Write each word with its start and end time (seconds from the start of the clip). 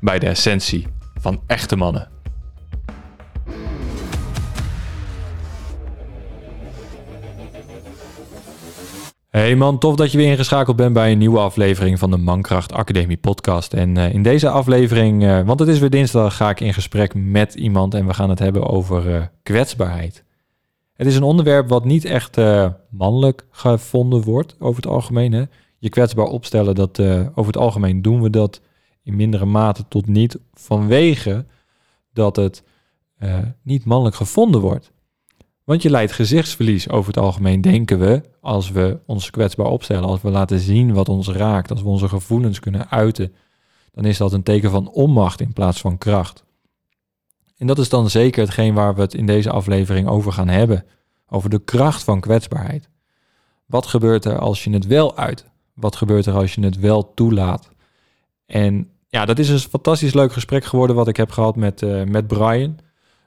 bij 0.00 0.18
de 0.18 0.26
essentie 0.26 0.86
van 1.20 1.40
echte 1.46 1.76
mannen. 1.76 2.08
Hey 9.30 9.56
man, 9.56 9.78
tof 9.78 9.96
dat 9.96 10.12
je 10.12 10.18
weer 10.18 10.30
ingeschakeld 10.30 10.76
bent 10.76 10.92
bij 10.92 11.12
een 11.12 11.18
nieuwe 11.18 11.38
aflevering 11.38 11.98
van 11.98 12.10
de 12.10 12.16
Mankracht 12.16 12.72
Academie 12.72 13.16
podcast. 13.16 13.74
En 13.74 13.96
uh, 13.96 14.12
in 14.14 14.22
deze 14.22 14.48
aflevering, 14.48 15.22
uh, 15.22 15.40
want 15.40 15.60
het 15.60 15.68
is 15.68 15.78
weer 15.78 15.90
dinsdag, 15.90 16.36
ga 16.36 16.50
ik 16.50 16.60
in 16.60 16.74
gesprek 16.74 17.14
met 17.14 17.54
iemand 17.54 17.94
en 17.94 18.06
we 18.06 18.14
gaan 18.14 18.30
het 18.30 18.38
hebben 18.38 18.66
over 18.66 19.08
uh, 19.08 19.22
kwetsbaarheid. 19.42 20.24
Het 20.92 21.06
is 21.06 21.16
een 21.16 21.22
onderwerp 21.22 21.68
wat 21.68 21.84
niet 21.84 22.04
echt 22.04 22.40
mannelijk 22.90 23.46
gevonden 23.50 24.22
wordt 24.22 24.56
over 24.58 24.82
het 24.82 24.90
algemeen. 24.90 25.48
Je 25.78 25.88
kwetsbaar 25.88 26.26
opstellen, 26.26 26.74
dat 26.74 27.00
over 27.00 27.46
het 27.46 27.56
algemeen 27.56 28.02
doen 28.02 28.22
we 28.22 28.30
dat 28.30 28.60
in 29.10 29.16
mindere 29.16 29.44
mate 29.44 29.84
tot 29.88 30.06
niet 30.06 30.38
vanwege 30.52 31.46
dat 32.12 32.36
het 32.36 32.62
niet 33.62 33.84
mannelijk 33.84 34.16
gevonden 34.16 34.60
wordt. 34.60 34.92
Want 35.64 35.82
je 35.82 35.90
leidt 35.90 36.12
gezichtsverlies 36.12 36.88
over 36.88 37.12
het 37.12 37.22
algemeen, 37.22 37.60
denken 37.60 37.98
we, 37.98 38.22
als 38.40 38.70
we 38.70 38.98
ons 39.06 39.30
kwetsbaar 39.30 39.66
opstellen, 39.66 40.08
als 40.08 40.22
we 40.22 40.30
laten 40.30 40.58
zien 40.58 40.92
wat 40.92 41.08
ons 41.08 41.28
raakt, 41.28 41.70
als 41.70 41.82
we 41.82 41.88
onze 41.88 42.08
gevoelens 42.08 42.60
kunnen 42.60 42.90
uiten, 42.90 43.34
dan 43.92 44.04
is 44.04 44.16
dat 44.16 44.32
een 44.32 44.42
teken 44.42 44.70
van 44.70 44.90
onmacht 44.90 45.40
in 45.40 45.52
plaats 45.52 45.80
van 45.80 45.98
kracht. 45.98 46.44
En 47.56 47.66
dat 47.66 47.78
is 47.78 47.88
dan 47.88 48.10
zeker 48.10 48.42
hetgeen 48.42 48.74
waar 48.74 48.94
we 48.94 49.00
het 49.00 49.14
in 49.14 49.26
deze 49.26 49.50
aflevering 49.50 50.08
over 50.08 50.32
gaan 50.32 50.48
hebben, 50.48 50.84
over 51.28 51.50
de 51.50 51.64
kracht 51.64 52.04
van 52.04 52.20
kwetsbaarheid. 52.20 52.88
Wat 53.66 53.86
gebeurt 53.86 54.24
er 54.24 54.38
als 54.38 54.64
je 54.64 54.70
het 54.70 54.86
wel 54.86 55.16
uit? 55.16 55.46
Wat 55.74 55.96
gebeurt 55.96 56.26
er 56.26 56.34
als 56.34 56.54
je 56.54 56.64
het 56.64 56.78
wel 56.78 57.14
toelaat? 57.14 57.70
En 58.46 58.89
ja, 59.10 59.24
dat 59.24 59.38
is 59.38 59.48
een 59.48 59.58
fantastisch 59.58 60.14
leuk 60.14 60.32
gesprek 60.32 60.64
geworden 60.64 60.96
wat 60.96 61.08
ik 61.08 61.16
heb 61.16 61.30
gehad 61.30 61.56
met, 61.56 61.82
uh, 61.82 62.04
met 62.04 62.26
Brian. 62.26 62.78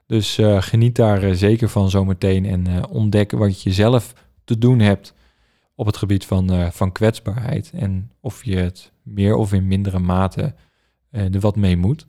Dus 0.08 0.38
uh, 0.38 0.62
geniet 0.62 0.96
daar 0.96 1.24
uh, 1.24 1.34
zeker 1.34 1.70
van 1.70 1.90
zometeen 1.90 2.46
en 2.46 2.88
ontdek 2.88 3.32
wat 3.32 3.62
je 3.62 3.72
zelf 3.72 4.14
te 4.44 4.58
doen 4.58 4.80
hebt 4.80 5.14
op 5.76 5.86
het 5.86 5.98
gebied 5.98 6.26
van, 6.26 6.72
van 6.72 6.92
kwetsbaarheid. 6.92 7.72
En 7.76 8.12
of 8.20 8.44
je 8.44 8.56
het 8.56 8.92
meer 9.02 9.36
of 9.36 9.54
in 9.54 9.68
mindere 9.68 10.00
mate 10.00 10.56
er 11.12 11.40
wat 11.40 11.56
mee 11.56 11.78
moet. 11.78 12.08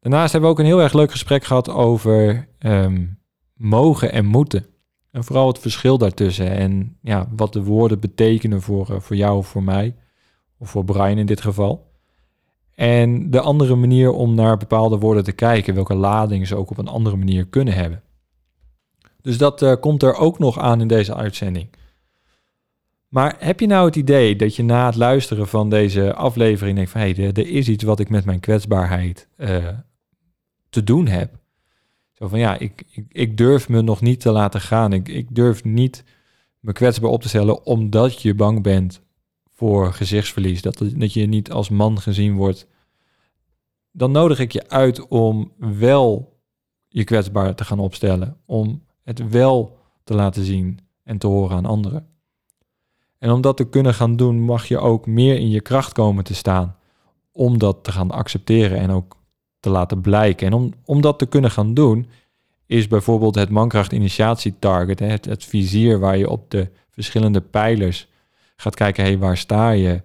Daarnaast 0.00 0.32
hebben 0.32 0.50
we 0.50 0.56
ook 0.56 0.62
een 0.62 0.70
heel 0.70 0.82
erg 0.82 0.92
leuk 0.92 1.10
gesprek 1.10 1.44
gehad 1.44 1.68
over 1.68 2.48
um, 2.58 3.18
mogen 3.54 4.12
en 4.12 4.24
moeten. 4.24 4.66
En 5.10 5.24
vooral 5.24 5.46
het 5.48 5.58
verschil 5.58 5.98
daartussen 5.98 6.50
en 6.50 6.96
ja, 7.02 7.28
wat 7.36 7.52
de 7.52 7.62
woorden 7.62 8.00
betekenen 8.00 8.62
voor, 8.62 9.02
voor 9.02 9.16
jou 9.16 9.36
of 9.36 9.46
voor 9.46 9.62
mij. 9.62 9.96
Of 10.58 10.70
voor 10.70 10.84
Brian 10.84 11.18
in 11.18 11.26
dit 11.26 11.40
geval. 11.40 11.87
En 12.78 13.30
de 13.30 13.40
andere 13.40 13.74
manier 13.74 14.10
om 14.10 14.34
naar 14.34 14.56
bepaalde 14.56 14.98
woorden 14.98 15.24
te 15.24 15.32
kijken, 15.32 15.74
welke 15.74 15.94
lading 15.94 16.46
ze 16.46 16.56
ook 16.56 16.70
op 16.70 16.78
een 16.78 16.88
andere 16.88 17.16
manier 17.16 17.46
kunnen 17.46 17.74
hebben. 17.74 18.02
Dus 19.20 19.38
dat 19.38 19.62
uh, 19.62 19.74
komt 19.80 20.02
er 20.02 20.14
ook 20.14 20.38
nog 20.38 20.58
aan 20.58 20.80
in 20.80 20.88
deze 20.88 21.14
uitzending. 21.14 21.68
Maar 23.08 23.36
heb 23.38 23.60
je 23.60 23.66
nou 23.66 23.86
het 23.86 23.96
idee 23.96 24.36
dat 24.36 24.56
je 24.56 24.62
na 24.62 24.86
het 24.86 24.96
luisteren 24.96 25.48
van 25.48 25.70
deze 25.70 26.14
aflevering 26.14 26.76
denkt 26.76 26.90
van 26.90 27.00
hé, 27.00 27.12
hey, 27.12 27.32
er 27.32 27.48
is 27.48 27.68
iets 27.68 27.84
wat 27.84 28.00
ik 28.00 28.08
met 28.08 28.24
mijn 28.24 28.40
kwetsbaarheid 28.40 29.28
uh, 29.36 29.68
te 30.68 30.84
doen 30.84 31.06
heb? 31.06 31.30
Zo 32.12 32.28
van 32.28 32.38
ja, 32.38 32.58
ik, 32.58 32.82
ik, 32.90 33.04
ik, 33.08 33.36
durf 33.36 33.68
me 33.68 33.82
nog 33.82 34.00
niet 34.00 34.20
te 34.20 34.30
laten 34.30 34.60
gaan. 34.60 34.92
Ik, 34.92 35.08
ik 35.08 35.34
durf 35.34 35.64
niet 35.64 36.04
me 36.60 36.72
kwetsbaar 36.72 37.10
op 37.10 37.22
te 37.22 37.28
stellen 37.28 37.64
omdat 37.66 38.22
je 38.22 38.34
bang 38.34 38.62
bent 38.62 39.00
voor 39.58 39.92
gezichtsverlies, 39.92 40.62
dat, 40.62 40.82
dat 40.94 41.12
je 41.12 41.26
niet 41.26 41.50
als 41.50 41.68
man 41.68 42.00
gezien 42.00 42.36
wordt, 42.36 42.66
dan 43.92 44.10
nodig 44.10 44.38
ik 44.38 44.52
je 44.52 44.68
uit 44.68 45.08
om 45.08 45.52
wel 45.56 46.38
je 46.88 47.04
kwetsbaar 47.04 47.54
te 47.54 47.64
gaan 47.64 47.78
opstellen, 47.78 48.36
om 48.46 48.82
het 49.02 49.30
wel 49.30 49.78
te 50.04 50.14
laten 50.14 50.44
zien 50.44 50.78
en 51.02 51.18
te 51.18 51.26
horen 51.26 51.56
aan 51.56 51.66
anderen. 51.66 52.06
En 53.18 53.30
om 53.30 53.40
dat 53.40 53.56
te 53.56 53.68
kunnen 53.68 53.94
gaan 53.94 54.16
doen, 54.16 54.40
mag 54.40 54.68
je 54.68 54.78
ook 54.78 55.06
meer 55.06 55.38
in 55.38 55.50
je 55.50 55.60
kracht 55.60 55.92
komen 55.92 56.24
te 56.24 56.34
staan, 56.34 56.76
om 57.32 57.58
dat 57.58 57.84
te 57.84 57.92
gaan 57.92 58.10
accepteren 58.10 58.78
en 58.78 58.90
ook 58.90 59.16
te 59.60 59.70
laten 59.70 60.00
blijken. 60.00 60.46
En 60.46 60.52
om, 60.52 60.72
om 60.84 61.00
dat 61.00 61.18
te 61.18 61.26
kunnen 61.26 61.50
gaan 61.50 61.74
doen, 61.74 62.06
is 62.66 62.88
bijvoorbeeld 62.88 63.34
het 63.34 63.50
mankracht 63.50 63.92
initiatie 63.92 64.54
target, 64.58 64.98
het, 64.98 65.24
het 65.24 65.44
vizier 65.44 65.98
waar 65.98 66.16
je 66.16 66.30
op 66.30 66.50
de 66.50 66.70
verschillende 66.90 67.40
pijlers 67.40 68.08
gaat 68.60 68.74
kijken, 68.74 69.04
hey, 69.04 69.18
waar 69.18 69.36
sta 69.36 69.70
je? 69.70 70.02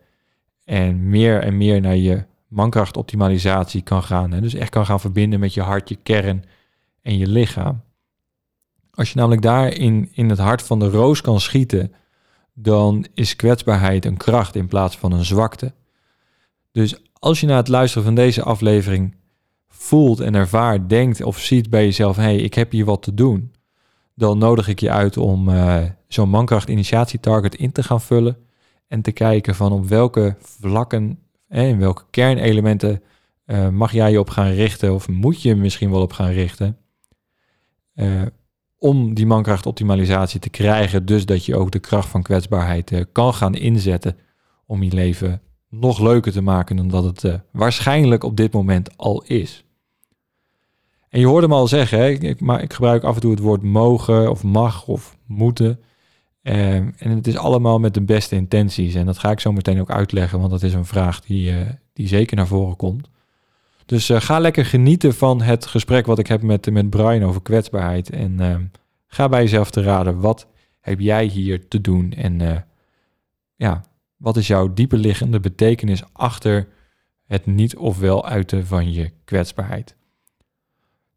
En 0.63 1.09
meer 1.09 1.41
en 1.41 1.57
meer 1.57 1.81
naar 1.81 1.95
je 1.95 2.23
mankrachtoptimalisatie 2.47 3.81
kan 3.81 4.03
gaan. 4.03 4.31
Hè? 4.31 4.41
Dus 4.41 4.53
echt 4.53 4.69
kan 4.69 4.85
gaan 4.85 4.99
verbinden 4.99 5.39
met 5.39 5.53
je 5.53 5.61
hart, 5.61 5.89
je 5.89 5.97
kern 6.03 6.43
en 7.01 7.17
je 7.17 7.27
lichaam. 7.27 7.81
Als 8.91 9.09
je 9.09 9.17
namelijk 9.17 9.41
daar 9.41 9.73
in, 9.73 10.09
in 10.11 10.29
het 10.29 10.39
hart 10.39 10.61
van 10.61 10.79
de 10.79 10.89
roos 10.89 11.21
kan 11.21 11.39
schieten, 11.39 11.93
dan 12.53 13.05
is 13.13 13.35
kwetsbaarheid 13.35 14.05
een 14.05 14.17
kracht 14.17 14.55
in 14.55 14.67
plaats 14.67 14.97
van 14.97 15.11
een 15.11 15.25
zwakte. 15.25 15.73
Dus 16.71 16.95
als 17.13 17.39
je 17.39 17.47
na 17.47 17.55
het 17.55 17.67
luisteren 17.67 18.03
van 18.03 18.15
deze 18.15 18.43
aflevering 18.43 19.15
voelt 19.67 20.19
en 20.19 20.35
ervaart, 20.35 20.89
denkt 20.89 21.23
of 21.23 21.39
ziet 21.39 21.69
bij 21.69 21.83
jezelf, 21.83 22.15
hé, 22.15 22.23
hey, 22.23 22.35
ik 22.35 22.53
heb 22.53 22.71
hier 22.71 22.85
wat 22.85 23.03
te 23.03 23.13
doen, 23.13 23.53
dan 24.15 24.37
nodig 24.37 24.67
ik 24.67 24.79
je 24.79 24.91
uit 24.91 25.17
om 25.17 25.49
uh, 25.49 25.83
zo'n 26.07 26.29
mankracht 26.29 26.69
initiatietarget 26.69 27.55
in 27.55 27.71
te 27.71 27.83
gaan 27.83 28.01
vullen 28.01 28.37
en 28.93 29.01
te 29.01 29.11
kijken 29.11 29.55
van 29.55 29.71
op 29.71 29.87
welke 29.87 30.35
vlakken 30.39 31.19
en 31.47 31.79
welke 31.79 32.03
kernelementen 32.09 33.03
uh, 33.45 33.69
mag 33.69 33.91
jij 33.91 34.11
je 34.11 34.19
op 34.19 34.29
gaan 34.29 34.51
richten 34.51 34.93
of 34.93 35.07
moet 35.07 35.41
je 35.41 35.55
misschien 35.55 35.91
wel 35.91 36.01
op 36.01 36.13
gaan 36.13 36.31
richten 36.31 36.77
uh, 37.95 38.21
om 38.77 39.13
die 39.13 39.25
mankrachtoptimalisatie 39.25 40.39
te 40.39 40.49
krijgen, 40.49 41.05
dus 41.05 41.25
dat 41.25 41.45
je 41.45 41.55
ook 41.55 41.71
de 41.71 41.79
kracht 41.79 42.09
van 42.09 42.21
kwetsbaarheid 42.21 43.05
kan 43.11 43.33
gaan 43.33 43.55
inzetten 43.55 44.17
om 44.65 44.83
je 44.83 44.93
leven 44.93 45.41
nog 45.69 45.99
leuker 45.99 46.31
te 46.31 46.41
maken 46.41 46.75
dan 46.75 46.87
dat 46.87 47.03
het 47.03 47.39
waarschijnlijk 47.51 48.23
op 48.23 48.37
dit 48.37 48.53
moment 48.53 48.97
al 48.97 49.23
is. 49.23 49.65
En 51.09 51.19
je 51.19 51.27
hoorde 51.27 51.47
me 51.47 51.53
al 51.53 51.67
zeggen, 51.67 52.21
ik, 52.21 52.41
maar 52.41 52.61
ik 52.61 52.73
gebruik 52.73 53.03
af 53.03 53.15
en 53.15 53.21
toe 53.21 53.31
het 53.31 53.39
woord 53.39 53.63
mogen 53.63 54.29
of 54.29 54.43
mag 54.43 54.87
of 54.87 55.17
moeten. 55.25 55.79
Ehm, 56.43 56.89
en 56.97 57.11
het 57.11 57.27
is 57.27 57.37
allemaal 57.37 57.79
met 57.79 57.93
de 57.93 58.01
beste 58.01 58.35
intenties. 58.35 58.95
En 58.95 59.05
dat 59.05 59.17
ga 59.17 59.31
ik 59.31 59.39
zo 59.39 59.51
meteen 59.51 59.81
ook 59.81 59.91
uitleggen, 59.91 60.39
want 60.39 60.51
dat 60.51 60.63
is 60.63 60.73
een 60.73 60.85
vraag 60.85 61.21
die, 61.21 61.51
uh, 61.51 61.69
die 61.93 62.07
zeker 62.07 62.35
naar 62.35 62.47
voren 62.47 62.75
komt. 62.75 63.09
Dus 63.85 64.09
uh, 64.09 64.21
ga 64.21 64.39
lekker 64.39 64.65
genieten 64.65 65.13
van 65.13 65.41
het 65.41 65.65
gesprek 65.65 66.05
wat 66.05 66.19
ik 66.19 66.27
heb 66.27 66.41
met, 66.41 66.71
met 66.71 66.89
Brian 66.89 67.23
over 67.23 67.41
kwetsbaarheid. 67.41 68.09
En 68.09 68.31
uh, 68.39 68.55
ga 69.07 69.29
bij 69.29 69.41
jezelf 69.41 69.71
te 69.71 69.81
raden, 69.81 70.19
wat 70.19 70.47
heb 70.79 70.99
jij 70.99 71.25
hier 71.25 71.67
te 71.67 71.81
doen? 71.81 72.11
En 72.11 72.41
eh, 72.41 72.57
ja, 73.55 73.83
wat 74.17 74.37
is 74.37 74.47
jouw 74.47 74.73
dieper 74.73 74.97
liggende 74.97 75.39
betekenis 75.39 76.03
achter 76.13 76.67
het 77.25 77.45
niet 77.45 77.77
of 77.77 77.99
wel 77.99 78.25
uiten 78.25 78.65
van 78.65 78.93
je 78.93 79.11
kwetsbaarheid? 79.25 79.95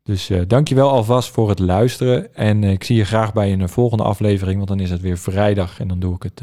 Dus 0.06 0.31
uh, 0.31 0.43
dankjewel 0.47 0.91
alvast 0.91 1.31
voor 1.31 1.49
het 1.49 1.58
luisteren. 1.58 2.35
En 2.35 2.62
uh, 2.62 2.70
ik 2.70 2.85
zie 2.85 2.97
je 2.97 3.05
graag 3.05 3.32
bij 3.32 3.53
een 3.53 3.69
volgende 3.69 4.05
aflevering, 4.05 4.56
want 4.56 4.69
dan 4.69 4.81
is 4.81 4.91
het 4.91 5.00
weer 5.00 5.19
vrijdag 5.19 5.81
en 5.81 5.88
dan 5.88 5.99
doe 5.99 6.14
ik, 6.14 6.23
het, 6.23 6.38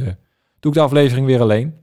doe 0.60 0.72
ik 0.72 0.74
de 0.74 0.80
aflevering 0.80 1.26
weer 1.26 1.42
alleen. 1.42 1.74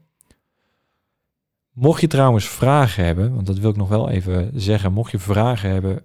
Mocht 1.72 2.00
je 2.00 2.06
trouwens 2.06 2.48
vragen 2.48 3.04
hebben, 3.04 3.34
want 3.34 3.46
dat 3.46 3.58
wil 3.58 3.70
ik 3.70 3.76
nog 3.76 3.88
wel 3.88 4.10
even 4.10 4.50
zeggen. 4.54 4.92
Mocht 4.92 5.10
je 5.10 5.18
vragen 5.18 5.70
hebben 5.70 6.02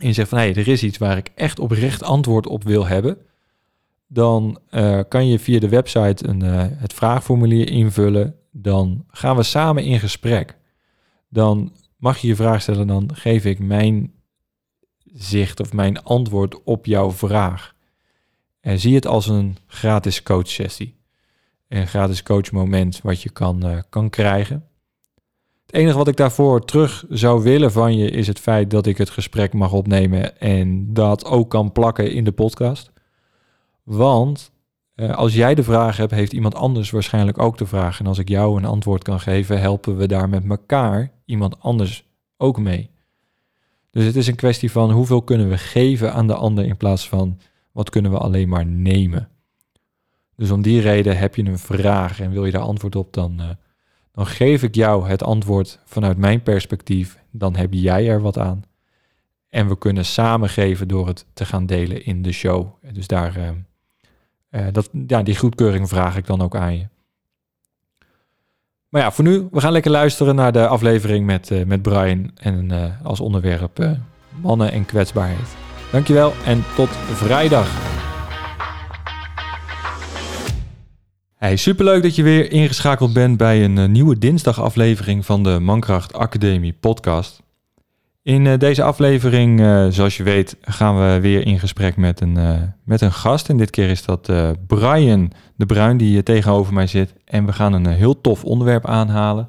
en 0.00 0.06
je 0.06 0.12
zegt 0.12 0.28
van 0.28 0.38
hé, 0.38 0.44
hey, 0.44 0.54
er 0.54 0.68
is 0.68 0.82
iets 0.82 0.98
waar 0.98 1.16
ik 1.16 1.30
echt 1.34 1.58
oprecht 1.58 2.02
antwoord 2.02 2.46
op 2.46 2.64
wil 2.64 2.86
hebben, 2.86 3.18
dan 4.06 4.58
eh, 4.70 5.00
kan 5.08 5.26
je 5.26 5.38
via 5.38 5.58
de 5.58 5.68
website 5.68 6.28
een, 6.28 6.42
eh, 6.42 6.66
het 6.68 6.92
vraagformulier 6.92 7.70
invullen. 7.70 8.34
Dan 8.52 9.04
gaan 9.08 9.36
we 9.36 9.42
samen 9.42 9.84
in 9.84 10.00
gesprek. 10.00 10.56
Dan 11.28 11.72
mag 11.96 12.18
je 12.18 12.28
je 12.28 12.36
vraag 12.36 12.62
stellen, 12.62 12.86
dan 12.86 13.10
geef 13.14 13.44
ik 13.44 13.58
mijn 13.58 14.12
zicht 15.14 15.60
of 15.60 15.72
mijn 15.72 16.02
antwoord 16.02 16.62
op 16.62 16.86
jouw 16.86 17.10
vraag. 17.10 17.74
En 18.60 18.78
zie 18.78 18.94
het 18.94 19.06
als 19.06 19.26
een 19.26 19.56
gratis 19.66 20.22
coach 20.22 20.48
sessie. 20.48 20.98
Een 21.68 21.86
gratis 21.86 22.22
coach 22.22 22.52
moment 22.52 23.00
wat 23.02 23.22
je 23.22 23.30
kan, 23.30 23.66
uh, 23.66 23.78
kan 23.88 24.10
krijgen. 24.10 24.64
Het 25.66 25.74
enige 25.74 25.96
wat 25.96 26.08
ik 26.08 26.16
daarvoor 26.16 26.64
terug 26.64 27.04
zou 27.08 27.42
willen 27.42 27.72
van 27.72 27.96
je 27.96 28.10
is 28.10 28.26
het 28.26 28.38
feit 28.38 28.70
dat 28.70 28.86
ik 28.86 28.98
het 28.98 29.10
gesprek 29.10 29.52
mag 29.52 29.72
opnemen 29.72 30.40
en 30.40 30.94
dat 30.94 31.24
ook 31.24 31.50
kan 31.50 31.72
plakken 31.72 32.12
in 32.12 32.24
de 32.24 32.32
podcast. 32.32 32.92
Want 33.82 34.50
uh, 34.96 35.16
als 35.16 35.34
jij 35.34 35.54
de 35.54 35.62
vraag 35.62 35.96
hebt, 35.96 36.10
heeft 36.10 36.32
iemand 36.32 36.54
anders 36.54 36.90
waarschijnlijk 36.90 37.38
ook 37.38 37.58
de 37.58 37.66
vraag. 37.66 38.00
En 38.00 38.06
als 38.06 38.18
ik 38.18 38.28
jou 38.28 38.56
een 38.56 38.64
antwoord 38.64 39.02
kan 39.02 39.20
geven, 39.20 39.60
helpen 39.60 39.96
we 39.96 40.06
daar 40.06 40.28
met 40.28 40.44
elkaar 40.48 41.12
iemand 41.24 41.60
anders 41.60 42.08
ook 42.36 42.58
mee. 42.58 42.90
Dus 43.90 44.04
het 44.04 44.16
is 44.16 44.26
een 44.26 44.34
kwestie 44.34 44.70
van 44.70 44.90
hoeveel 44.90 45.22
kunnen 45.22 45.48
we 45.48 45.58
geven 45.58 46.12
aan 46.12 46.26
de 46.26 46.34
ander 46.34 46.64
in 46.64 46.76
plaats 46.76 47.08
van 47.08 47.38
wat 47.72 47.90
kunnen 47.90 48.10
we 48.10 48.18
alleen 48.18 48.48
maar 48.48 48.66
nemen. 48.66 49.28
Dus 50.36 50.50
om 50.50 50.62
die 50.62 50.80
reden 50.80 51.18
heb 51.18 51.34
je 51.34 51.44
een 51.44 51.58
vraag 51.58 52.20
en 52.20 52.30
wil 52.30 52.44
je 52.44 52.52
daar 52.52 52.62
antwoord 52.62 52.96
op, 52.96 53.12
dan, 53.12 53.40
uh, 53.40 53.48
dan 54.12 54.26
geef 54.26 54.62
ik 54.62 54.74
jou 54.74 55.08
het 55.08 55.22
antwoord 55.22 55.78
vanuit 55.84 56.16
mijn 56.16 56.42
perspectief. 56.42 57.18
Dan 57.30 57.56
heb 57.56 57.72
jij 57.72 58.08
er 58.08 58.20
wat 58.20 58.38
aan. 58.38 58.62
En 59.48 59.68
we 59.68 59.78
kunnen 59.78 60.04
samen 60.04 60.48
geven 60.48 60.88
door 60.88 61.06
het 61.06 61.26
te 61.32 61.44
gaan 61.44 61.66
delen 61.66 62.04
in 62.04 62.22
de 62.22 62.32
show. 62.32 62.66
Dus 62.92 63.06
daar, 63.06 63.36
uh, 63.38 63.50
uh, 64.50 64.72
dat, 64.72 64.90
ja, 65.06 65.22
die 65.22 65.36
goedkeuring 65.36 65.88
vraag 65.88 66.16
ik 66.16 66.26
dan 66.26 66.40
ook 66.40 66.56
aan 66.56 66.76
je. 66.76 66.86
Maar 68.90 69.02
ja, 69.02 69.12
voor 69.12 69.24
nu, 69.24 69.48
we 69.50 69.60
gaan 69.60 69.72
lekker 69.72 69.90
luisteren 69.90 70.34
naar 70.34 70.52
de 70.52 70.66
aflevering 70.66 71.26
met, 71.26 71.50
uh, 71.50 71.64
met 71.64 71.82
Brian. 71.82 72.30
En 72.36 72.68
uh, 72.72 72.84
als 73.02 73.20
onderwerp 73.20 73.96
mannen 74.40 74.72
en 74.72 74.84
kwetsbaarheid. 74.84 75.56
Dankjewel 75.92 76.32
en 76.44 76.64
tot 76.76 76.88
vrijdag. 77.12 77.68
Hey, 81.36 81.56
superleuk 81.56 82.02
dat 82.02 82.16
je 82.16 82.22
weer 82.22 82.52
ingeschakeld 82.52 83.12
bent 83.12 83.36
bij 83.36 83.64
een 83.64 83.92
nieuwe 83.92 84.18
dinsdagaflevering 84.18 85.26
van 85.26 85.42
de 85.42 85.58
Mankracht 85.60 86.14
Academie 86.14 86.72
podcast. 86.72 87.42
In 88.22 88.44
uh, 88.44 88.58
deze 88.58 88.82
aflevering, 88.82 89.60
uh, 89.60 89.86
zoals 89.88 90.16
je 90.16 90.22
weet, 90.22 90.56
gaan 90.60 90.98
we 90.98 91.20
weer 91.20 91.46
in 91.46 91.58
gesprek 91.58 91.96
met 91.96 92.20
een, 92.20 92.38
met 92.84 93.00
een 93.00 93.12
gast. 93.12 93.48
En 93.48 93.56
dit 93.56 93.70
keer 93.70 93.90
is 93.90 94.04
dat 94.04 94.32
Brian 94.66 95.32
de 95.56 95.66
Bruin 95.66 95.96
die 95.96 96.22
tegenover 96.22 96.74
mij 96.74 96.86
zit. 96.86 97.14
En 97.24 97.46
we 97.46 97.52
gaan 97.52 97.72
een 97.72 97.86
heel 97.86 98.20
tof 98.20 98.44
onderwerp 98.44 98.86
aanhalen. 98.86 99.48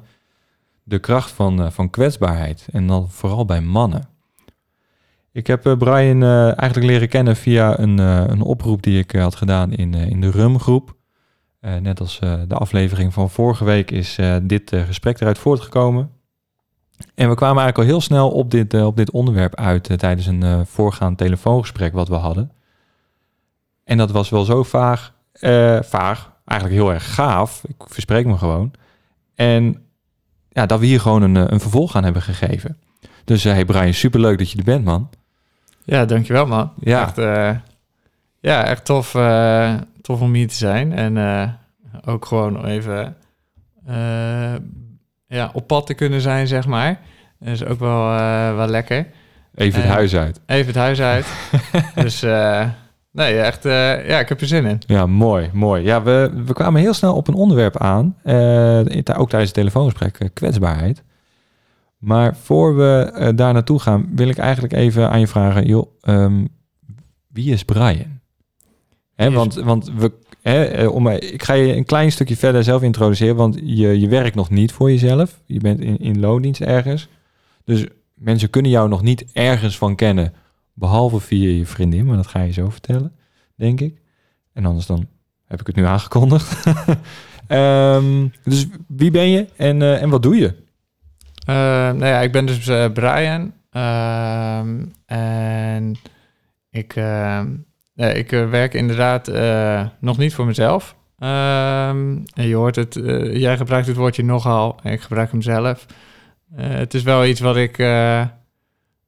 De 0.82 0.98
kracht 0.98 1.30
van, 1.30 1.72
van 1.72 1.90
kwetsbaarheid. 1.90 2.68
En 2.70 2.86
dan 2.86 3.10
vooral 3.10 3.44
bij 3.44 3.60
mannen. 3.60 4.08
Ik 5.32 5.46
heb 5.46 5.74
Brian 5.78 6.22
eigenlijk 6.22 6.86
leren 6.86 7.08
kennen 7.08 7.36
via 7.36 7.78
een, 7.78 7.98
een 7.98 8.42
oproep 8.42 8.82
die 8.82 8.98
ik 8.98 9.12
had 9.12 9.34
gedaan 9.34 9.72
in, 9.72 9.94
in 9.94 10.20
de 10.20 10.30
RUM 10.30 10.58
groep. 10.58 10.96
Uh, 11.60 11.76
net 11.76 12.00
als 12.00 12.18
de 12.18 12.54
aflevering 12.54 13.12
van 13.12 13.30
vorige 13.30 13.64
week 13.64 13.90
is 13.90 14.18
dit 14.42 14.72
gesprek 14.86 15.20
eruit 15.20 15.38
voortgekomen. 15.38 16.10
En 17.14 17.28
we 17.28 17.34
kwamen 17.34 17.62
eigenlijk 17.62 17.78
al 17.78 17.84
heel 17.84 18.00
snel 18.00 18.30
op 18.30 18.50
dit, 18.50 18.74
op 18.74 18.96
dit 18.96 19.10
onderwerp 19.10 19.54
uit 19.54 19.98
tijdens 19.98 20.26
een 20.26 20.66
voorgaand 20.66 21.18
telefoongesprek 21.18 21.92
wat 21.92 22.08
we 22.08 22.14
hadden. 22.14 22.52
En 23.84 23.98
dat 23.98 24.10
was 24.10 24.28
wel 24.30 24.44
zo 24.44 24.62
vaag, 24.62 25.12
vaag, 25.80 26.32
eigenlijk 26.44 26.80
heel 26.80 26.92
erg 26.92 27.14
gaaf. 27.14 27.62
Ik 27.66 27.76
verspreek 27.86 28.26
me 28.26 28.38
gewoon. 28.38 28.72
En 29.34 29.82
ja, 30.48 30.66
dat 30.66 30.80
we 30.80 30.86
hier 30.86 31.00
gewoon 31.00 31.22
een, 31.22 31.52
een 31.52 31.60
vervolg 31.60 31.96
aan 31.96 32.04
hebben 32.04 32.22
gegeven. 32.22 32.78
Dus 33.24 33.44
hey 33.44 33.64
Brian, 33.64 33.94
superleuk 33.94 34.38
dat 34.38 34.50
je 34.50 34.58
er 34.58 34.64
bent, 34.64 34.84
man. 34.84 35.10
Ja, 35.84 36.04
dankjewel, 36.04 36.46
man. 36.46 36.72
Ja, 36.80 37.02
echt, 37.02 37.16
ja, 38.40 38.64
echt 38.64 38.84
tof 38.84 39.14
tof 40.02 40.20
om 40.20 40.34
hier 40.34 40.48
te 40.48 40.54
zijn. 40.54 40.92
En 40.92 41.16
uh, 41.16 41.48
ook 42.04 42.26
gewoon 42.26 42.64
even 42.64 43.16
ja, 45.32 45.50
op 45.52 45.66
pad 45.66 45.86
te 45.86 45.94
kunnen 45.94 46.20
zijn, 46.20 46.46
zeg 46.46 46.66
maar. 46.66 47.00
Dat 47.38 47.48
is 47.48 47.64
ook 47.64 47.78
wel, 47.78 48.12
uh, 48.12 48.56
wel 48.56 48.66
lekker. 48.66 49.06
Even 49.54 49.80
het 49.80 49.90
huis 49.90 50.16
uit. 50.16 50.40
Even 50.46 50.66
het 50.66 50.76
huis 50.76 51.00
uit. 51.00 51.26
dus 52.04 52.20
nee, 53.10 53.38
echt, 53.38 53.62
ja, 53.62 54.18
ik 54.18 54.28
heb 54.28 54.40
er 54.40 54.46
zin 54.46 54.64
in. 54.64 54.78
Ja, 54.86 55.06
mooi, 55.06 55.50
mooi. 55.52 55.82
Ja, 55.82 56.02
we, 56.02 56.42
we 56.46 56.52
kwamen 56.52 56.80
heel 56.80 56.94
snel 56.94 57.14
op 57.14 57.28
een 57.28 57.34
onderwerp 57.34 57.76
aan. 57.76 58.16
ook 59.16 59.28
tijdens 59.28 59.32
het 59.32 59.54
telefoongesprek, 59.54 60.30
kwetsbaarheid. 60.32 61.02
Maar 61.98 62.36
voor 62.36 62.76
we 62.76 63.32
daar 63.34 63.52
naartoe 63.52 63.80
gaan, 63.80 64.08
wil 64.14 64.28
ik 64.28 64.38
eigenlijk 64.38 64.72
even 64.72 65.10
aan 65.10 65.20
je 65.20 65.26
vragen, 65.26 65.66
joh, 65.66 65.86
um, 66.02 66.48
wie 67.28 67.52
is 67.52 67.64
Brian? 67.64 68.20
Hè, 69.14 69.30
want, 69.30 69.54
want 69.54 69.92
we, 69.96 70.12
eh, 70.42 70.94
om, 70.94 71.08
ik 71.08 71.42
ga 71.42 71.52
je 71.52 71.76
een 71.76 71.84
klein 71.84 72.12
stukje 72.12 72.36
verder 72.36 72.64
zelf 72.64 72.82
introduceren, 72.82 73.36
want 73.36 73.58
je, 73.64 74.00
je 74.00 74.08
werkt 74.08 74.34
nog 74.34 74.50
niet 74.50 74.72
voor 74.72 74.90
jezelf. 74.90 75.40
Je 75.46 75.60
bent 75.60 75.80
in, 75.80 75.98
in 75.98 76.20
loondienst 76.20 76.60
ergens. 76.60 77.08
Dus 77.64 77.86
mensen 78.14 78.50
kunnen 78.50 78.70
jou 78.70 78.88
nog 78.88 79.02
niet 79.02 79.24
ergens 79.32 79.78
van 79.78 79.94
kennen, 79.94 80.32
behalve 80.74 81.20
via 81.20 81.48
je 81.48 81.66
vriendin, 81.66 82.06
maar 82.06 82.16
dat 82.16 82.26
ga 82.26 82.42
je 82.42 82.52
zo 82.52 82.70
vertellen, 82.70 83.12
denk 83.54 83.80
ik. 83.80 84.00
En 84.52 84.66
anders 84.66 84.86
dan 84.86 85.06
heb 85.46 85.60
ik 85.60 85.66
het 85.66 85.76
nu 85.76 85.84
aangekondigd. 85.84 86.66
um, 87.48 88.32
dus 88.44 88.66
wie 88.86 89.10
ben 89.10 89.28
je 89.28 89.46
en, 89.56 89.80
uh, 89.80 90.02
en 90.02 90.10
wat 90.10 90.22
doe 90.22 90.36
je? 90.36 90.54
Uh, 91.48 91.54
nou 91.84 92.04
ja, 92.04 92.20
ik 92.20 92.32
ben 92.32 92.46
dus 92.46 92.64
Brian. 92.92 93.52
Uh, 93.72 94.58
en 95.06 95.96
ik 96.70 96.96
ehm, 96.96 97.48
Nee, 98.02 98.14
ik 98.14 98.32
uh, 98.32 98.50
werk 98.50 98.74
inderdaad 98.74 99.28
uh, 99.28 99.86
nog 100.00 100.18
niet 100.18 100.34
voor 100.34 100.46
mezelf. 100.46 100.96
Um, 101.18 102.22
en 102.34 102.46
je 102.46 102.54
hoort 102.54 102.76
het, 102.76 102.96
uh, 102.96 103.36
jij 103.36 103.56
gebruikt 103.56 103.86
het 103.86 103.96
woordje 103.96 104.24
nogal 104.24 104.78
en 104.82 104.92
ik 104.92 105.00
gebruik 105.00 105.30
hem 105.30 105.42
zelf. 105.42 105.86
het 106.54 106.94
is 106.94 107.02
wel 107.02 107.24
iets 107.24 107.40
wat 107.40 107.56
ik, 107.56 107.78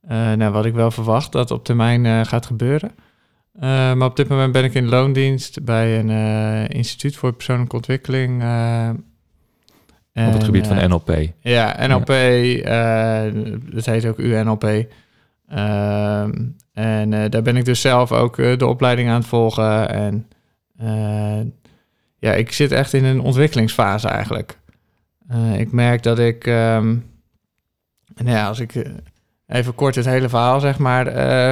nou, 0.08 0.50
wat 0.50 0.64
ik 0.64 0.74
wel 0.74 0.90
verwacht 0.90 1.32
dat 1.32 1.50
op 1.50 1.64
termijn 1.64 2.26
gaat 2.26 2.46
gebeuren. 2.46 2.90
maar 3.60 4.04
op 4.04 4.16
dit 4.16 4.28
moment 4.28 4.52
ben 4.52 4.64
ik 4.64 4.74
in 4.74 4.88
loondienst 4.88 5.64
bij 5.64 5.98
een 5.98 6.10
instituut 6.68 7.16
voor 7.16 7.32
persoonlijke 7.32 7.76
ontwikkeling. 7.76 8.42
En, 8.42 10.26
op 10.26 10.32
het 10.32 10.44
gebied 10.44 10.66
van 10.66 10.88
NLP. 10.88 11.16
Ja, 11.40 11.86
NLP, 11.86 12.08
ja. 12.08 13.30
het 13.74 13.86
heet 13.86 14.06
ook 14.06 14.18
UNLP. 14.18 14.86
Ehm, 16.74 16.86
en 16.86 17.12
uh, 17.12 17.24
daar 17.30 17.42
ben 17.42 17.56
ik 17.56 17.64
dus 17.64 17.80
zelf 17.80 18.12
ook 18.12 18.38
uh, 18.38 18.58
de 18.58 18.66
opleiding 18.66 19.08
aan 19.08 19.18
het 19.18 19.26
volgen. 19.26 19.88
En 19.88 20.28
uh, 20.82 21.40
ja, 22.18 22.32
ik 22.32 22.52
zit 22.52 22.72
echt 22.72 22.92
in 22.92 23.04
een 23.04 23.20
ontwikkelingsfase 23.20 24.08
eigenlijk. 24.08 24.58
ik 25.56 25.72
merk 25.72 26.02
dat 26.02 26.18
ik, 26.18 26.46
um, 26.46 27.04
nou 28.14 28.30
ja, 28.30 28.46
als 28.46 28.60
ik 28.60 28.84
even 29.46 29.74
kort 29.74 29.94
het 29.94 30.04
hele 30.04 30.28
verhaal 30.28 30.60
zeg 30.60 30.78
maar 30.78 31.06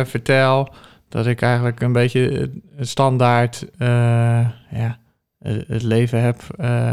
vertel, 0.06 0.74
dat 1.08 1.26
ik 1.26 1.42
eigenlijk 1.42 1.80
een 1.80 1.92
beetje 1.92 2.50
standaard 2.80 3.66
ja, 4.70 4.98
het 5.38 5.82
leven 5.82 6.22
heb 6.22 6.42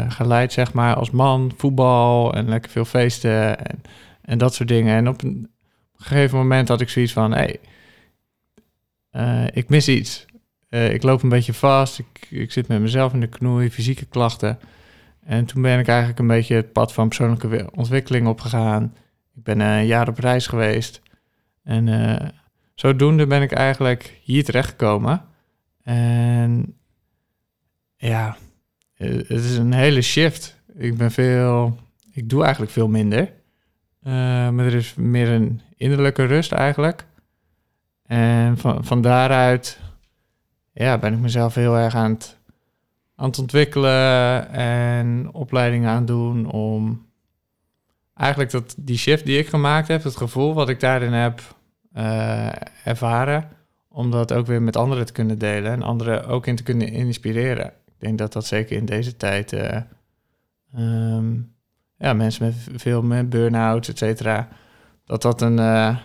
geleid, 0.08 0.52
zeg 0.52 0.72
maar, 0.72 0.94
als 0.94 1.10
man, 1.10 1.52
voetbal 1.56 2.34
en 2.34 2.48
lekker 2.48 2.70
veel 2.70 2.84
feesten 2.84 3.66
en, 3.66 3.82
en 4.22 4.38
dat 4.38 4.54
soort 4.54 4.68
dingen. 4.68 4.96
En 4.96 5.08
op 5.08 5.22
een 5.22 5.50
gegeven 5.96 6.38
moment 6.38 6.68
had 6.68 6.80
ik 6.80 6.88
zoiets 6.88 7.12
van, 7.12 7.32
hé, 7.32 7.38
hey, 7.38 7.60
uh, 9.12 9.46
ik 9.52 9.68
mis 9.68 9.88
iets. 9.88 10.26
Uh, 10.68 10.92
ik 10.92 11.02
loop 11.02 11.22
een 11.22 11.28
beetje 11.28 11.54
vast, 11.54 11.98
ik, 11.98 12.26
ik 12.30 12.52
zit 12.52 12.68
met 12.68 12.80
mezelf 12.80 13.12
in 13.12 13.20
de 13.20 13.28
knoei, 13.28 13.70
fysieke 13.70 14.04
klachten. 14.04 14.58
En 15.24 15.44
toen 15.44 15.62
ben 15.62 15.78
ik 15.78 15.88
eigenlijk 15.88 16.18
een 16.18 16.26
beetje 16.26 16.54
het 16.54 16.72
pad 16.72 16.92
van 16.92 17.08
persoonlijke 17.08 17.68
ontwikkeling 17.74 18.26
opgegaan. 18.26 18.94
Ik 19.36 19.42
ben 19.42 19.60
een 19.60 19.86
jaar 19.86 20.08
op 20.08 20.18
reis 20.18 20.46
geweest. 20.46 21.02
En 21.62 22.34
zodoende 22.74 23.26
ben 23.26 23.42
ik 23.42 23.52
eigenlijk 23.52 24.20
hier 24.22 24.44
terechtgekomen. 24.44 25.22
En 25.82 26.76
ja, 27.96 28.36
het 28.94 29.30
is 29.30 29.56
een 29.56 29.72
hele 29.72 30.02
shift. 30.02 30.60
Ik 30.74 30.96
ben 30.96 31.10
veel, 31.10 31.78
ik 32.12 32.28
doe 32.28 32.42
eigenlijk 32.42 32.72
veel 32.72 32.88
minder. 32.88 33.32
Maar 34.02 34.58
er 34.58 34.74
is 34.74 34.94
meer 34.94 35.28
een 35.28 35.60
innerlijke 35.76 36.24
rust 36.24 36.52
eigenlijk. 36.52 37.04
En 38.10 38.58
van, 38.58 39.00
daaruit 39.00 39.78
ja, 40.72 40.98
ben 40.98 41.12
ik 41.12 41.18
mezelf 41.18 41.54
heel 41.54 41.76
erg 41.76 41.94
aan 41.94 42.10
het, 42.10 42.36
aan 43.16 43.36
ontwikkelen 43.38 44.48
en 44.50 45.28
opleidingen 45.32 45.90
aan 45.90 46.04
doen 46.04 46.50
om 46.50 47.06
eigenlijk 48.14 48.50
dat, 48.50 48.74
die 48.78 48.98
shift 48.98 49.24
die 49.24 49.38
ik 49.38 49.48
gemaakt 49.48 49.88
heb, 49.88 50.02
het 50.02 50.16
gevoel 50.16 50.54
wat 50.54 50.68
ik 50.68 50.80
daarin 50.80 51.12
heb, 51.12 51.40
eh, 51.92 52.48
ervaren, 52.84 53.48
om 53.88 54.10
dat 54.10 54.32
ook 54.32 54.46
weer 54.46 54.62
met 54.62 54.76
anderen 54.76 55.06
te 55.06 55.12
kunnen 55.12 55.38
delen 55.38 55.72
en 55.72 55.82
anderen 55.82 56.26
ook 56.26 56.46
in 56.46 56.56
te 56.56 56.62
kunnen 56.62 56.88
inspireren. 56.88 57.66
Ik 57.66 57.98
denk 57.98 58.18
dat 58.18 58.32
dat 58.32 58.46
zeker 58.46 58.76
in 58.76 58.86
deze 58.86 59.16
tijd, 59.16 59.52
eh, 59.52 59.80
ehm, 60.74 61.34
ja, 61.96 62.12
mensen 62.12 62.44
met 62.44 62.80
veel 62.80 63.26
burn-outs, 63.28 63.88
et 63.88 63.98
cetera, 63.98 64.48
dat 65.04 65.22
dat 65.22 65.40
een, 65.40 65.58
eh, 65.58 65.96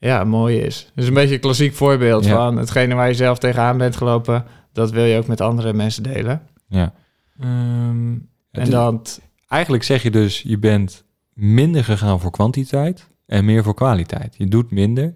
ja, 0.00 0.24
mooi 0.24 0.58
is. 0.58 0.90
Dus 0.94 1.06
een 1.06 1.14
beetje 1.14 1.34
een 1.34 1.40
klassiek 1.40 1.74
voorbeeld 1.74 2.24
Ja. 2.24 2.34
van 2.34 2.56
hetgene 2.56 2.94
waar 2.94 3.08
je 3.08 3.14
zelf 3.14 3.38
tegenaan 3.38 3.78
bent 3.78 3.96
gelopen, 3.96 4.44
dat 4.72 4.90
wil 4.90 5.04
je 5.04 5.18
ook 5.18 5.26
met 5.26 5.40
andere 5.40 5.72
mensen 5.72 6.02
delen. 6.02 6.42
Ja. 6.68 6.92
Ehm, 7.40 8.12
en 8.50 8.62
is- 8.62 8.70
dan, 8.70 9.02
Eigenlijk 9.48 9.82
zeg 9.84 10.02
je 10.02 10.10
dus, 10.10 10.42
je 10.42 10.58
bent 10.58 11.04
minder 11.32 11.84
gegaan 11.84 12.20
voor 12.20 12.30
kwantiteit 12.30 13.08
en 13.26 13.44
meer 13.44 13.62
voor 13.62 13.74
kwaliteit. 13.74 14.34
Je 14.38 14.46
doet 14.48 14.70
minder, 14.70 15.14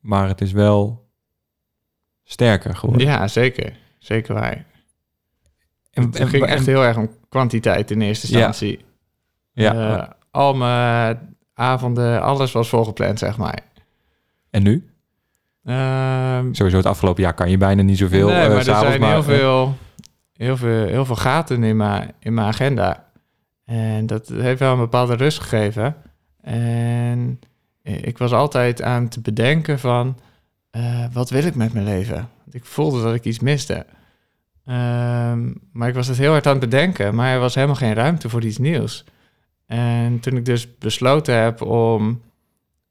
maar 0.00 0.28
het 0.28 0.40
is 0.40 0.52
wel 0.52 1.08
sterker 2.24 2.76
geworden. 2.76 3.06
ja, 3.06 3.28
zeker. 3.28 3.78
Zeker 3.98 4.34
waar. 4.34 4.64
En, 5.90 6.02
Het 6.02 6.28
ging 6.28 6.44
echt 6.44 6.66
heel 6.66 6.84
erg 6.84 6.96
om 6.96 7.10
kwantiteit 7.28 7.90
in 7.90 8.00
eerste 8.00 8.26
Ja. 8.26 8.32
instantie. 8.46 8.84
ja. 9.52 9.96
Eh, 9.98 10.08
al 10.30 10.54
mijn 10.54 11.36
avonden, 11.54 12.22
alles 12.22 12.52
was 12.52 12.68
volgepland, 12.68 13.18
zeg 13.18 13.36
maar. 13.36 13.58
En 14.50 14.62
nu? 14.62 14.90
Ehm, 15.64 16.52
Sowieso 16.52 16.76
het 16.76 16.86
afgelopen 16.86 17.22
jaar 17.22 17.34
kan 17.34 17.50
je 17.50 17.56
bijna 17.58 17.82
niet 17.82 17.98
zoveel. 17.98 18.26
nee, 18.28 18.36
eh, 18.36 18.48
maar 18.48 18.56
er 18.56 18.64
zijn 18.64 19.00
maar, 19.00 19.10
heel, 19.10 19.18
eh, 19.18 19.24
veel, 19.24 19.76
heel, 20.32 20.56
veel, 20.56 20.86
heel 20.86 21.04
veel 21.04 21.16
gaten 21.16 21.62
in 21.64 21.76
mijn, 21.76 22.12
in 22.18 22.34
mijn 22.34 22.46
agenda. 22.46 23.08
En 23.64 24.06
dat 24.06 24.28
heeft 24.28 24.60
wel 24.60 24.72
een 24.72 24.78
bepaalde 24.78 25.14
rust 25.14 25.40
gegeven. 25.40 25.96
En 26.40 27.40
ik 27.82 28.18
was 28.18 28.32
altijd 28.32 28.82
aan 28.82 29.04
het 29.04 29.22
bedenken 29.22 29.78
van... 29.78 30.18
eh, 30.70 31.04
wat 31.12 31.30
wil 31.30 31.44
ik 31.44 31.54
met 31.54 31.72
mijn 31.72 31.84
leven? 31.84 32.28
Ik 32.50 32.64
voelde 32.64 33.02
dat 33.02 33.14
ik 33.14 33.24
iets 33.24 33.38
miste. 33.40 33.86
Ehm, 34.64 35.52
maar 35.72 35.88
ik 35.88 35.94
was 35.94 36.06
het 36.06 36.18
heel 36.18 36.30
hard 36.32 36.46
aan 36.46 36.60
het 36.60 36.70
bedenken. 36.70 37.14
Maar 37.14 37.32
er 37.32 37.40
was 37.40 37.54
helemaal 37.54 37.76
geen 37.76 37.94
ruimte 37.94 38.28
voor 38.28 38.44
iets 38.44 38.58
nieuws. 38.58 39.04
En 39.66 40.20
toen 40.20 40.36
ik 40.36 40.44
dus 40.44 40.78
besloten 40.78 41.34
heb 41.42 41.62
om... 41.62 42.20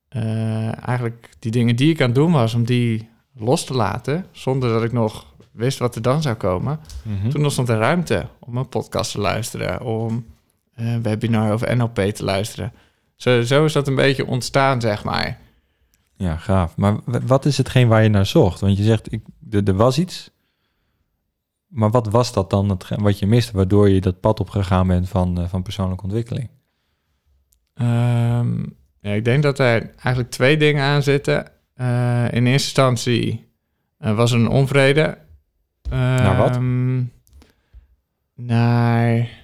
eh, 0.09 0.87
eigenlijk 0.87 1.29
die 1.39 1.51
dingen 1.51 1.75
die 1.75 1.89
ik 1.89 2.01
aan 2.01 2.05
het 2.05 2.15
doen 2.15 2.31
was... 2.31 2.53
om 2.53 2.65
die 2.65 3.09
los 3.37 3.65
te 3.65 3.73
laten... 3.73 4.25
zonder 4.31 4.69
dat 4.69 4.83
ik 4.83 4.91
nog 4.91 5.25
wist 5.51 5.79
wat 5.79 5.95
er 5.95 6.01
dan 6.01 6.21
zou 6.21 6.35
komen... 6.35 6.79
mhm. 7.03 7.29
toen 7.29 7.43
ontstond 7.43 7.69
er 7.69 7.77
ruimte 7.77 8.27
om 8.39 8.57
een 8.57 8.69
podcast 8.69 9.11
te 9.11 9.19
luisteren, 9.19 9.81
om 9.81 10.25
een 10.75 11.01
webinar 11.01 11.51
over 11.51 11.77
NLP 11.77 11.99
te 11.99 12.23
luisteren. 12.23 12.73
Zo, 13.15 13.41
zo 13.41 13.65
is 13.65 13.73
dat 13.73 13.87
een 13.87 13.95
beetje 13.95 14.25
ontstaan, 14.25 14.81
zeg 14.81 15.03
maar. 15.03 15.39
Ja, 16.15 16.37
gaaf. 16.37 16.77
Maar 16.77 16.99
wat 17.05 17.45
is 17.45 17.57
hetgeen 17.57 17.87
waar 17.87 18.03
je 18.03 18.09
naar 18.09 18.25
zocht? 18.25 18.59
Want 18.59 18.77
je 18.77 18.83
zegt, 18.83 19.11
ik, 19.11 19.23
er, 19.51 19.75
was 19.75 19.97
iets. 19.99 20.31
Maar 21.67 21.91
wat 21.91 22.07
was 22.07 22.33
dat 22.33 22.49
dan 22.49 22.69
hetgeen 22.69 23.01
wat 23.01 23.19
je 23.19 23.27
miste, 23.27 23.51
waardoor 23.51 23.89
je 23.89 24.01
dat 24.01 24.19
pad 24.19 24.39
opgegaan 24.39 24.87
bent 24.87 25.09
van, 25.09 25.39
eh, 25.39 25.47
van 25.47 25.61
persoonlijke 25.61 26.03
ontwikkeling? 26.03 26.49
Ehm, 27.73 28.65
ja, 29.01 29.11
ik 29.11 29.25
denk 29.25 29.43
dat 29.43 29.59
er 29.59 29.91
eigenlijk 29.95 30.29
twee 30.29 30.57
dingen 30.57 30.83
aan 30.83 31.03
zitten. 31.03 31.47
Eh, 31.75 32.23
in 32.31 32.45
eerste 32.45 32.51
instantie 32.51 33.49
eh, 33.99 34.15
was 34.15 34.31
er 34.31 34.39
een 34.39 34.47
onvrede. 34.47 35.17
Naar 35.89 36.37
wat? 36.37 36.55
Ehm, 36.55 37.03
Naar... 38.35 39.37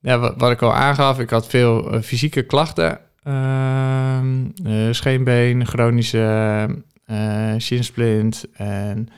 Ja, 0.00 0.18
wat, 0.18 0.34
wat 0.36 0.50
ik 0.50 0.62
al 0.62 0.74
aangaf, 0.74 1.18
ik 1.18 1.30
had 1.30 1.46
veel 1.46 1.92
eh, 1.92 2.02
fysieke 2.02 2.42
klachten. 2.42 3.00
Ehm, 3.22 4.46
eh, 4.64 4.90
scheenbeen, 4.90 5.66
chronische 5.66 6.84
shinsplint. 7.58 8.46
En 8.52 9.08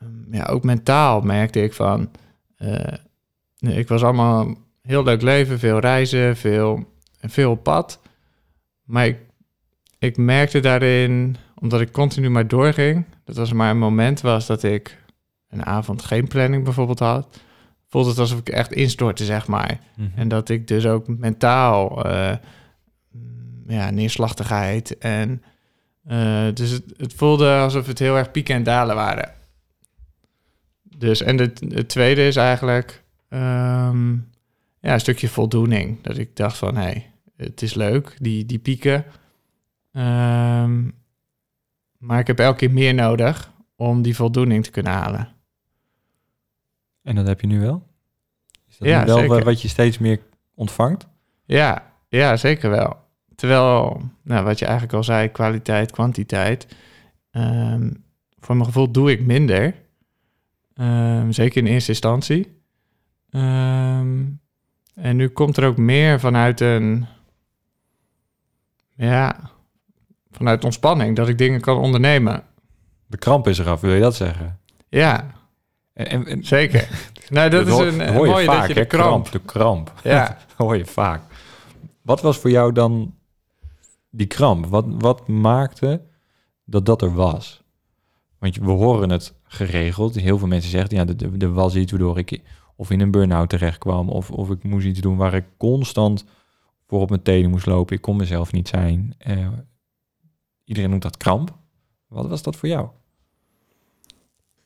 ehm, 0.00 0.34
ja, 0.34 0.44
ook 0.44 0.64
mentaal 0.64 1.20
merkte 1.20 1.62
ik 1.62 1.72
van... 1.72 2.10
ik 3.58 3.88
was 3.88 4.02
allemaal 4.02 4.54
heel 4.82 5.02
leuk 5.02 5.22
leven, 5.22 5.58
veel 5.58 5.78
reizen, 5.78 6.36
veel, 6.36 6.92
veel 7.20 7.50
op 7.50 7.62
pad. 7.62 8.00
Maar 8.88 9.06
ik, 9.06 9.18
ik 9.98 10.16
merkte 10.16 10.60
daarin, 10.60 11.36
omdat 11.54 11.80
ik 11.80 11.92
continu 11.92 12.30
maar 12.30 12.48
doorging... 12.48 13.04
dat 13.24 13.38
als 13.38 13.50
er 13.50 13.56
maar 13.56 13.70
een 13.70 13.78
moment 13.78 14.20
was 14.20 14.46
dat 14.46 14.62
ik 14.62 15.02
een 15.48 15.64
avond 15.64 16.04
geen 16.04 16.28
planning 16.28 16.64
bijvoorbeeld 16.64 16.98
had... 16.98 17.40
voelde 17.88 18.08
het 18.08 18.18
alsof 18.18 18.38
ik 18.38 18.48
echt 18.48 18.72
instortte, 18.72 19.24
zeg 19.24 19.46
maar. 19.46 19.80
En 20.14 20.28
dat 20.28 20.48
ik 20.48 20.66
dus 20.66 20.86
ook 20.86 21.08
mentaal 21.08 22.04
eh, 22.04 22.36
ja, 23.66 23.90
neerslachtigheid 23.90 24.98
en 24.98 25.42
eh, 26.04 26.46
dus 26.54 26.70
het, 26.70 26.84
het 26.96 27.14
voelde 27.14 27.56
alsof 27.56 27.86
het 27.86 27.98
heel 27.98 28.16
erg 28.16 28.30
pieken 28.30 28.54
en 28.54 28.62
dalen 28.62 28.94
waren. 28.94 29.32
Dus 30.82 31.22
en 31.22 31.38
het, 31.38 31.60
het 31.68 31.88
tweede 31.88 32.26
is 32.26 32.36
eigenlijk 32.36 33.02
ehm, 33.28 34.12
ja, 34.80 34.92
een 34.92 35.00
stukje 35.00 35.28
voldoening. 35.28 36.02
Dat 36.02 36.18
ik 36.18 36.36
dacht 36.36 36.56
van 36.56 36.76
hé, 36.76 36.82
hey, 36.82 37.10
het 37.46 37.62
is 37.62 37.74
leuk, 37.74 38.16
die, 38.20 38.46
die 38.46 38.58
pieken. 38.58 39.04
Ehm, 39.92 40.90
maar 41.98 42.18
ik 42.18 42.26
heb 42.26 42.38
elke 42.38 42.58
keer 42.58 42.70
meer 42.72 42.94
nodig 42.94 43.52
om 43.76 44.02
die 44.02 44.16
voldoening 44.16 44.64
te 44.64 44.70
kunnen 44.70 44.92
halen. 44.92 45.28
En 47.02 47.14
dat 47.14 47.26
heb 47.26 47.40
je 47.40 47.46
nu 47.46 47.60
wel? 47.60 47.86
Is 48.68 48.78
dat 48.78 48.88
Ja, 48.88 49.04
wel 49.04 49.18
zeker. 49.18 49.44
wat 49.44 49.62
je 49.62 49.68
steeds 49.68 49.98
meer 49.98 50.20
ontvangt? 50.54 51.06
Ja, 51.44 51.92
ja, 52.08 52.36
zeker 52.36 52.70
wel. 52.70 52.96
Terwijl, 53.34 54.02
nou, 54.22 54.44
wat 54.44 54.58
je 54.58 54.64
eigenlijk 54.64 54.94
al 54.94 55.04
zei, 55.04 55.28
kwaliteit, 55.28 55.90
kwantiteit. 55.90 56.66
ehm, 57.30 57.90
voor 58.38 58.54
mijn 58.54 58.66
gevoel 58.66 58.90
doe 58.90 59.10
ik 59.10 59.20
minder. 59.26 59.74
Ehm, 60.74 61.30
zeker 61.30 61.56
in 61.62 61.66
eerste 61.66 61.90
instantie. 61.90 62.56
En 64.94 65.16
nu 65.16 65.28
komt 65.28 65.56
er 65.56 65.66
ook 65.66 65.76
meer 65.76 66.20
vanuit 66.20 66.60
een... 66.60 67.06
Ja, 68.98 69.50
vanuit 70.30 70.64
ontspanning. 70.64 71.16
Dat 71.16 71.28
ik 71.28 71.38
dingen 71.38 71.60
kan 71.60 71.78
ondernemen. 71.78 72.42
De 73.06 73.16
kramp 73.16 73.48
is 73.48 73.58
eraf, 73.58 73.80
wil 73.80 73.94
je 73.94 74.00
dat 74.00 74.14
zeggen? 74.14 74.58
Ja, 74.88 75.34
En, 75.92 76.26
en, 76.26 76.44
zeker. 76.44 76.88
nou, 77.28 77.50
dat 77.50 77.66
is 77.66 77.78
een, 77.78 78.08
hoor 78.08 78.26
je 78.26 78.32
mooie 78.32 78.44
vaak, 78.44 78.58
dat 78.58 78.68
je 78.68 78.74
de 78.74 78.84
kramp... 78.84 79.32
De 79.32 79.40
kramp. 79.40 79.92
Ja. 80.02 80.26
Dat 80.48 80.66
hoor 80.66 80.76
je 80.76 80.86
vaak. 80.86 81.22
Wat 82.02 82.20
was 82.20 82.38
voor 82.38 82.50
jou 82.50 82.72
dan 82.72 83.14
die 84.10 84.26
kramp? 84.26 84.66
Wat, 84.66 84.84
wat 84.88 85.28
maakte 85.28 86.02
dat 86.64 86.86
dat 86.86 87.02
er 87.02 87.14
was? 87.14 87.62
Want 88.38 88.56
we 88.56 88.70
horen 88.70 89.10
het 89.10 89.34
geregeld. 89.42 90.14
Heel 90.14 90.38
veel 90.38 90.48
mensen 90.48 90.70
zeggen, 90.70 90.96
ja, 90.96 91.28
er 91.38 91.52
was 91.52 91.74
iets 91.74 91.90
waardoor 91.90 92.18
ik 92.18 92.42
of 92.76 92.90
in 92.90 93.00
een 93.00 93.10
burn-out 93.10 93.48
terecht 93.48 93.78
kwam... 93.78 94.08
Of, 94.08 94.30
of 94.30 94.50
ik 94.50 94.64
moest 94.64 94.86
iets 94.86 95.00
doen 95.00 95.16
waar 95.16 95.34
ik 95.34 95.44
constant 95.56 96.24
voor 96.88 97.00
op 97.00 97.08
mijn 97.08 97.22
tenen 97.22 97.50
moest 97.50 97.66
lopen. 97.66 97.96
Ik 97.96 98.02
kon 98.02 98.16
mezelf 98.16 98.52
niet 98.52 98.68
zijn. 98.68 99.14
Eh, 99.18 99.48
iedereen 100.64 100.90
noemt 100.90 101.02
dat 101.02 101.16
kramp. 101.16 101.56
Wat 102.06 102.28
was 102.28 102.42
dat 102.42 102.56
voor 102.56 102.68
jou? 102.68 102.88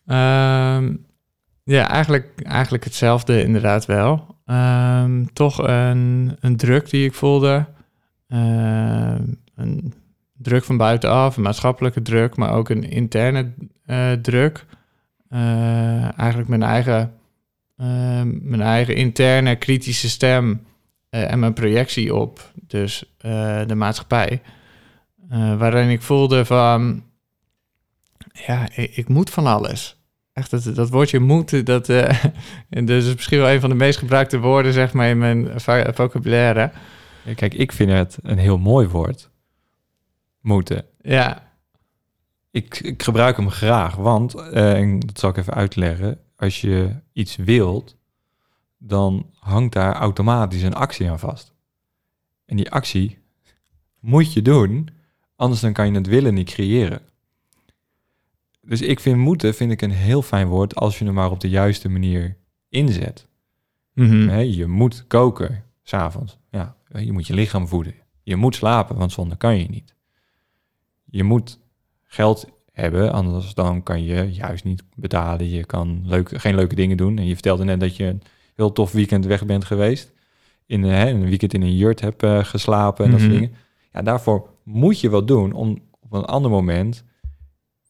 Ehm, 0.07 0.97
ja, 1.64 1.88
eigenlijk, 1.88 2.43
eigenlijk 2.43 2.85
hetzelfde 2.85 3.43
inderdaad 3.43 3.87
wel. 3.87 4.37
Ehm, 4.45 5.25
toch 5.33 5.59
een, 5.59 6.37
een 6.41 6.57
druk 6.57 6.91
die 6.91 7.05
ik 7.05 7.14
voelde. 7.14 7.67
Ehm, 8.29 9.23
een 9.55 9.95
druk 10.33 10.64
van 10.64 10.76
buitenaf, 10.76 11.37
een 11.37 11.43
maatschappelijke 11.43 12.02
druk, 12.02 12.37
maar 12.37 12.52
ook 12.52 12.69
een 12.69 12.91
interne 12.91 13.52
eh, 13.85 14.12
druk. 14.12 14.67
Eh, 15.29 16.19
eigenlijk 16.19 16.49
mijn 16.49 16.62
eigen, 16.62 17.14
mijn 18.43 18.61
eigen 18.61 18.97
interne 18.97 19.57
kritische 19.57 20.09
stem 20.09 20.61
en 21.21 21.38
mijn 21.38 21.52
projectie 21.52 22.14
op, 22.14 22.52
dus 22.54 23.14
eh, 23.19 23.66
de 23.66 23.75
maatschappij. 23.75 24.42
Eh, 25.28 25.59
waarin 25.59 25.88
ik 25.88 26.02
voelde 26.02 26.45
van, 26.45 27.04
ja, 28.47 28.69
ik, 28.75 28.97
ik 28.97 29.09
moet 29.09 29.31
van 29.31 29.47
alles. 29.47 30.00
Echt, 30.33 30.50
dat, 30.50 30.75
dat 30.75 30.90
woordje 30.90 31.19
moet, 31.19 31.66
dat, 31.66 31.88
eh, 31.88 32.25
dat 32.69 32.88
is 32.90 33.14
misschien 33.14 33.38
wel 33.38 33.50
een 33.50 33.61
van 33.61 33.71
de 33.71 33.76
meest 33.76 33.99
gebruikte 33.99 34.38
woorden, 34.38 34.73
zeg 34.73 34.92
maar, 34.92 35.09
in 35.09 35.19
mijn 35.19 35.61
vocabulaire. 35.95 36.73
Kijk, 37.35 37.54
ik 37.54 37.73
vind 37.73 37.90
het 37.90 38.19
een 38.23 38.38
heel 38.38 38.59
mooi 38.59 38.88
woord. 38.88 39.31
Moeten. 40.40 40.85
Ja, 41.00 41.50
Ik, 42.50 42.81
ik 42.81 43.02
gebruik 43.02 43.37
hem 43.37 43.50
graag, 43.50 43.95
want, 43.95 44.35
eh, 44.35 44.75
en 44.75 45.00
dat 45.00 45.19
zal 45.19 45.31
ik 45.31 45.37
even 45.37 45.54
uitleggen, 45.54 46.19
als 46.37 46.61
je 46.61 46.95
iets 47.12 47.37
wilt, 47.37 47.97
dan 48.85 49.31
hangt 49.39 49.73
daar 49.73 49.95
automatisch 49.95 50.62
een 50.62 50.75
actie 50.75 51.11
aan 51.11 51.19
vast. 51.19 51.53
En 52.45 52.57
die 52.57 52.71
actie 52.71 53.19
moet 54.01 54.33
je 54.33 54.43
doen, 54.43 54.89
anders 55.37 55.61
dan 55.61 55.73
kan 55.73 55.87
je 55.87 55.95
het 55.95 56.07
willen 56.07 56.35
niet 56.35 56.51
creëren. 56.51 57.01
Dus 58.61 58.81
ik 58.81 59.01
vind 59.01 59.17
moeten 59.17 59.55
vind 59.55 59.73
ik 59.73 59.83
een 59.83 59.91
heel 59.91 60.23
fijn 60.23 60.49
woord 60.49 60.75
als 60.75 60.99
je 60.99 61.05
hem 61.05 61.15
maar 61.15 61.31
op 61.31 61.41
de 61.41 61.49
juiste 61.49 61.89
manier 61.89 62.37
inzet. 62.69 63.29
Mhm. 63.93 64.39
Je 64.41 64.67
moet 64.67 65.07
koken, 65.07 65.65
s'avonds. 65.83 66.39
Ja, 66.51 66.77
je 66.99 67.12
moet 67.12 67.27
je 67.27 67.35
lichaam 67.35 67.69
voeden. 67.69 67.95
Je 68.23 68.37
moet 68.37 68.55
slapen, 68.55 68.97
want 68.97 69.12
zonder 69.12 69.37
kan 69.37 69.59
je 69.59 69.69
niet. 69.69 69.95
je 71.05 71.25
moet 71.25 71.59
geld 72.05 72.49
hebben, 72.73 73.12
anders 73.12 73.55
dan 73.55 73.83
kan 73.83 74.03
je 74.03 74.33
juist 74.33 74.65
niet 74.65 74.83
betalen. 74.95 75.49
Je 75.51 75.65
kan 75.65 76.03
leuke, 76.05 76.39
geen 76.39 76.55
leuke 76.55 76.75
dingen 76.75 76.97
doen. 76.97 77.19
En 77.19 77.27
je 77.27 77.33
vertelde 77.35 77.65
net 77.65 77.81
dat 77.81 77.97
je 77.97 78.19
heel 78.62 78.73
tof 78.73 78.92
weekend 78.92 79.26
weg 79.26 79.47
bent 79.47 79.64
geweest. 79.64 80.12
In 80.66 80.83
hè, 80.83 81.11
een 81.11 81.28
weekend 81.28 81.54
in 81.54 81.62
een 81.62 81.76
jurt 81.76 82.00
hebt 82.00 82.23
uh, 82.23 82.45
geslapen 82.45 83.04
en 83.04 83.11
dat 83.11 83.21
soort 83.21 83.33
Mhm. 83.33 83.40
dingen. 83.40 83.57
Ja, 83.92 84.02
daarvoor 84.02 84.49
moet 84.64 85.00
je 85.00 85.11
wat 85.11 85.28
doen 85.28 85.52
om 85.52 85.78
op 86.00 86.12
een 86.12 86.25
ander 86.25 86.50
moment 86.50 87.04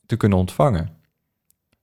te 0.07 0.17
kunnen 0.17 0.39
ontvangen. 0.39 0.91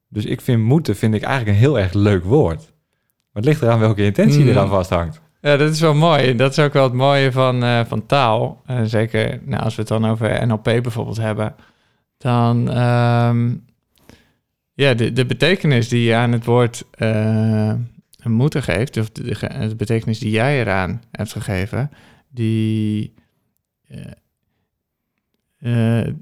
Dus 0.08 0.26
ik 0.26 0.42
vind 0.42 0.62
moeten 0.64 0.96
vind 0.96 1.14
ik 1.14 1.22
eigenlijk 1.22 1.56
een 1.56 1.64
heel 1.64 1.80
erg 1.80 1.94
leuk 1.94 2.24
woord. 2.24 2.60
Maar 2.60 3.44
het 3.44 3.46
ligt 3.46 3.62
eraan 3.62 3.80
welke 3.80 4.04
intentie 4.04 4.42
Mm. 4.44 4.48
eraan 4.50 4.68
vasthangt. 4.70 5.22
Ja, 5.42 5.58
dat 5.58 5.72
is 5.72 5.80
wel 5.82 5.94
mooi. 5.94 6.36
Dat 6.36 6.52
is 6.52 6.60
ook 6.60 6.74
wel 6.74 6.84
het 6.84 6.94
mooie 6.94 7.32
van, 7.32 7.64
eh, 7.64 7.86
van 7.86 8.06
taal. 8.06 8.62
Eh, 8.66 8.82
zeker 8.84 9.42
nou, 9.46 9.64
als 9.64 9.76
we 9.76 9.82
het 9.82 9.90
dan 9.90 10.06
over 10.06 10.48
NLP 10.48 10.64
bijvoorbeeld 10.64 11.18
hebben. 11.18 11.56
Dan, 12.18 12.70
ehm, 12.70 13.54
ja, 14.74 14.94
de, 14.94 15.14
de 15.14 15.26
betekenis 15.26 15.90
die 15.90 16.04
je 16.04 16.16
aan 16.16 16.32
het 16.32 16.46
woord 16.46 16.84
eh, 18.20 18.26
moeten 18.26 18.64
geeft, 18.64 18.98
of 18.98 19.10
de, 19.10 19.74
betekenis 19.78 20.20
die 20.20 20.32
jij 20.32 20.60
eraan 20.60 21.02
hebt 21.12 21.32
gegeven, 21.32 21.92
die. 22.30 23.14
eh, 23.88 26.08
eh, 26.08 26.14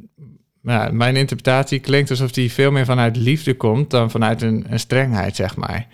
mijn 0.91 1.15
interpretatie 1.15 1.79
klinkt 1.79 2.09
alsof 2.09 2.31
die 2.31 2.51
veel 2.51 2.71
meer 2.71 2.85
vanuit 2.85 3.15
liefde 3.15 3.53
komt 3.53 3.89
dan 3.89 4.11
vanuit 4.11 4.41
een, 4.41 4.65
een 4.69 4.79
strengheid, 4.79 5.35
zeg 5.35 5.55
maar. 5.55 5.87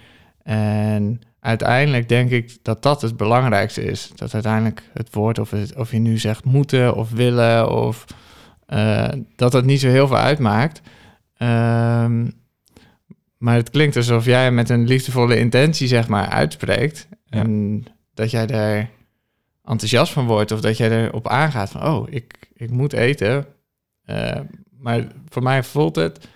En 0.43 1.21
uiteindelijk 1.39 2.09
denk 2.09 2.29
ik 2.29 2.57
dat 2.61 2.83
dat 2.83 3.01
het 3.01 3.17
belangrijkste 3.17 3.83
is. 3.83 4.11
Dat 4.15 4.33
uiteindelijk 4.33 4.89
het 4.93 5.13
woord, 5.13 5.39
of, 5.39 5.51
het, 5.51 5.75
of 5.75 5.91
je 5.91 5.99
nu 5.99 6.17
zegt 6.17 6.43
moeten 6.43 6.95
of 6.95 7.11
willen, 7.11 7.71
of 7.71 8.05
eh, 8.65 9.09
dat 9.35 9.51
dat 9.51 9.65
niet 9.65 9.79
zo 9.79 9.87
heel 9.87 10.07
veel 10.07 10.17
uitmaakt. 10.17 10.81
Ehm, 11.37 12.29
maar 13.43 13.55
het 13.55 13.69
klinkt 13.69 13.95
alsof 13.95 14.25
jij 14.25 14.51
met 14.51 14.69
een 14.69 14.87
liefdevolle 14.87 15.37
intentie, 15.37 15.87
zeg 15.87 16.07
maar, 16.07 16.27
uitspreekt. 16.27 17.07
Ja. 17.25 17.39
En 17.39 17.83
dat 18.13 18.31
jij 18.31 18.45
daar 18.45 18.89
enthousiast 19.63 20.13
van 20.13 20.25
wordt, 20.25 20.51
of 20.51 20.61
dat 20.61 20.77
jij 20.77 21.05
erop 21.05 21.27
aangaat 21.27 21.69
van, 21.69 21.87
oh, 21.87 22.07
ik, 22.09 22.49
ik 22.53 22.69
moet 22.69 22.93
eten. 22.93 23.45
Eh, 24.03 24.39
maar 24.79 25.07
voor 25.29 25.43
mij 25.43 25.63
voelt 25.63 25.95
het, 25.95 26.27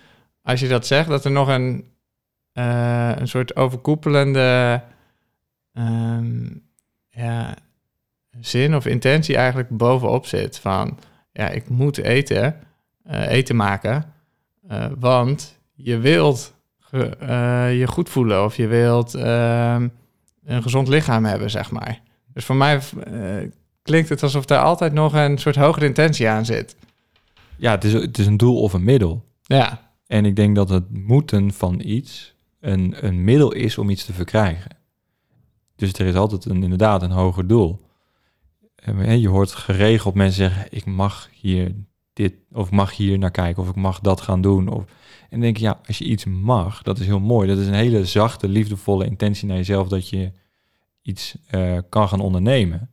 als 0.42 0.60
je 0.60 0.68
dat 0.68 0.88
zegt, 0.88 1.10
dat 1.10 1.26
er 1.26 1.32
nog 1.32 1.48
een, 1.48 1.86
eh, 2.52 3.12
een 3.16 3.28
soort 3.28 3.56
overkoepelende 3.56 4.82
ehm, 5.74 6.46
ja, 7.10 7.56
zin 8.40 8.76
of 8.76 8.86
intentie 8.86 9.36
eigenlijk 9.36 9.70
bovenop 9.70 10.26
zit. 10.26 10.60
Van, 10.60 11.00
ja, 11.32 11.50
ik 11.50 11.70
moet 11.70 11.98
eten, 11.98 12.56
eh, 13.04 13.32
eten 13.32 13.56
maken, 13.56 14.14
want 15.00 15.60
je 15.74 15.98
wilt 15.98 16.56
ge- 16.90 17.16
eh, 17.20 17.80
je 17.80 17.88
goed 17.88 18.10
voelen 18.10 18.44
of 18.44 18.56
je 18.58 18.68
wilt 18.68 19.14
ehm, 19.16 19.88
een 20.46 20.62
gezond 20.62 20.88
lichaam 20.88 21.26
hebben, 21.26 21.50
zeg 21.50 21.72
maar. 21.72 22.02
Dus 22.34 22.46
voor 22.46 22.56
mij 22.56 22.80
eh, 23.04 23.50
klinkt 23.82 24.10
het 24.10 24.24
alsof 24.24 24.46
daar 24.46 24.62
altijd 24.64 24.94
nog 24.94 25.14
een 25.14 25.38
soort 25.38 25.56
hogere 25.56 25.86
intentie 25.86 26.28
aan 26.30 26.46
zit. 26.46 26.76
Ja, 27.58 27.72
het 27.72 27.84
is, 27.84 27.94
het 27.94 28.18
is 28.18 28.26
een 28.26 28.38
doel 28.38 28.62
of 28.62 28.74
een 28.74 28.84
middel. 28.84 29.26
Ja, 29.44 29.92
En 30.08 30.26
ik 30.26 30.36
denk 30.36 30.56
dat 30.56 30.70
het 30.70 30.84
moeten 30.98 31.54
van 31.54 31.80
iets 31.84 32.36
een, 32.60 32.96
een 33.06 33.24
middel 33.24 33.52
is 33.54 33.78
om 33.78 33.90
iets 33.90 34.06
te 34.06 34.14
verkrijgen. 34.14 34.76
Dus 35.76 35.94
er 35.94 36.06
is 36.06 36.16
altijd 36.16 36.46
een, 36.46 36.64
inderdaad 36.64 37.02
een 37.02 37.12
hoger 37.12 37.48
doel. 37.48 37.86
En, 38.76 39.20
Je 39.20 39.28
hoort 39.30 39.52
geregeld 39.52 40.14
mensen 40.16 40.50
zeggen, 40.50 40.66
ik 40.70 40.86
mag 40.86 41.30
hier 41.32 41.72
dit, 42.14 42.34
of 42.52 42.72
mag 42.72 42.96
hier 42.96 43.18
naar 43.18 43.32
kijken, 43.32 43.64
of 43.64 43.70
ik 43.70 43.76
mag 43.76 44.00
dat 44.00 44.22
gaan 44.22 44.42
doen. 44.42 44.68
Of, 44.68 44.84
en 45.30 45.40
denk 45.40 45.58
ja, 45.58 45.80
als 45.86 45.98
je 45.98 46.06
iets 46.06 46.26
mag, 46.26 46.82
dat 46.82 47.00
is 47.00 47.06
heel 47.06 47.20
mooi. 47.20 47.48
Dat 47.48 47.58
is 47.58 47.68
een 47.68 47.74
hele 47.74 48.06
zachte, 48.06 48.48
liefdevolle 48.48 49.06
intentie 49.06 49.48
naar 49.48 49.58
jezelf 49.58 49.88
dat 49.88 50.10
je 50.10 50.32
iets 51.02 51.38
eh, 51.48 51.78
kan 51.90 52.08
gaan 52.08 52.20
ondernemen. 52.20 52.90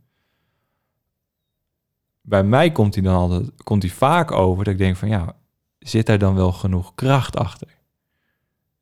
Bij 2.21 2.45
mij 2.45 2.73
komt 2.73 2.95
hij 2.95 3.05
dan 3.05 3.15
altijd, 3.15 3.63
komt 3.63 3.83
hij 3.83 3.93
vaak 3.93 4.31
over 4.31 4.65
dat 4.65 4.73
ik 4.73 4.79
denk 4.79 4.97
van 4.97 5.09
ja, 5.09 5.37
zit 5.79 6.07
daar 6.07 6.19
dan 6.19 6.35
wel 6.35 6.53
genoeg 6.53 6.95
kracht 6.95 7.37
achter? 7.37 7.69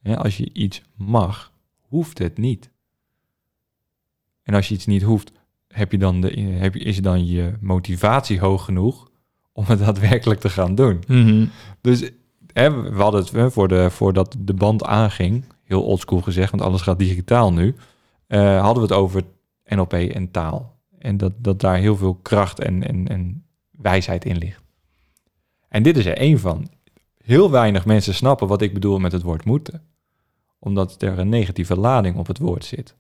Als 0.02 0.36
je 0.36 0.52
iets 0.52 0.82
mag, 0.94 1.52
hoeft 1.80 2.18
het 2.18 2.38
niet. 2.38 2.70
En 4.42 4.54
als 4.54 4.68
je 4.68 4.74
iets 4.74 4.86
niet 4.86 5.02
hoeft, 5.02 5.32
heb 5.68 5.92
je 5.92 5.98
dan 5.98 6.20
de, 6.20 6.40
heb 6.40 6.74
je, 6.74 6.80
is 6.80 7.02
dan 7.02 7.26
je 7.26 7.56
motivatie 7.60 8.40
hoog 8.40 8.64
genoeg 8.64 9.10
om 9.52 9.64
het 9.64 9.78
daadwerkelijk 9.78 10.40
te 10.40 10.50
gaan 10.50 10.74
doen? 10.74 11.02
Dus 11.80 12.10
hè, 12.52 12.90
we 12.90 13.02
hadden 13.02 13.20
het 13.20 13.30
hè, 13.30 13.50
voor 13.50 13.68
de, 13.68 13.90
voordat 13.90 14.36
de 14.38 14.54
band 14.54 14.84
aanging, 14.84 15.44
heel 15.64 15.82
oldschool 15.82 16.20
gezegd, 16.20 16.50
want 16.50 16.62
alles 16.62 16.80
gaat 16.80 16.98
digitaal 16.98 17.52
nu, 17.52 17.74
eh, 18.26 18.60
hadden 18.60 18.82
we 18.82 18.88
het 18.94 18.98
over 19.02 19.22
NLP 19.64 19.92
en 19.92 20.30
taal. 20.30 20.80
En 20.98 21.16
dat, 21.16 21.32
dat 21.36 21.60
daar 21.60 21.76
heel 21.76 21.96
veel 21.96 22.14
kracht 22.14 22.60
en, 22.60 22.88
en, 22.88 23.08
en 23.08 23.44
wijsheid 23.70 24.24
in 24.24 24.38
ligt. 24.38 24.62
En 25.68 25.82
dit 25.82 25.96
is 25.96 26.06
er 26.06 26.16
één 26.16 26.40
van. 26.40 26.68
Heel 27.24 27.50
weinig 27.50 27.84
mensen 27.84 28.14
snappen 28.14 28.48
wat 28.48 28.62
ik 28.62 28.74
bedoel 28.74 28.98
met 28.98 29.12
het 29.12 29.22
woord 29.22 29.44
moeten. 29.44 29.82
Omdat 30.58 31.02
er 31.02 31.18
een 31.18 31.28
negatieve 31.28 31.76
lading 31.76 32.16
op 32.16 32.26
het 32.26 32.38
woord 32.38 32.64
zit. 32.64 32.94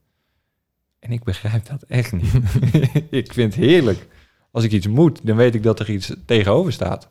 En 0.98 1.12
ik 1.12 1.24
begrijp 1.24 1.66
dat 1.66 1.82
echt 1.82 2.12
niet. 2.12 2.32
ik 3.10 3.32
vind 3.32 3.54
het 3.54 3.64
heerlijk. 3.64 4.08
Als 4.50 4.64
ik 4.64 4.72
iets 4.72 4.86
moet, 4.86 5.26
dan 5.26 5.36
weet 5.36 5.54
ik 5.54 5.62
dat 5.62 5.80
er 5.80 5.90
iets 5.90 6.14
tegenover 6.26 6.72
staat. 6.72 7.10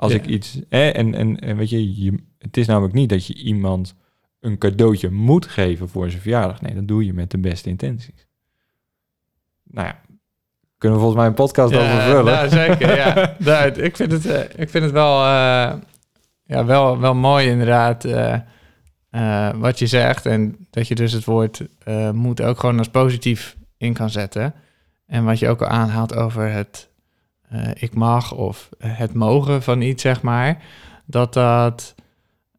Als 0.00 0.12
Ja. 0.12 0.18
ik 0.18 0.26
iets... 0.26 0.58
Eh, 0.68 0.96
en, 0.96 1.14
en, 1.14 1.38
en 1.38 1.56
weet 1.56 1.70
je, 1.70 2.02
je, 2.02 2.14
het 2.38 2.56
is 2.56 2.66
namelijk 2.66 2.94
niet 2.94 3.08
dat 3.08 3.26
je 3.26 3.34
iemand 3.34 3.94
een 4.40 4.58
cadeautje 4.58 5.10
moet 5.10 5.46
geven 5.46 5.88
voor 5.88 6.10
zijn 6.10 6.22
verjaardag. 6.22 6.60
Nee, 6.60 6.74
dat 6.74 6.88
doe 6.88 7.04
je 7.04 7.12
met 7.12 7.30
de 7.30 7.38
beste 7.38 7.68
intenties. 7.68 8.26
Nou 9.64 9.86
ja, 9.86 10.00
kunnen 10.78 10.98
we 10.98 11.04
volgens 11.04 11.20
mij 11.20 11.26
een 11.26 11.44
podcast 11.44 11.74
over 11.76 12.00
vullen. 12.00 12.24
nou, 12.24 12.48
zeker, 12.48 12.96
ja. 12.96 13.34
Nou, 13.38 13.70
ik, 13.70 13.96
vind 13.96 14.12
het, 14.12 14.26
eh, 14.26 14.60
ik 14.60 14.70
vind 14.70 14.84
het 14.84 14.92
wel, 14.92 15.16
eh, 15.24 15.72
ja, 16.44 16.64
wel, 16.64 16.98
wel 16.98 17.14
mooi 17.14 17.48
inderdaad 17.48 18.04
eh, 18.04 19.50
wat 19.54 19.78
je 19.78 19.86
zegt. 19.86 20.26
En 20.26 20.66
dat 20.70 20.88
je 20.88 20.94
dus 20.94 21.12
het 21.12 21.24
woord 21.24 21.62
moet 22.12 22.42
ook 22.42 22.60
gewoon 22.60 22.78
als 22.78 22.88
positief 22.88 23.56
in 23.76 23.92
kan 23.92 24.10
zetten. 24.10 24.54
En 25.06 25.24
wat 25.24 25.38
je 25.38 25.48
ook 25.48 25.62
al 25.62 25.68
aanhaalt 25.68 26.14
over 26.14 26.52
het 26.52 26.89
ik 27.74 27.94
mag 27.94 28.32
of 28.32 28.68
het 28.78 29.14
mogen 29.14 29.62
van 29.62 29.80
iets, 29.80 30.02
zeg 30.02 30.22
maar. 30.22 30.62
Dat 31.06 31.32
dat 31.32 31.94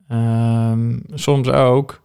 ehm, 0.08 1.00
soms 1.14 1.50
ook 1.50 2.02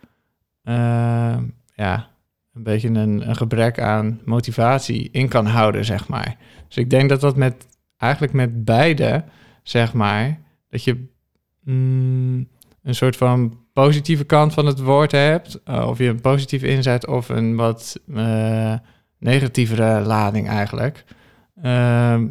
ehm, 0.62 1.44
ja, 1.74 2.08
een 2.54 2.62
beetje 2.62 2.88
een, 2.88 3.28
een 3.28 3.36
gebrek 3.36 3.80
aan 3.80 4.20
motivatie 4.24 5.08
in 5.12 5.28
kan 5.28 5.46
houden, 5.46 5.84
zeg 5.84 6.08
maar. 6.08 6.36
Dus 6.68 6.76
ik 6.76 6.90
denk 6.90 7.08
dat 7.08 7.20
dat 7.20 7.36
met 7.36 7.66
eigenlijk 7.96 8.32
met 8.32 8.64
beide, 8.64 9.24
zeg 9.62 9.92
maar, 9.92 10.38
dat 10.68 10.84
je 10.84 11.06
mm, 11.64 12.48
een 12.82 12.94
soort 12.94 13.16
van 13.16 13.58
positieve 13.72 14.24
kant 14.24 14.54
van 14.54 14.66
het 14.66 14.80
woord 14.80 15.12
hebt, 15.12 15.62
eh, 15.64 15.88
of 15.88 15.98
je 15.98 16.08
een 16.08 16.20
positief 16.20 16.62
inzet 16.62 17.06
of 17.06 17.28
een 17.28 17.56
wat 17.56 18.00
eh, 18.14 18.74
negatievere 19.18 20.00
lading 20.00 20.48
eigenlijk. 20.48 21.04
Ehm, 21.62 22.26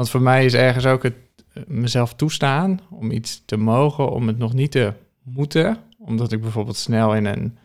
want 0.00 0.12
voor 0.12 0.22
mij 0.22 0.44
is 0.44 0.54
ergens 0.54 0.86
ook 0.86 1.02
het 1.02 1.14
eh, 1.52 1.62
mezelf 1.66 2.14
toestaan 2.14 2.80
om 2.90 3.10
iets 3.10 3.42
te 3.44 3.56
mogen, 3.56 4.10
om 4.10 4.26
het 4.26 4.38
nog 4.38 4.52
niet 4.52 4.70
te 4.70 4.92
moeten, 5.22 5.76
omdat 5.98 6.32
ik 6.32 6.40
bijvoorbeeld 6.40 6.76
snel 6.76 7.14
in 7.14 7.26
een 7.26 7.58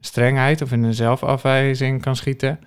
strengheid 0.00 0.62
of 0.62 0.72
in 0.72 0.82
een 0.82 0.94
zelfafwijzing 0.94 2.02
kan 2.02 2.16
schieten, 2.16 2.60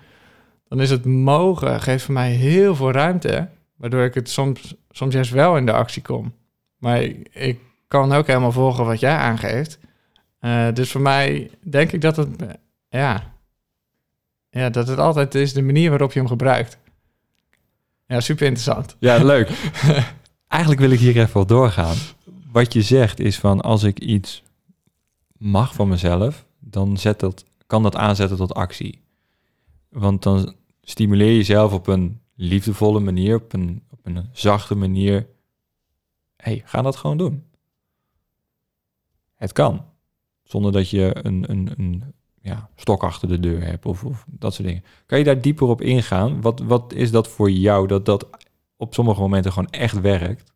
dan 0.68 0.80
is 0.80 0.90
het 0.90 1.04
mogen 1.04 1.80
geeft 1.80 2.04
voor 2.04 2.14
mij 2.14 2.30
heel 2.30 2.74
veel 2.74 2.90
ruimte, 2.90 3.48
waardoor 3.76 4.04
ik 4.04 4.14
het 4.14 4.28
soms, 4.28 4.74
soms 4.90 5.14
juist 5.14 5.30
wel 5.30 5.56
in 5.56 5.66
de 5.66 5.72
actie 5.72 6.02
kom. 6.02 6.32
Maar 6.78 7.02
ik, 7.02 7.58
kan 7.88 8.12
ook 8.12 8.26
helemaal 8.26 8.52
volgen 8.52 8.84
wat 8.84 9.00
jij 9.00 9.16
aangeeft. 9.16 9.78
Eh, 10.38 10.72
dus 10.72 10.90
voor 10.90 11.00
mij 11.00 11.50
denk 11.60 11.92
ik 11.92 12.00
dat 12.00 12.16
het, 12.16 12.42
eh, 12.42 12.48
ja, 12.88 13.32
ja, 14.50 14.70
dat 14.70 14.88
het 14.88 14.98
altijd 14.98 15.34
is 15.34 15.52
de 15.52 15.62
manier 15.62 15.90
waarop 15.90 16.12
je 16.12 16.18
hem 16.18 16.28
gebruikt. 16.28 16.78
Ja, 18.06 18.20
super 18.20 18.46
interessant. 18.46 18.96
Ja, 18.98 19.24
leuk. 19.24 19.48
Eigenlijk 20.48 20.80
wil 20.80 20.90
ik 20.90 20.98
hier 20.98 21.16
even 21.16 21.40
op 21.40 21.48
doorgaan. 21.48 21.96
Wat 22.52 22.72
je 22.72 22.82
zegt 22.82 23.20
is 23.20 23.38
van 23.38 23.60
als 23.60 23.82
ik 23.82 24.00
iets 24.00 24.42
mag 25.38 25.74
van 25.74 25.88
mezelf, 25.88 26.46
dan 26.58 26.96
zet 26.96 27.20
dat, 27.20 27.44
kan 27.66 27.82
dat 27.82 27.96
aanzetten 27.96 28.36
tot 28.36 28.54
actie. 28.54 29.00
Want 29.88 30.22
dan 30.22 30.54
stimuleer 30.82 31.30
je 31.30 31.36
jezelf 31.36 31.72
op 31.72 31.86
een 31.86 32.20
liefdevolle 32.34 33.00
manier, 33.00 33.36
op 33.36 33.52
een, 33.52 33.82
op 33.90 33.98
een 34.02 34.28
zachte 34.32 34.74
manier. 34.74 35.26
hey, 36.36 36.62
ga 36.64 36.82
dat 36.82 36.96
gewoon 36.96 37.16
doen. 37.16 37.44
Het 39.34 39.52
kan. 39.52 39.84
Zonder 40.42 40.72
dat 40.72 40.90
je 40.90 41.16
een, 41.22 41.50
een, 41.50 41.70
een 41.76 42.14
ja, 42.44 42.68
stok 42.76 43.02
achter 43.02 43.28
de 43.28 43.40
deur 43.40 43.64
hebt 43.64 43.86
of, 43.86 44.04
of 44.04 44.24
dat 44.26 44.54
soort 44.54 44.68
dingen. 44.68 44.84
Kan 45.06 45.18
je 45.18 45.24
daar 45.24 45.40
dieper 45.40 45.66
op 45.66 45.80
ingaan? 45.80 46.40
Wat, 46.40 46.60
wat 46.60 46.92
is 46.92 47.10
dat 47.10 47.28
voor 47.28 47.50
jou 47.50 47.86
dat 47.86 48.06
dat 48.06 48.28
op 48.76 48.94
sommige 48.94 49.20
momenten 49.20 49.52
gewoon 49.52 49.70
echt 49.70 50.00
werkt? 50.00 50.52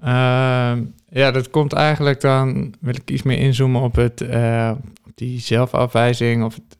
Ehm, 0.00 0.84
ja, 1.08 1.30
dat 1.30 1.50
komt 1.50 1.72
eigenlijk 1.72 2.20
dan, 2.20 2.74
wil 2.80 2.94
ik 2.94 3.10
iets 3.10 3.22
meer 3.22 3.38
inzoomen 3.38 3.82
op, 3.82 3.94
het, 3.94 4.20
eh, 4.20 4.72
die 5.14 5.40
zelfafwijzing 5.40 6.44
of 6.44 6.54
het, 6.54 6.78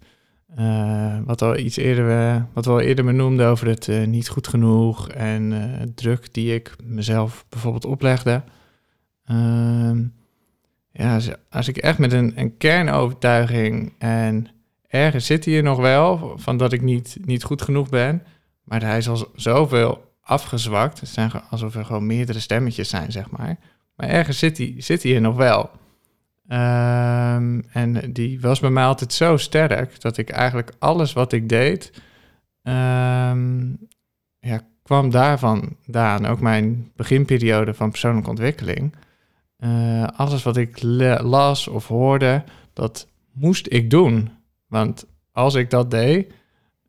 eh, 0.54 1.18
wat, 1.24 1.42
al 1.42 1.56
iets 1.56 1.76
eerder, 1.76 2.46
wat 2.52 2.64
we 2.64 2.70
al 2.70 2.80
eerder 2.80 3.04
benoemden 3.04 3.46
over 3.46 3.66
het 3.66 3.88
eh, 3.88 4.04
niet 4.06 4.28
goed 4.28 4.48
genoeg 4.48 5.08
en 5.08 5.92
druk 5.94 6.34
die 6.34 6.54
ik 6.54 6.76
mezelf 6.84 7.44
bijvoorbeeld 7.48 7.84
oplegde. 7.84 8.42
Ehm, 9.24 10.02
ja, 10.92 11.20
als, 11.50 11.68
ik 11.68 11.76
echt 11.76 11.98
met 11.98 12.12
een, 12.12 12.32
een 12.36 12.56
kernovertuiging 12.56 13.92
en 13.98 14.46
ergens 14.86 15.26
zit 15.26 15.44
hier 15.44 15.62
nog 15.62 15.78
wel 15.78 16.38
van 16.38 16.56
dat 16.56 16.72
ik 16.72 16.82
niet, 16.82 17.16
niet 17.24 17.44
goed 17.44 17.62
genoeg 17.62 17.88
ben, 17.88 18.22
maar 18.64 18.82
hij 18.82 18.98
is 18.98 19.08
al 19.08 19.30
zoveel 19.34 20.14
afgezwakt. 20.20 21.00
Het 21.00 21.08
zijn 21.08 21.32
alsof 21.50 21.74
er 21.74 21.84
gewoon 21.84 22.06
meerdere 22.06 22.40
stemmetjes 22.40 22.88
zijn, 22.88 23.12
zeg 23.12 23.30
maar. 23.30 23.56
Maar 23.96 24.08
ergens 24.08 24.38
zit 24.38 24.58
hij 24.58 24.74
zit 24.78 25.20
nog 25.20 25.36
wel. 25.36 25.70
Um, 26.48 27.64
en 27.72 28.12
die 28.12 28.40
was 28.40 28.60
bij 28.60 28.70
mij 28.70 28.84
altijd 28.84 29.12
zo 29.12 29.36
sterk 29.36 30.00
dat 30.00 30.16
ik 30.16 30.30
eigenlijk 30.30 30.72
alles 30.78 31.12
wat 31.12 31.32
ik 31.32 31.48
deed, 31.48 31.92
um, 32.62 33.78
ja, 34.40 34.60
kwam 34.82 35.10
daarvan 35.10 35.76
daan. 35.86 36.26
Ook 36.26 36.40
mijn 36.40 36.90
beginperiode 36.96 37.74
van 37.74 37.90
persoonlijke 37.90 38.30
ontwikkeling. 38.30 38.94
Uh, 39.64 40.06
alles 40.16 40.42
wat 40.42 40.56
ik 40.56 40.82
las 41.22 41.68
of 41.68 41.86
hoorde, 41.86 42.42
dat 42.72 43.06
moest 43.32 43.66
ik 43.70 43.90
doen. 43.90 44.30
Want 44.66 45.06
als 45.32 45.54
ik 45.54 45.70
dat 45.70 45.90
deed, 45.90 46.32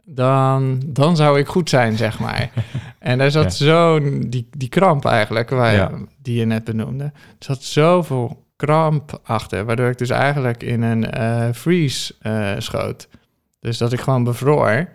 dan, 0.04 0.82
dan 0.86 1.16
zou 1.16 1.40
ik 1.40 1.48
goed 1.48 1.70
zijn, 1.70 1.98
zeg 1.98 2.20
maar. 2.20 2.52
en 3.00 3.18
daar 3.18 3.32
zat 3.32 3.58
ja. 3.58 3.66
zo'n, 3.66 4.26
die, 4.30 4.48
die 4.58 4.70
kramp 4.70 5.06
eigenlijk, 5.06 5.50
waar 5.50 5.92
die 6.22 6.40
je 6.40 6.46
net 6.46 6.64
benoemde. 6.64 7.04
Er 7.04 7.12
zat 7.40 7.64
zoveel 7.64 8.46
kramp 8.56 9.20
achter, 9.24 9.66
waardoor 9.66 9.90
ik 9.90 9.98
dus 9.98 10.10
eigenlijk 10.10 10.64
in 10.64 10.82
een 10.82 11.08
uh, 11.18 11.54
freeze 11.54 12.14
uh, 12.22 12.52
schoot. 12.58 13.08
Dus 13.60 13.78
dat 13.78 13.94
ik 13.94 14.00
gewoon 14.00 14.24
bevroor. 14.24 14.90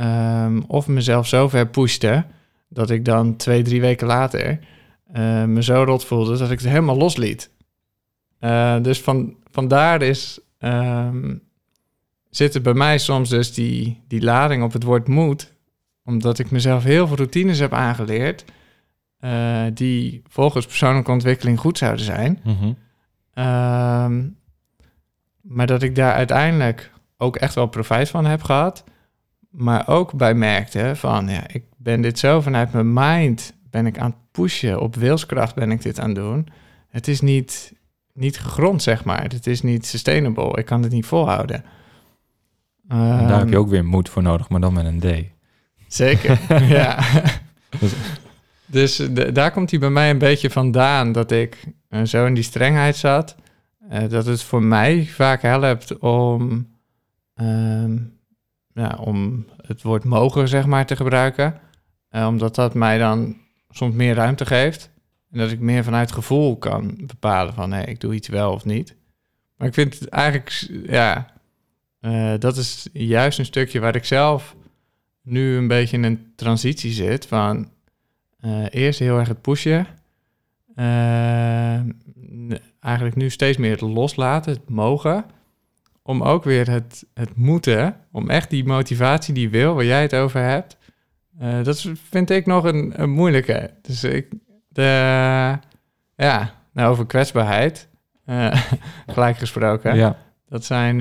Um, 0.00 0.64
of 0.66 0.86
mezelf 0.86 1.26
zo 1.26 1.48
ver 1.48 1.66
pushte, 1.66 2.24
dat 2.68 2.90
ik 2.90 3.04
dan 3.04 3.36
twee, 3.36 3.62
drie 3.62 3.80
weken 3.80 4.06
later 4.06 4.58
uh, 5.16 5.44
me 5.44 5.62
zo 5.62 5.82
rot 5.82 6.04
voelde 6.04 6.38
dat 6.38 6.50
ik 6.50 6.58
het 6.58 6.68
helemaal 6.68 6.96
losliet. 6.96 7.50
dus 8.82 9.00
van, 9.00 9.36
vandaar 9.50 10.02
is 10.02 10.38
um, 10.58 11.42
zit 12.36 12.54
er 12.54 12.62
bij 12.62 12.74
mij 12.74 12.98
soms 12.98 13.28
dus 13.28 13.54
die, 13.54 14.02
die 14.08 14.22
lading 14.22 14.62
op 14.62 14.72
het 14.72 14.82
woord 14.82 15.08
moed. 15.08 15.52
Omdat 16.04 16.38
ik 16.38 16.50
mezelf 16.50 16.84
heel 16.84 17.06
veel 17.06 17.16
routines 17.16 17.58
heb 17.58 17.72
aangeleerd. 17.72 18.44
Uh, 19.20 19.62
die 19.74 20.22
volgens 20.28 20.66
persoonlijke 20.66 21.10
ontwikkeling 21.10 21.58
goed 21.58 21.78
zouden 21.78 22.04
zijn. 22.04 22.40
Mm 22.44 22.56
-hmm. 22.56 22.76
um, 23.44 24.36
maar 25.40 25.66
dat 25.66 25.82
ik 25.82 25.94
daar 25.94 26.12
uiteindelijk 26.12 26.92
ook 27.16 27.36
echt 27.36 27.54
wel 27.54 27.66
profijt 27.66 28.08
van 28.08 28.24
heb 28.24 28.42
gehad. 28.42 28.84
Maar 29.50 29.88
ook 29.88 30.12
bij 30.12 30.34
merkte 30.34 30.92
van, 30.96 31.28
ja, 31.28 31.48
ik 31.48 31.64
ben 31.76 32.00
dit 32.00 32.18
zo 32.18 32.40
vanuit 32.40 32.72
mijn 32.72 32.92
mind, 32.92 33.52
ben 33.74 33.86
ik 33.86 33.98
aan 33.98 34.10
het 34.10 34.30
pushen. 34.30 34.80
Op 34.80 34.96
wilskracht 34.96 35.54
ben 35.54 35.70
ik 35.70 35.82
dit 35.82 36.00
aan 36.00 36.08
het 36.08 36.16
doen. 36.16 36.48
Het 36.88 37.08
is 37.08 37.20
niet, 37.20 37.72
niet 38.12 38.38
gegrond, 38.38 38.82
zeg 38.82 39.04
maar. 39.04 39.22
Het 39.22 39.46
is 39.46 39.62
niet 39.62 39.86
sustainable. 39.86 40.58
Ik 40.58 40.64
kan 40.64 40.82
het 40.82 40.92
niet 40.92 41.06
volhouden. 41.06 41.64
En 42.88 42.98
daar 42.98 43.38
heb 43.38 43.48
je 43.48 43.54
ehm, 43.54 43.62
ook 43.62 43.68
weer 43.68 43.84
moed 43.84 44.08
voor 44.08 44.22
nodig, 44.22 44.48
maar 44.48 44.60
dan 44.60 44.72
met 44.72 44.84
een 44.84 45.00
D. 45.00 45.06
Zeker, 45.88 46.40
ja. 46.78 46.98
Dus, 47.78 47.92
dus 48.66 48.96
daar 49.32 49.50
komt 49.50 49.70
hij 49.70 49.80
bij 49.80 49.90
mij 49.90 50.10
een 50.10 50.18
beetje 50.18 50.50
vandaan, 50.50 51.12
dat 51.12 51.30
ik 51.30 51.64
uh, 51.90 52.02
zo 52.02 52.26
in 52.26 52.34
die 52.34 52.42
strengheid 52.42 52.96
zat. 52.96 53.36
Uh, 53.92 54.08
dat 54.08 54.26
het 54.26 54.42
voor 54.42 54.62
mij 54.62 55.06
vaak 55.06 55.42
helpt 55.42 55.98
om, 55.98 56.68
um, 57.34 58.18
ja, 58.74 58.98
om 59.00 59.46
het 59.66 59.82
woord 59.82 60.04
mogen, 60.04 60.48
zeg 60.48 60.66
maar, 60.66 60.86
te 60.86 60.96
gebruiken. 60.96 61.60
Uh, 62.10 62.26
omdat 62.26 62.54
dat 62.54 62.74
mij 62.74 62.98
dan 62.98 63.42
soms 63.76 63.94
meer 63.94 64.14
ruimte 64.14 64.46
geeft. 64.46 64.90
En 65.30 65.38
dat 65.38 65.50
ik 65.50 65.60
meer 65.60 65.84
vanuit 65.84 66.12
gevoel 66.12 66.56
kan 66.56 66.94
bepalen 67.06 67.54
van, 67.54 67.74
ik 67.74 68.00
doe 68.00 68.14
iets 68.14 68.28
wel 68.28 68.52
of 68.52 68.64
niet. 68.64 68.94
Maar 69.56 69.68
ik 69.68 69.74
vind 69.74 69.98
het 69.98 70.08
eigenlijk, 70.08 70.68
ja, 70.86 71.32
uh, 72.00 72.32
dat 72.38 72.56
is 72.56 72.88
juist 72.92 73.38
een 73.38 73.44
stukje 73.44 73.80
waar 73.80 73.96
ik 73.96 74.04
zelf 74.04 74.56
nu 75.22 75.56
een 75.56 75.68
beetje 75.68 75.96
in 75.96 76.02
een 76.04 76.32
transitie 76.36 76.92
zit. 76.92 77.26
Van 77.26 77.68
uh, 78.40 78.64
eerst 78.70 78.98
heel 78.98 79.18
erg 79.18 79.28
het 79.28 79.40
pushen. 79.40 79.86
Uh, 80.76 81.80
eigenlijk 82.80 83.16
nu 83.16 83.30
steeds 83.30 83.58
meer 83.58 83.70
het 83.70 83.80
loslaten, 83.80 84.52
het 84.52 84.68
mogen. 84.68 85.24
Om 86.02 86.22
ook 86.22 86.44
weer 86.44 86.70
het, 86.70 87.04
het 87.14 87.36
moeten, 87.36 87.96
om 88.12 88.30
echt 88.30 88.50
die 88.50 88.64
motivatie, 88.64 89.34
die 89.34 89.50
wil, 89.50 89.74
waar 89.74 89.84
jij 89.84 90.02
het 90.02 90.14
over 90.14 90.40
hebt. 90.40 90.76
Dat 91.62 91.86
vind 92.10 92.30
ik 92.30 92.46
nog 92.46 92.64
een, 92.64 92.92
een 92.96 93.10
moeilijke. 93.10 93.70
Dus 93.82 94.04
ik, 94.04 94.28
de, 94.68 94.82
ja, 96.16 96.54
nou 96.72 96.90
over 96.90 97.06
kwetsbaarheid, 97.06 97.88
gelijk 99.06 99.36
gesproken. 99.36 99.96
Ja. 99.96 100.16
Dat 100.48 100.64
zijn 100.64 101.00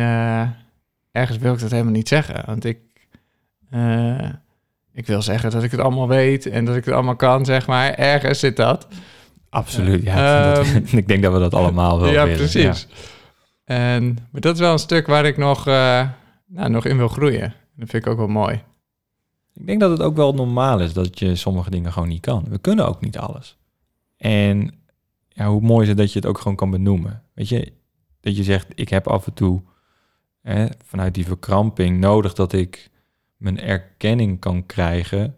ergens 1.11 1.37
wil 1.37 1.53
ik 1.53 1.59
dat 1.59 1.71
helemaal 1.71 1.93
niet 1.93 2.07
zeggen. 2.07 2.43
Want 2.45 2.65
ik, 2.65 2.79
ik 4.93 5.07
wil 5.07 5.21
zeggen 5.21 5.51
dat 5.51 5.63
ik 5.63 5.71
het 5.71 5.79
allemaal 5.79 6.07
weet 6.07 6.45
en 6.45 6.65
dat 6.65 6.75
ik 6.75 6.85
het 6.85 6.93
allemaal 6.93 7.15
kan, 7.15 7.45
zeg 7.45 7.67
maar. 7.67 7.93
Ergens 7.93 8.39
zit 8.39 8.55
dat. 8.55 8.87
Absoluut, 9.49 10.03
ja. 10.03 10.55
Um, 10.57 10.83
ik 10.91 11.07
denk 11.07 11.23
dat 11.23 11.33
we 11.33 11.39
dat 11.39 11.53
allemaal 11.53 12.01
wel 12.01 12.11
Ja, 12.19 12.25
precies. 12.25 12.87
Ja. 13.65 13.75
En, 13.75 14.17
maar 14.31 14.41
dat 14.41 14.53
is 14.53 14.59
wel 14.59 14.71
een 14.71 14.79
stuk 14.79 15.07
waar 15.07 15.25
ik 15.25 15.37
nog, 15.37 15.65
nou, 15.65 16.69
nog 16.69 16.85
in 16.85 16.97
wil 16.97 17.07
groeien. 17.07 17.53
Dat 17.75 17.89
vind 17.89 18.05
ik 18.05 18.11
ook 18.11 18.17
wel 18.17 18.27
mooi. 18.27 18.61
Ik 19.53 19.65
denk 19.65 19.79
dat 19.79 19.91
het 19.91 20.01
ook 20.01 20.15
wel 20.15 20.33
normaal 20.33 20.79
is 20.79 20.93
dat 20.93 21.19
je 21.19 21.35
sommige 21.35 21.69
dingen 21.69 21.93
gewoon 21.93 22.07
niet 22.07 22.21
kan. 22.21 22.45
We 22.49 22.57
kunnen 22.57 22.87
ook 22.87 23.01
niet 23.01 23.17
alles. 23.17 23.57
En 24.17 24.73
ja, 25.29 25.49
hoe 25.49 25.61
mooi 25.61 25.81
is 25.81 25.87
het 25.87 25.97
dat 25.97 26.13
je 26.13 26.19
het 26.19 26.27
ook 26.27 26.37
gewoon 26.37 26.55
kan 26.55 26.69
benoemen. 26.69 27.23
Weet 27.33 27.49
je, 27.49 27.73
dat 28.19 28.37
je 28.37 28.43
zegt, 28.43 28.67
ik 28.75 28.89
heb 28.89 29.07
af 29.07 29.27
en 29.27 29.33
toe 29.33 29.61
hè, 30.41 30.67
vanuit 30.83 31.13
die 31.13 31.25
verkramping 31.25 31.99
nodig 31.99 32.33
dat 32.33 32.53
ik 32.53 32.89
mijn 33.37 33.59
erkenning 33.59 34.39
kan 34.39 34.65
krijgen. 34.65 35.35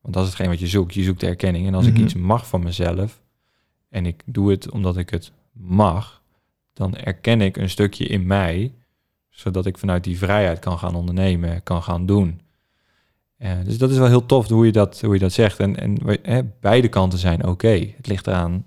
Want 0.00 0.14
dat 0.14 0.22
is 0.22 0.28
hetgeen 0.28 0.48
wat 0.48 0.60
je 0.60 0.66
zoekt. 0.66 0.94
Je 0.94 1.02
zoekt 1.02 1.20
de 1.20 1.26
erkenning. 1.26 1.66
En 1.66 1.74
als 1.74 1.86
ik 1.86 1.94
mhm. 1.94 2.02
iets 2.02 2.14
mag 2.14 2.46
van 2.46 2.62
mezelf 2.62 3.22
en 3.88 4.06
ik 4.06 4.22
doe 4.24 4.50
het 4.50 4.70
omdat 4.70 4.96
ik 4.96 5.10
het 5.10 5.32
mag, 5.52 6.22
dan 6.72 6.96
erken 6.96 7.40
ik 7.40 7.56
een 7.56 7.70
stukje 7.70 8.06
in 8.06 8.26
mij, 8.26 8.74
zodat 9.30 9.66
ik 9.66 9.78
vanuit 9.78 10.04
die 10.04 10.18
vrijheid 10.18 10.58
kan 10.58 10.78
gaan 10.78 10.94
ondernemen, 10.94 11.62
kan 11.62 11.82
gaan 11.82 12.06
doen. 12.06 12.40
Dus 13.64 13.78
dat 13.78 13.90
is 13.90 13.98
wel 13.98 14.06
heel 14.06 14.26
tof 14.26 14.48
hoe 14.48 14.66
je 14.66 14.72
dat, 14.72 15.00
hoe 15.00 15.14
je 15.14 15.20
dat 15.20 15.32
zegt. 15.32 15.58
En, 15.58 15.98
en 16.22 16.54
beide 16.60 16.88
kanten 16.88 17.18
zijn 17.18 17.46
oké. 17.46 17.92
Het 17.96 18.06
ligt 18.06 18.26
eraan 18.26 18.64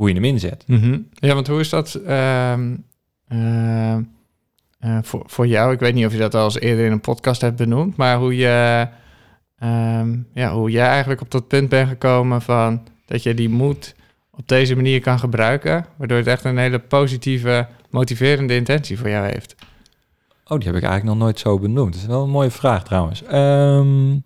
hoe 0.00 0.08
je 0.08 0.14
hem 0.14 0.24
inzet. 0.24 0.64
Mm 0.66 1.08
Ja, 1.14 1.34
want 1.34 1.46
hoe 1.46 1.60
is 1.60 1.68
dat? 1.68 2.00
Uh, 2.06 2.54
uh, 3.28 3.96
voor, 5.02 5.22
voor 5.26 5.46
jou. 5.46 5.72
Ik 5.72 5.80
weet 5.80 5.94
niet 5.94 6.06
of 6.06 6.12
je 6.12 6.18
dat 6.18 6.34
al 6.34 6.44
eens 6.44 6.60
eerder 6.60 6.84
in 6.84 6.92
een 6.92 7.00
podcast 7.00 7.40
hebt 7.40 7.56
benoemd, 7.56 7.96
maar 7.96 8.18
hoe 8.18 8.36
je, 8.36 8.86
um, 9.62 10.26
ja, 10.34 10.52
hoe 10.52 10.70
jij 10.70 10.86
eigenlijk 10.86 11.20
op 11.20 11.30
dat 11.30 11.48
punt 11.48 11.68
bent 11.68 11.88
gekomen 11.88 12.42
van 12.42 12.82
dat 13.06 13.22
je 13.22 13.34
die 13.34 13.48
moed 13.48 13.94
op 14.30 14.48
deze 14.48 14.76
manier 14.76 15.00
kan 15.00 15.18
gebruiken, 15.18 15.86
waardoor 15.96 16.18
het 16.18 16.26
echt 16.26 16.44
een 16.44 16.58
hele 16.58 16.78
positieve, 16.78 17.66
motiverende 17.90 18.54
intentie 18.54 18.98
voor 18.98 19.08
jou 19.08 19.26
heeft. 19.26 19.54
Oh, 20.50 20.58
die 20.58 20.66
heb 20.66 20.76
ik 20.76 20.82
eigenlijk 20.82 21.04
nog 21.04 21.26
nooit 21.26 21.38
zo 21.38 21.58
benoemd. 21.58 21.92
Dat 21.92 22.02
is 22.02 22.08
wel 22.08 22.22
een 22.22 22.30
mooie 22.30 22.50
vraag 22.50 22.84
trouwens. 22.84 23.22
Um, 23.32 24.24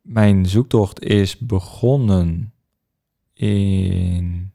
mijn 0.00 0.46
zoektocht 0.46 1.02
is 1.02 1.38
begonnen 1.38 2.52
in. 3.34 4.52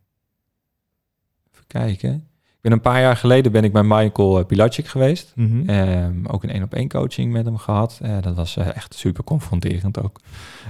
Even 1.51 1.67
kijken 1.67 2.27
ben 2.67 2.75
een 2.75 2.91
paar 2.91 3.01
jaar 3.01 3.15
geleden 3.15 3.51
ben 3.51 3.63
ik 3.63 3.73
bij 3.73 3.84
Michael 3.84 4.39
eh, 4.39 4.45
Pilacic 4.45 4.88
geweest. 4.88 5.32
Mm 5.36 6.25
ook 6.27 6.43
een 6.43 6.49
één 6.49 6.63
op 6.63 6.73
één 6.73 6.88
coaching 6.88 7.32
met 7.32 7.45
hem 7.45 7.58
gehad. 7.58 7.99
Uh, 8.03 8.21
dat 8.21 8.36
was 8.36 8.58
uh, 8.58 8.75
echt 8.75 8.93
super 8.93 9.23
confronterend 9.23 10.03
ook. 10.03 10.19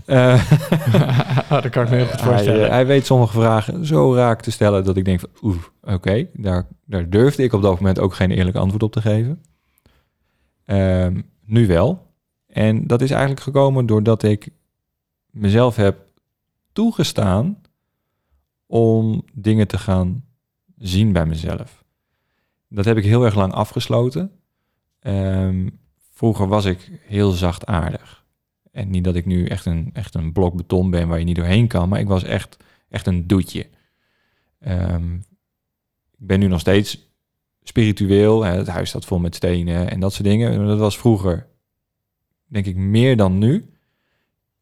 Uh, 0.06 0.52
dat 1.50 1.70
kan 1.70 1.84
ik 1.84 1.90
me 1.90 1.96
heel 1.96 2.06
goed 2.06 2.22
voorstellen. 2.22 2.60
Hij, 2.60 2.70
hij, 2.70 2.86
weet 2.86 3.06
sommige 3.06 3.34
vragen 3.34 3.86
zo 3.86 4.16
raak 4.16 4.42
te 4.42 4.52
stellen 4.52 4.84
dat 4.84 4.98
ik 4.98 5.06
denk 5.06 5.20
van 5.20 5.30
oeh, 5.42 5.64
oké, 5.82 6.28
daar, 6.34 6.66
daar 6.86 7.10
durfde 7.10 7.44
ik 7.44 7.54
op 7.54 7.62
dat 7.62 7.80
moment 7.80 8.00
ook 8.00 8.14
geen 8.14 8.32
eerlijk 8.32 8.58
antwoord 8.58 8.84
op 8.84 8.92
te 8.92 9.02
geven. 9.02 9.42
Um, 10.66 11.30
nu 11.46 11.68
wel. 11.68 12.06
En 12.48 12.88
dat 12.88 13.02
is 13.02 13.12
eigenlijk 13.12 13.42
gekomen 13.42 13.86
doordat 13.86 14.24
ik 14.24 14.50
mezelf 15.32 15.76
heb 15.76 15.98
toegestaan 16.72 17.62
om 18.66 19.24
dingen 19.34 19.68
te 19.68 19.78
gaan 19.78 20.24
zien 20.78 21.12
bij 21.12 21.26
mezelf. 21.26 21.86
Dat 22.70 22.86
heb 22.86 22.98
ik 22.98 23.04
heel 23.04 23.26
erg 23.26 23.36
lang 23.36 23.54
afgesloten. 23.54 24.32
Um, 25.02 25.80
vroeger 26.12 26.48
was 26.48 26.66
ik 26.66 26.92
heel 27.02 27.32
zachtaardig. 27.32 28.26
En 28.72 28.90
niet 28.90 29.04
dat 29.04 29.16
ik 29.16 29.26
nu 29.26 29.46
echt 29.46 29.66
een, 29.66 29.90
echt 29.94 30.16
een 30.16 30.32
blok 30.32 30.56
beton 30.56 30.90
ben 30.90 31.08
waar 31.08 31.20
je 31.20 31.26
niet 31.26 31.36
doorheen 31.36 31.68
kan, 31.68 31.90
maar 31.90 32.00
ik 32.00 32.08
was 32.08 32.24
echt, 32.24 32.58
echt 32.90 33.08
een 33.08 33.28
doetje. 33.28 33.70
Ehm, 34.60 35.14
ik 36.18 36.28
ben 36.28 36.40
nu 36.40 36.48
nog 36.48 36.60
steeds 36.60 37.12
spiritueel. 37.64 38.44
Hè, 38.44 38.58
het 38.58 38.68
huis 38.68 38.90
staat 38.90 39.06
vol 39.06 39.20
met 39.20 39.36
stenen 39.36 39.90
en 39.90 40.00
dat 40.00 40.14
soort 40.14 40.28
dingen. 40.28 40.68
Dat 40.68 40.80
was 40.80 40.98
vroeger, 40.98 41.48
denk 42.46 42.66
ik, 42.66 42.76
meer 42.76 43.18
dan 43.18 43.38
nu. 43.38 43.72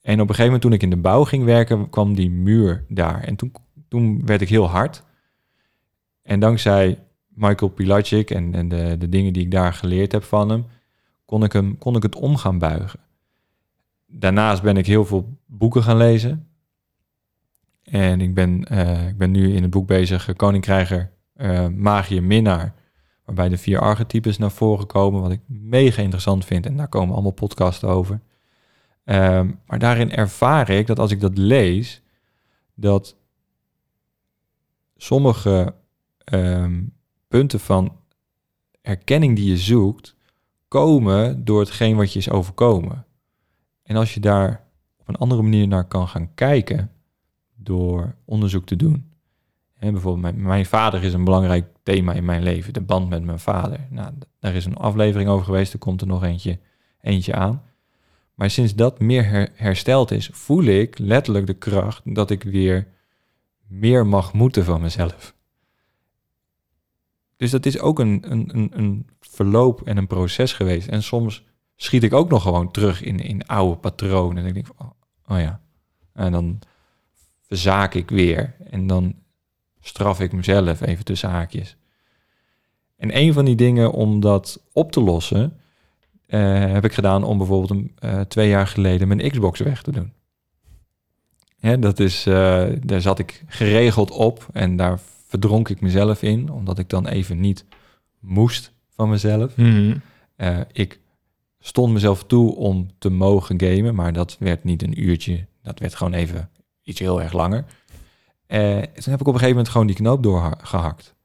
En 0.02 0.13
op 0.13 0.30
een 0.30 0.36
gegeven 0.36 0.46
moment 0.46 0.62
toen 0.62 0.74
ik 0.74 0.84
in 0.84 0.89
de 0.89 0.98
bouw 0.98 1.24
ging 1.24 1.44
werken, 1.44 1.89
kwam 1.89 2.15
die 2.15 2.30
muur 2.30 2.86
daar. 2.88 3.24
En 3.24 3.36
toen, 3.36 3.52
toen 3.88 4.26
werd 4.26 4.41
ik 4.41 4.50
heel 4.50 4.68
hard. 4.68 5.04
En 6.22 6.39
dankzij 6.39 7.05
Michael 7.36 7.71
Pilacic 7.71 8.30
en, 8.30 8.56
en 8.56 8.69
de, 8.69 8.95
de 9.00 9.10
dingen 9.10 9.34
die 9.34 9.43
ik 9.43 9.52
daar 9.52 9.74
geleerd 9.74 10.12
heb 10.12 10.24
van 10.24 10.50
hem, 10.50 10.65
kon 11.26 11.43
ik, 11.43 11.52
hem, 11.52 11.78
kon 11.78 11.95
ik 11.95 12.04
het 12.04 12.15
om 12.15 12.38
gaan 12.38 12.60
buigen. 12.60 13.00
Daarnaast 14.08 14.62
ben 14.62 14.78
ik 14.78 14.86
heel 14.86 15.06
veel 15.06 15.38
boeken 15.45 15.84
gaan 15.84 15.98
lezen. 15.98 16.48
En 17.84 18.21
ik 18.21 18.34
ben, 18.34 18.63
eh, 18.63 19.08
ik 19.08 19.17
ben 19.17 19.32
nu 19.32 19.56
in 19.56 19.62
het 19.62 19.71
boek 19.71 19.88
bezig, 19.88 20.36
Koninkrijger, 20.36 21.12
uh, 21.38 21.67
Magië, 21.67 22.21
Minnaar. 22.21 22.74
Waarbij 23.26 23.50
de 23.50 23.58
vier 23.58 23.80
archetypes 23.80 24.38
naar 24.38 24.52
voren 24.52 24.88
komen, 24.88 25.21
wat 25.21 25.32
ik 25.32 25.39
mega 25.48 26.02
interessant 26.02 26.45
vind. 26.45 26.65
En 26.65 26.78
daar 26.78 26.88
komen 26.88 27.13
allemaal 27.13 27.32
podcasten 27.32 27.89
over. 27.89 28.19
Ehm, 29.04 29.52
maar 29.65 29.80
daarin 29.80 30.12
ervaar 30.12 30.69
ik 30.69 30.88
dat 30.88 31.00
als 31.00 31.12
ik 31.12 31.19
dat 31.19 31.38
lees, 31.38 32.02
dat 32.74 33.15
sommige 34.95 35.76
ehm, 36.24 36.82
punten 37.27 37.59
van 37.59 37.97
erkenning 38.81 39.35
die 39.35 39.49
je 39.49 39.57
zoekt, 39.57 40.15
komen 40.67 41.45
door 41.45 41.59
hetgeen 41.59 41.95
wat 41.95 42.13
je 42.13 42.19
is 42.19 42.29
overkomen. 42.29 43.05
En 43.83 43.95
als 43.95 44.13
je 44.13 44.19
daar 44.19 44.63
op 44.97 45.07
een 45.07 45.15
andere 45.15 45.41
manier 45.41 45.67
naar 45.67 45.88
kan 45.88 46.07
gaan 46.07 46.33
kijken, 46.33 46.91
door 47.55 48.15
onderzoek 48.25 48.65
te 48.65 48.75
doen. 48.75 49.11
En 49.73 49.91
bijvoorbeeld, 49.91 50.35
mijn, 50.35 50.65
vader 50.65 51.03
is 51.03 51.13
een 51.13 51.23
belangrijk 51.23 51.65
thema 51.83 52.13
in 52.13 52.25
mijn 52.25 52.43
leven, 52.43 52.73
de 52.73 52.81
band 52.81 53.09
met 53.09 53.23
mijn 53.23 53.39
vader. 53.39 53.79
Nou, 53.89 54.13
daar 54.39 54.55
is 54.55 54.65
een 54.65 54.77
aflevering 54.77 55.29
over 55.29 55.45
geweest, 55.45 55.73
er 55.73 55.79
komt 55.79 56.01
er 56.01 56.07
nog 56.07 56.23
eentje, 56.23 56.59
eentje 57.01 57.33
aan. 57.33 57.63
Maar 58.33 58.49
sinds 58.49 58.75
dat 58.75 58.99
meer 58.99 59.49
hersteld 59.53 60.11
is, 60.11 60.29
voel 60.33 60.63
ik 60.63 60.97
letterlijk 60.97 61.47
de 61.47 61.53
kracht 61.53 62.15
dat 62.15 62.29
ik 62.29 62.43
weer 62.43 62.88
meer 63.67 64.07
mag 64.07 64.33
moeten 64.33 64.65
van 64.65 64.81
mezelf. 64.81 65.35
Dus 67.38 67.52
dat 67.52 67.65
is 67.65 67.80
ook 67.80 68.00
een, 68.00 68.32
een, 68.32 68.71
een, 68.74 69.08
verloop 69.19 69.82
en 69.82 69.98
een 69.98 70.08
proces 70.08 70.54
geweest. 70.54 70.88
En 70.88 71.04
soms 71.04 71.43
schiet 71.76 72.04
ik 72.04 72.13
ook 72.13 72.30
nog 72.30 72.41
gewoon 72.41 72.71
terug 72.71 73.02
in, 73.02 73.19
in 73.19 73.48
oude 73.48 73.76
patronen. 73.76 74.43
En 74.43 74.45
ik 74.45 74.54
denk 74.54 74.65
van, 74.65 74.76
oh, 74.86 75.36
oh 75.36 75.39
ja. 75.39 75.62
En 76.13 76.32
dan 76.32 76.60
verzaak 77.48 77.93
ik 77.93 78.10
weer. 78.10 78.56
En 78.69 78.88
dan 78.88 79.15
straf 79.80 80.19
ik 80.19 80.32
mezelf 80.32 80.82
even 80.82 81.06
tussen 81.06 81.30
haakjes. 81.30 81.78
En 82.98 83.17
een 83.17 83.34
van 83.34 83.45
die 83.45 83.56
dingen 83.56 83.91
om 83.91 84.19
dat 84.19 84.63
op 84.74 84.91
te 84.91 85.02
lossen, 85.02 85.60
uh, 86.28 86.71
heb 86.71 86.86
ik 86.86 86.93
gedaan 86.93 87.24
om 87.24 87.38
bijvoorbeeld 87.38 87.69
een, 87.69 87.95
uh, 88.00 88.21
twee 88.21 88.50
jaar 88.50 88.67
geleden 88.67 89.08
mijn 89.08 89.30
Xbox 89.32 89.60
weg 89.60 89.82
te 89.82 89.91
doen. 89.91 90.13
Dat 91.80 92.00
is, 92.00 92.28
uh, 92.28 92.65
daar 92.82 93.02
zat 93.02 93.19
ik 93.19 93.43
geregeld 93.48 94.12
op 94.12 94.48
en 94.54 94.76
daar 94.76 95.00
verdronk 95.39 95.69
ik 95.69 95.82
mezelf 95.82 96.21
in, 96.21 96.50
omdat 96.50 96.80
ik 96.80 96.89
dan 96.89 97.08
even 97.08 97.39
niet 97.39 97.65
moest 98.19 98.74
van 98.89 99.10
mezelf. 99.10 99.58
Mhm. 99.58 99.98
ik 100.71 101.00
stond 101.60 101.93
mezelf 101.93 102.24
toe 102.24 102.56
om 102.56 102.88
te 102.98 103.10
mogen 103.10 103.60
gamen, 103.60 103.95
maar 103.95 104.13
dat 104.13 104.38
werd 104.39 104.63
niet 104.63 104.84
een 104.84 105.04
uurtje, 105.04 105.45
dat 105.63 105.80
werd 105.80 105.95
gewoon 105.95 106.13
even 106.13 106.50
iets 106.82 107.00
heel 107.00 107.21
erg 107.21 107.34
langer. 107.34 107.65
toen 108.48 109.12
heb 109.12 109.21
ik 109.21 109.28
op 109.28 109.28
een 109.28 109.34
gegeven 109.34 109.48
moment 109.48 109.69
gewoon 109.69 109.88
die 109.88 109.95
knoop 109.95 110.24
doorgehakt. 110.24 111.15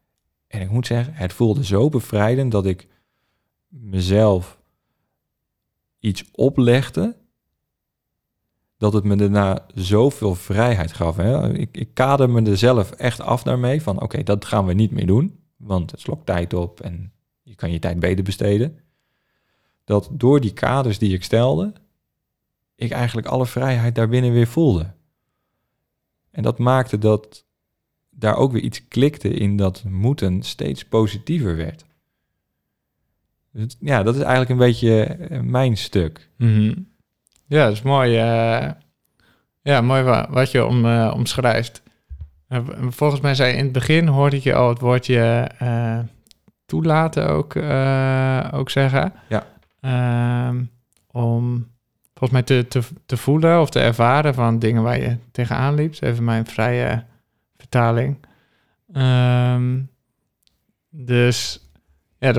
En 0.47 0.61
ik 0.61 0.69
moet 0.69 0.87
zeggen, 0.87 1.13
het 1.13 1.33
voelde 1.33 1.65
zo 1.65 1.89
bevrijdend 1.89 2.51
dat 2.51 2.65
ik 2.65 2.87
mezelf 3.67 4.59
iets 5.99 6.23
oplegde, 6.31 7.15
dat 8.81 8.93
het 8.93 9.03
me 9.03 9.15
daarna 9.15 9.65
zoveel 9.73 10.35
vrijheid 10.35 10.93
gaf. 10.93 11.15
Hè? 11.15 11.53
Ik, 11.53 11.69
ik 11.71 11.93
kader 11.93 12.29
me 12.29 12.41
er 12.41 12.57
zelf 12.57 12.91
echt 12.91 13.21
af 13.21 13.43
daarmee 13.43 13.81
van 13.81 14.01
oké, 14.01 14.23
dat 14.23 14.45
gaan 14.45 14.65
we 14.65 14.73
niet 14.73 14.91
meer 14.91 15.05
doen, 15.05 15.39
want 15.57 15.91
het 15.91 15.99
slokt 15.99 16.25
tijd 16.25 16.53
op 16.53 16.79
en 16.79 17.11
je 17.41 17.55
kan 17.55 17.71
je 17.71 17.79
tijd 17.79 17.99
beter 17.99 18.23
besteden. 18.23 18.79
Dat 19.83 20.09
door 20.11 20.39
die 20.39 20.53
kaders 20.53 20.97
die 20.97 21.13
ik 21.13 21.23
stelde, 21.23 21.73
ik 22.75 22.91
eigenlijk 22.91 23.27
alle 23.27 23.45
vrijheid 23.45 23.95
daarbinnen 23.95 24.31
weer 24.31 24.47
voelde. 24.47 24.93
En 26.31 26.43
dat 26.43 26.57
maakte 26.57 26.97
dat 26.97 27.45
daar 28.09 28.35
ook 28.35 28.51
weer 28.51 28.61
iets 28.61 28.87
klikte 28.87 29.29
in 29.29 29.57
dat 29.57 29.83
moeten 29.83 30.43
steeds 30.43 30.85
positiever 30.85 31.55
werd. 31.55 31.85
Dus 33.51 33.77
ja, 33.79 34.03
dat 34.03 34.15
is 34.15 34.21
eigenlijk 34.21 34.49
een 34.49 34.67
beetje 34.67 35.03
eh, 35.03 35.39
mijn 35.41 35.77
stuk. 35.77 36.29
Mhm. 36.37 36.73
Ja, 37.51 37.65
dat 37.65 37.73
is 37.73 37.81
mooi. 37.81 38.11
Uh, 38.11 38.69
ja, 39.61 39.81
mooi 39.81 40.25
wat 40.29 40.51
je 40.51 40.65
om, 40.65 40.85
uh, 40.85 41.11
omschrijft. 41.15 41.83
volgens 42.89 43.21
mij 43.21 43.35
zei 43.35 43.53
in 43.53 43.63
het 43.63 43.71
begin 43.71 44.07
hoorde 44.07 44.35
ik 44.35 44.43
je 44.43 44.53
al 44.53 44.69
het 44.69 44.79
woordje 44.79 45.51
toelaten 46.65 47.29
ook, 47.29 47.55
ook 48.59 48.69
zeggen. 48.69 49.13
Ja. 49.27 49.47
Ehm, 49.81 50.63
om 51.07 51.67
volgens 52.13 52.31
mij 52.31 52.41
te, 52.41 52.67
te, 52.67 52.81
te 53.05 53.17
voelen 53.17 53.61
of 53.61 53.69
te 53.69 53.79
ervaren 53.79 54.33
van 54.33 54.59
dingen 54.59 54.83
waar 54.83 54.99
je 54.99 55.17
tegenaan 55.31 55.75
liep. 55.75 55.95
Even 55.99 56.23
mijn 56.23 56.45
vrije 56.45 57.03
vertaling. 57.57 58.17
Um, 58.93 59.89
dus 60.89 61.69
ja, 62.19 62.33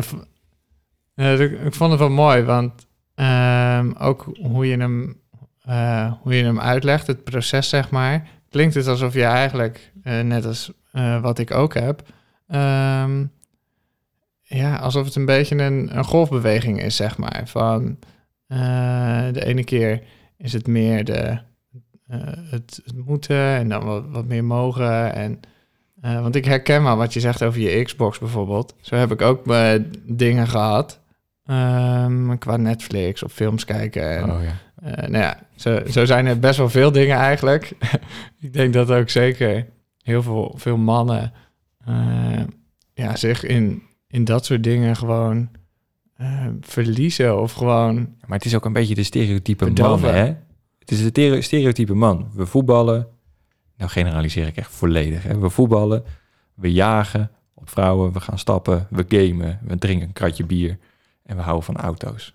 ik 1.64 1.75
vond 1.75 1.90
het 1.90 2.01
wel 2.01 2.11
mooi, 2.11 2.42
want 2.42 2.87
ehm, 3.23 3.93
ook 3.99 4.37
hoe 4.41 4.67
je, 4.67 4.77
hem, 4.77 5.21
uh, 5.69 6.13
hoe 6.21 6.35
je 6.37 6.45
hem 6.45 6.61
uitlegt, 6.61 7.07
het 7.07 7.25
proces 7.25 7.69
zeg 7.69 7.91
maar, 7.91 8.29
klinkt 8.51 8.75
het 8.75 8.87
alsof 8.87 9.15
je 9.15 9.25
eigenlijk, 9.25 9.93
uh, 10.05 10.21
net 10.21 10.45
als 10.47 10.73
uh, 10.93 11.21
wat 11.21 11.39
ik 11.39 11.51
ook 11.51 11.75
heb, 11.75 12.03
um, 12.49 13.31
ja, 14.43 14.77
alsof 14.77 15.05
het 15.05 15.15
een 15.15 15.25
beetje 15.25 15.59
een, 15.59 15.97
een 15.97 16.05
golfbeweging 16.05 16.83
is, 16.83 16.97
zeg 16.97 17.19
maar. 17.19 17.43
Van 17.45 17.99
de 19.33 19.45
ene 19.45 19.65
keer 19.65 20.03
is 20.37 20.53
het 20.53 20.67
meer 20.67 21.05
de, 21.05 21.39
het, 22.07 22.81
het, 22.85 22.93
moeten 23.05 23.37
en 23.37 23.69
dan 23.69 24.11
wat, 24.11 24.25
meer 24.25 24.45
mogen 24.45 25.15
en 25.15 25.41
want 26.01 26.37
ik 26.37 26.45
herken 26.45 26.83
maar 26.83 26.97
wat 26.97 27.13
je 27.13 27.21
zegt 27.21 27.43
over 27.43 27.61
je 27.61 27.83
Xbox 27.83 28.19
bijvoorbeeld. 28.19 28.75
Zo 28.81 28.95
heb 28.95 29.13
ik 29.13 29.23
ook 29.23 29.45
dingen 30.07 30.49
gehad. 30.49 31.02
Um, 31.53 32.38
qua 32.38 32.57
Netflix 32.57 33.23
of 33.23 33.33
films 33.33 33.65
kijken. 33.65 34.17
En, 34.17 34.31
oh, 34.31 34.43
ja. 34.43 34.61
Uh, 34.85 35.09
nou 35.09 35.25
ja, 35.25 35.38
zo, 35.57 35.81
zo 35.91 36.05
zijn 36.05 36.27
er 36.27 36.38
best 36.38 36.59
wel 36.59 36.69
veel 36.69 36.93
dingen 36.93 37.17
eigenlijk. 37.17 37.73
ik 38.41 38.53
denk 38.53 38.73
dat 38.73 38.91
ook 38.91 39.09
zeker 39.09 39.67
heel 40.03 40.23
veel, 40.23 40.55
veel 40.57 40.77
mannen 40.77 41.33
uh, 41.88 42.41
ja, 42.95 43.17
zich 43.17 43.45
in, 43.45 43.83
in 44.09 44.25
dat 44.25 44.45
soort 44.45 44.62
dingen 44.62 44.97
gewoon 44.97 45.49
uh, 46.21 46.47
verliezen 46.61 47.41
of 47.41 47.53
gewoon... 47.53 47.95
Maar 48.27 48.38
het 48.38 48.47
is 48.47 48.55
ook 48.55 48.65
een 48.65 48.73
beetje 48.73 48.95
de 48.95 49.03
stereotype 49.03 49.71
man, 49.71 50.05
hè? 50.05 50.35
Het 50.79 50.91
is 50.91 51.12
de 51.12 51.41
stereotype 51.41 51.95
man. 51.95 52.31
We 52.35 52.47
voetballen, 52.47 53.09
nou 53.77 53.91
generaliseer 53.91 54.47
ik 54.47 54.57
echt 54.57 54.71
volledig. 54.71 55.23
Hè? 55.23 55.38
We 55.38 55.51
voetballen, 55.51 56.05
we 56.55 56.73
jagen 56.73 57.31
op 57.55 57.71
vrouwen, 57.71 58.12
we 58.12 58.21
gaan 58.21 58.38
stappen, 58.38 58.87
we 58.91 59.05
gamen, 59.09 59.59
we 59.62 59.79
drinken 59.79 60.07
een 60.07 60.12
kratje 60.12 60.45
bier. 60.45 60.79
En 61.23 61.37
we 61.37 61.43
houden 61.43 61.65
van 61.65 61.77
auto's. 61.77 62.35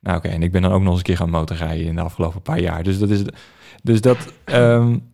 Nou 0.00 0.16
oké, 0.16 0.28
en 0.28 0.42
ik 0.42 0.52
ben 0.52 0.62
dan 0.62 0.72
ook 0.72 0.80
nog 0.80 0.88
eens 0.88 0.98
een 0.98 1.04
keer 1.04 1.16
gaan 1.16 1.30
motorrijden 1.30 1.86
in 1.86 1.94
de 1.94 2.00
afgelopen 2.00 2.42
paar 2.42 2.60
jaar. 2.60 2.82
Dus 2.82 2.98
dat 2.98 3.10
is, 3.10 3.22
dus 3.82 4.00
dat, 4.00 4.32
um, 4.44 5.12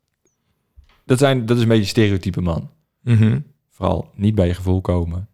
dat, 1.04 1.18
zijn, 1.18 1.46
dat 1.46 1.56
is 1.56 1.62
een 1.62 1.68
beetje 1.68 1.84
stereotype 1.84 2.40
man. 2.40 2.70
Mm 3.02 3.44
Vooral 3.70 4.10
niet 4.14 4.34
bij 4.34 4.46
je 4.46 4.54
gevoel 4.54 4.80
komen. 4.80 5.28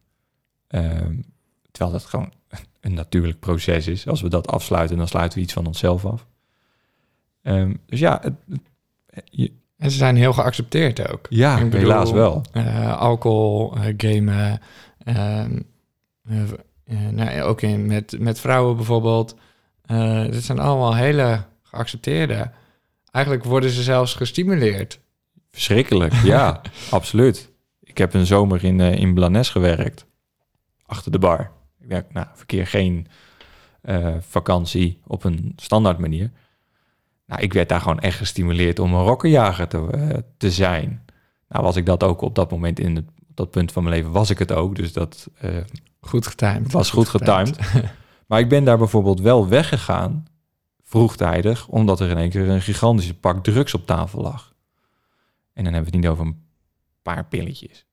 Um, 0.68 1.24
terwijl 1.70 1.92
dat 1.98 2.04
gewoon 2.04 2.32
een 2.80 2.94
natuurlijk 2.94 3.40
proces 3.40 3.86
is. 3.86 4.06
Als 4.06 4.20
we 4.20 4.28
dat 4.28 4.48
afsluiten, 4.48 4.96
dan 4.96 5.08
sluiten 5.08 5.38
we 5.38 5.44
iets 5.44 5.52
van 5.52 5.66
onszelf 5.66 6.04
af. 6.06 6.26
Um, 7.42 7.80
dus 7.86 7.98
ja, 7.98 8.20
het, 8.22 8.60
je, 9.24 9.52
en 9.82 9.90
ze 9.90 9.96
zijn 9.96 10.16
heel 10.16 10.32
geaccepteerd 10.32 11.08
ook. 11.12 11.26
Ja, 11.28 11.62
bedoel, 11.62 11.80
helaas 11.80 12.10
wel. 12.10 12.42
Uh, 12.52 12.98
alcohol, 12.98 13.76
uh, 13.76 13.84
gamen, 13.96 14.60
uh, 15.04 15.44
nou, 17.10 17.42
ook 17.42 17.60
in, 17.60 17.86
met, 17.86 18.16
met 18.18 18.40
vrouwen 18.40 18.76
bijvoorbeeld. 18.76 19.36
Uh, 19.86 20.24
dit 20.24 20.44
zijn 20.44 20.58
allemaal 20.58 20.96
hele 20.96 21.44
geaccepteerde. 21.62 22.50
Eigenlijk 23.10 23.44
worden 23.44 23.70
ze 23.70 23.82
zelfs 23.82 24.14
gestimuleerd. 24.14 25.00
Verschrikkelijk, 25.50 26.14
ja, 26.14 26.60
absoluut. 26.90 27.50
Ik 27.80 27.98
heb 27.98 28.14
een 28.14 28.26
zomer 28.26 28.64
in, 28.64 28.78
uh, 28.78 28.94
in 28.94 29.14
Blanes 29.14 29.50
gewerkt, 29.50 30.06
achter 30.86 31.12
de 31.12 31.18
bar. 31.18 31.50
Ik 31.80 31.88
werk, 31.88 32.12
nou, 32.12 32.26
verkeer 32.34 32.66
geen 32.66 33.06
eh, 33.82 34.14
vakantie 34.20 35.00
op 35.06 35.24
een 35.24 35.52
standaard 35.56 35.98
manier. 35.98 36.30
Nou, 37.26 37.42
ik 37.42 37.52
werd 37.52 37.68
daar 37.68 37.80
gewoon 37.80 38.00
echt 38.00 38.16
gestimuleerd 38.16 38.78
om 38.78 38.94
een 38.94 39.04
rokkenjager 39.04 39.68
te, 39.68 39.88
eh, 39.90 40.18
te 40.36 40.50
zijn. 40.50 41.04
Nou 41.48 41.64
was 41.64 41.76
ik 41.76 41.86
dat 41.86 42.02
ook 42.02 42.20
op 42.20 42.34
dat 42.34 42.50
moment 42.50 42.78
in 42.78 42.96
het, 42.96 43.04
op 43.28 43.36
dat 43.36 43.50
punt 43.50 43.72
van 43.72 43.82
mijn 43.82 43.94
leven 43.96 44.10
was 44.10 44.30
ik 44.30 44.38
het 44.38 44.52
ook. 44.52 44.76
Dus 44.76 44.92
dat 44.92 45.30
eh, 45.38 45.50
Goed 46.06 46.26
getimed. 46.26 46.72
was 46.72 46.90
goed 46.90 47.08
getimed. 47.08 47.58
maar 48.28 48.40
ik 48.40 48.48
ben 48.48 48.64
daar 48.64 48.78
bijvoorbeeld 48.78 49.20
wel 49.20 49.48
weggegaan, 49.48 50.24
vroegtijdig, 50.82 51.68
omdat 51.68 52.00
er 52.00 52.10
in 52.10 52.16
één 52.16 52.30
keer 52.30 52.48
een 52.48 52.62
gigantische 52.62 53.14
pak 53.14 53.42
drugs 53.44 53.74
op 53.74 53.86
tafel 53.86 54.22
lag. 54.22 54.54
En 55.52 55.64
dan 55.64 55.72
hebben 55.72 55.90
we 55.90 55.96
het 55.96 56.04
niet 56.06 56.14
over 56.14 56.26
een 56.26 56.44
paar 57.02 57.24
pilletjes. 57.24 57.86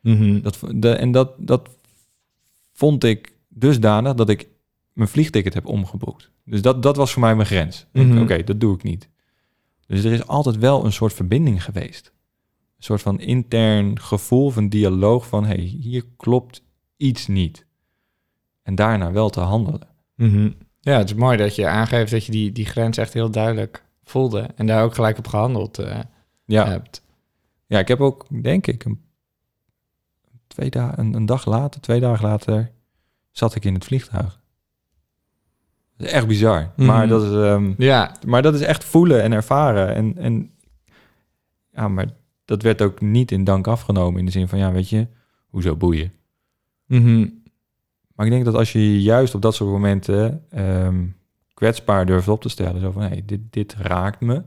Mhm. 0.00 0.40
Dat, 0.40 0.58
de, 0.74 0.90
en 0.90 1.12
dat, 1.12 1.34
dat 1.38 1.68
vond 2.72 3.04
ik 3.04 3.32
dusdanig 3.48 4.14
dat 4.14 4.28
ik 4.28 4.48
mijn 4.92 5.08
vliegticket 5.08 5.54
heb 5.54 5.66
omgeboekt. 5.66 6.30
Dus 6.44 6.62
dat, 6.62 6.82
dat 6.82 6.96
was 6.96 7.12
voor 7.12 7.22
mij 7.22 7.34
mijn 7.34 7.46
grens. 7.46 7.86
Mhm. 7.92 8.18
Oké, 8.18 8.44
dat 8.44 8.60
doe 8.60 8.74
ik 8.74 8.82
niet. 8.82 9.08
Dus 9.86 10.04
er 10.04 10.12
is 10.12 10.26
altijd 10.26 10.56
wel 10.56 10.84
een 10.84 10.92
soort 10.92 11.12
verbinding 11.12 11.64
geweest. 11.64 12.12
Een 12.76 12.82
soort 12.82 13.02
van 13.02 13.20
intern 13.20 14.00
gevoel 14.00 14.50
van 14.50 14.68
dialoog 14.68 15.26
van... 15.26 15.44
hey, 15.44 15.60
hier 15.60 16.04
klopt 16.16 16.62
iets 16.96 17.26
niet. 17.26 17.66
En 18.62 18.74
daarna 18.74 19.12
wel 19.12 19.30
te 19.30 19.40
handelen. 19.40 19.88
Mhm. 20.14 20.50
Ja, 20.80 20.98
het 20.98 21.08
is 21.10 21.14
mooi 21.16 21.36
dat 21.36 21.54
je 21.54 21.66
aangeeft 21.66 22.10
dat 22.10 22.24
je 22.24 22.32
die, 22.32 22.52
die 22.52 22.64
grens 22.66 22.96
echt 22.96 23.12
heel 23.12 23.30
duidelijk 23.30 23.84
voelde. 24.04 24.40
En 24.54 24.66
daar 24.66 24.82
ook 24.84 24.94
gelijk 24.94 25.18
op 25.18 25.26
gehandeld 25.26 25.78
eh, 25.78 26.00
Ja, 26.44 26.66
hebt. 26.68 27.02
ja, 27.66 27.78
ik 27.78 27.88
heb 27.88 28.00
ook, 28.00 28.26
denk 28.42 28.66
ik, 28.66 28.84
een, 28.84 29.00
twee 30.46 30.70
dagen, 30.70 30.98
een, 30.98 31.14
een 31.14 31.26
dag 31.26 31.44
later, 31.44 31.80
twee 31.80 32.00
dagen 32.00 32.28
later... 32.28 32.72
zat 33.30 33.54
ik 33.54 33.64
in 33.64 33.74
het 33.74 33.84
vliegtuig. 33.84 34.40
Dat 35.96 36.06
is 36.06 36.12
echt 36.12 36.26
bizar. 36.26 36.72
Mhm. 36.76 36.86
Maar 36.86 37.08
dat 37.08 37.22
is... 37.22 37.30
ehm, 37.30 37.74
Ja, 37.78 38.16
Maar 38.26 38.42
dat 38.42 38.54
is 38.54 38.60
echt 38.60 38.84
voelen 38.84 39.22
en 39.22 39.32
ervaren. 39.32 39.94
En, 39.94 40.16
en 40.18 40.50
ja, 41.72 41.88
maar 41.88 42.06
dat 42.44 42.62
werd 42.62 42.82
ook 42.82 43.00
niet 43.00 43.30
in 43.32 43.44
dank 43.44 43.66
afgenomen. 43.66 44.18
In 44.18 44.24
de 44.26 44.30
zin 44.32 44.48
van, 44.48 44.58
ja, 44.58 44.72
weet 44.72 44.88
je, 44.88 45.06
hoezo 45.48 45.76
boeien? 45.76 46.12
Mhm. 46.86 47.28
Maar 48.14 48.26
ik 48.26 48.32
denk 48.32 48.44
dat 48.44 48.54
als 48.54 48.72
je 48.72 49.02
juist 49.02 49.34
op 49.34 49.42
dat 49.42 49.54
soort 49.54 49.70
momenten 49.70 50.44
ehm, 50.50 51.06
kwetsbaar 51.54 52.06
durft 52.06 52.28
op 52.28 52.42
te 52.42 52.48
stellen. 52.48 52.80
Zo 52.80 52.90
van, 52.90 53.02
hé, 53.02 53.24
dit, 53.24 53.40
dit 53.50 53.74
raakt 53.74 54.20
me. 54.20 54.42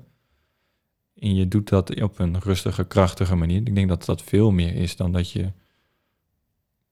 En 1.16 1.36
je 1.36 1.48
doet 1.48 1.70
dat 1.70 2.02
op 2.02 2.20
een 2.20 2.40
rustige, 2.40 2.86
krachtige 2.86 3.36
manier. 3.36 3.58
Ik 3.58 3.76
denk 3.76 3.90
dat 3.90 4.06
dat 4.06 4.22
veel 4.22 4.52
meer 4.52 4.76
is 4.76 4.96
dan 4.96 5.12
dat 5.12 5.32
je 5.32 5.52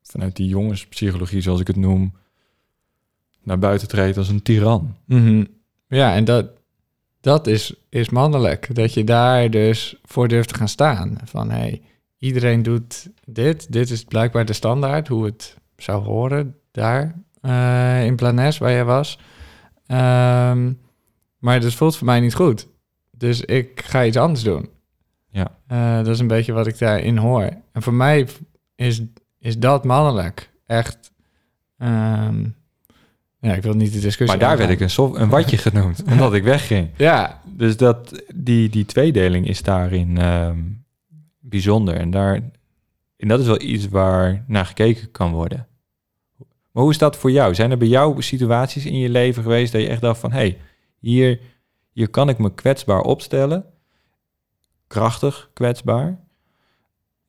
vanuit 0.01 0.35
die 0.35 0.47
jongenspsychologie, 0.47 1.41
zoals 1.41 1.59
ik 1.59 1.67
het 1.67 1.75
noem, 1.75 2.13
naar 3.43 3.59
buiten 3.59 3.87
treedt 3.87 4.17
als 4.17 4.29
een 4.29 4.41
tiran. 4.41 4.95
Mhm. 5.05 5.45
Ja, 5.87 6.15
en 6.15 6.25
dat, 6.25 6.49
dat 7.21 7.47
is, 7.47 7.73
is 7.89 8.09
mannelijk. 8.09 8.75
Dat 8.75 8.93
je 8.93 9.03
daar 9.03 9.49
dus 9.49 9.95
voor 10.03 10.27
durft 10.27 10.49
te 10.49 10.55
gaan 10.55 10.67
staan. 10.67 11.17
Van 11.23 11.49
hey, 11.51 11.81
iedereen 12.17 12.63
doet 12.63 13.09
dit. 13.25 13.71
Dit 13.71 13.89
is 13.89 14.03
blijkbaar 14.03 14.45
de 14.45 14.53
standaard, 14.53 15.07
hoe 15.07 15.25
het 15.25 15.57
zou 15.77 16.03
horen 16.03 16.55
daar 16.71 17.15
eh, 17.41 18.05
in 18.05 18.15
Planes, 18.15 18.57
waar 18.57 18.71
jij 18.71 18.85
was. 18.85 19.19
Ehm, 19.85 20.71
maar 21.37 21.59
dat 21.61 21.73
voelt 21.73 21.97
voor 21.97 22.05
mij 22.05 22.19
niet 22.19 22.35
goed. 22.35 22.67
Dus 23.11 23.41
ik 23.41 23.81
ga 23.85 24.05
iets 24.05 24.17
anders 24.17 24.43
doen. 24.43 24.69
Ja. 25.29 25.57
Eh, 25.67 25.95
dat 25.97 26.07
is 26.07 26.19
een 26.19 26.27
beetje 26.27 26.53
wat 26.53 26.67
ik 26.67 26.77
daarin 26.79 27.17
hoor. 27.17 27.49
En 27.71 27.81
voor 27.81 27.93
mij 27.93 28.27
is, 28.75 29.01
is 29.39 29.57
dat 29.59 29.83
mannelijk. 29.85 30.51
Echt. 30.65 31.11
ehm, 31.77 32.43
ja, 33.39 33.53
ik 33.53 33.61
wil 33.63 33.73
niet 33.73 33.93
de 33.93 33.99
discussie. 33.99 34.37
Maar 34.37 34.47
daar 34.47 34.57
werd 34.57 34.69
ik 34.69 34.79
een, 34.79 34.89
sof- 34.89 35.15
een 35.17 35.29
watje 35.29 35.57
genoemd, 35.57 36.03
omdat 36.11 36.33
ik 36.33 36.43
wegging. 36.43 36.89
Ja, 36.95 37.41
Dus 37.45 37.77
dat, 37.77 38.23
die, 38.35 38.69
die 38.69 38.85
tweedeling 38.85 39.47
is 39.47 39.61
daarin 39.61 40.17
ehm, 40.17 40.57
bijzonder. 41.49 41.95
En, 41.95 42.11
daar, 42.11 42.33
en 43.17 43.27
dat 43.27 43.39
is 43.39 43.45
wel 43.45 43.61
iets 43.61 43.87
waar 43.87 44.43
naar 44.47 44.65
gekeken 44.65 45.11
kan 45.11 45.31
worden. 45.31 45.67
Maar 46.71 46.83
hoe 46.83 46.91
is 46.91 46.97
dat 46.97 47.17
voor 47.17 47.31
jou? 47.31 47.55
Zijn 47.55 47.71
er 47.71 47.77
bij 47.77 47.87
jou 47.87 48.21
situaties 48.21 48.85
in 48.85 48.97
je 48.97 49.09
leven 49.09 49.43
geweest 49.43 49.71
dat 49.71 49.81
je 49.81 49.87
echt 49.87 50.01
dacht 50.01 50.19
van... 50.19 50.31
hé, 50.31 50.37
hey, 50.37 50.57
hier, 50.99 51.39
hier 51.91 52.09
kan 52.09 52.29
ik 52.29 52.37
me 52.37 52.53
kwetsbaar 52.53 53.01
opstellen. 53.01 53.65
Krachtig 54.87 55.49
kwetsbaar. 55.53 56.19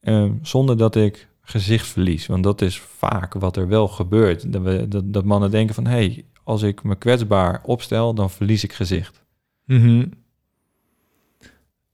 ehm, 0.00 0.32
zonder 0.42 0.76
dat 0.76 0.96
ik 0.96 1.28
gezicht 1.40 1.86
verlies. 1.86 2.26
Want 2.26 2.42
dat 2.42 2.60
is 2.60 2.78
vaak 2.80 3.34
wat 3.34 3.56
er 3.56 3.68
wel 3.68 3.88
gebeurt. 3.88 4.52
Dat, 4.52 5.12
dat, 5.12 5.24
mannen 5.24 5.50
denken 5.50 5.74
van... 5.74 5.86
hé, 5.86 5.90
hey, 5.90 6.24
als 6.44 6.62
ik 6.62 6.82
me 6.82 6.96
kwetsbaar 6.96 7.62
opstel, 7.64 8.14
dan 8.14 8.30
verlies 8.30 8.64
ik 8.64 8.72
gezicht. 8.72 9.24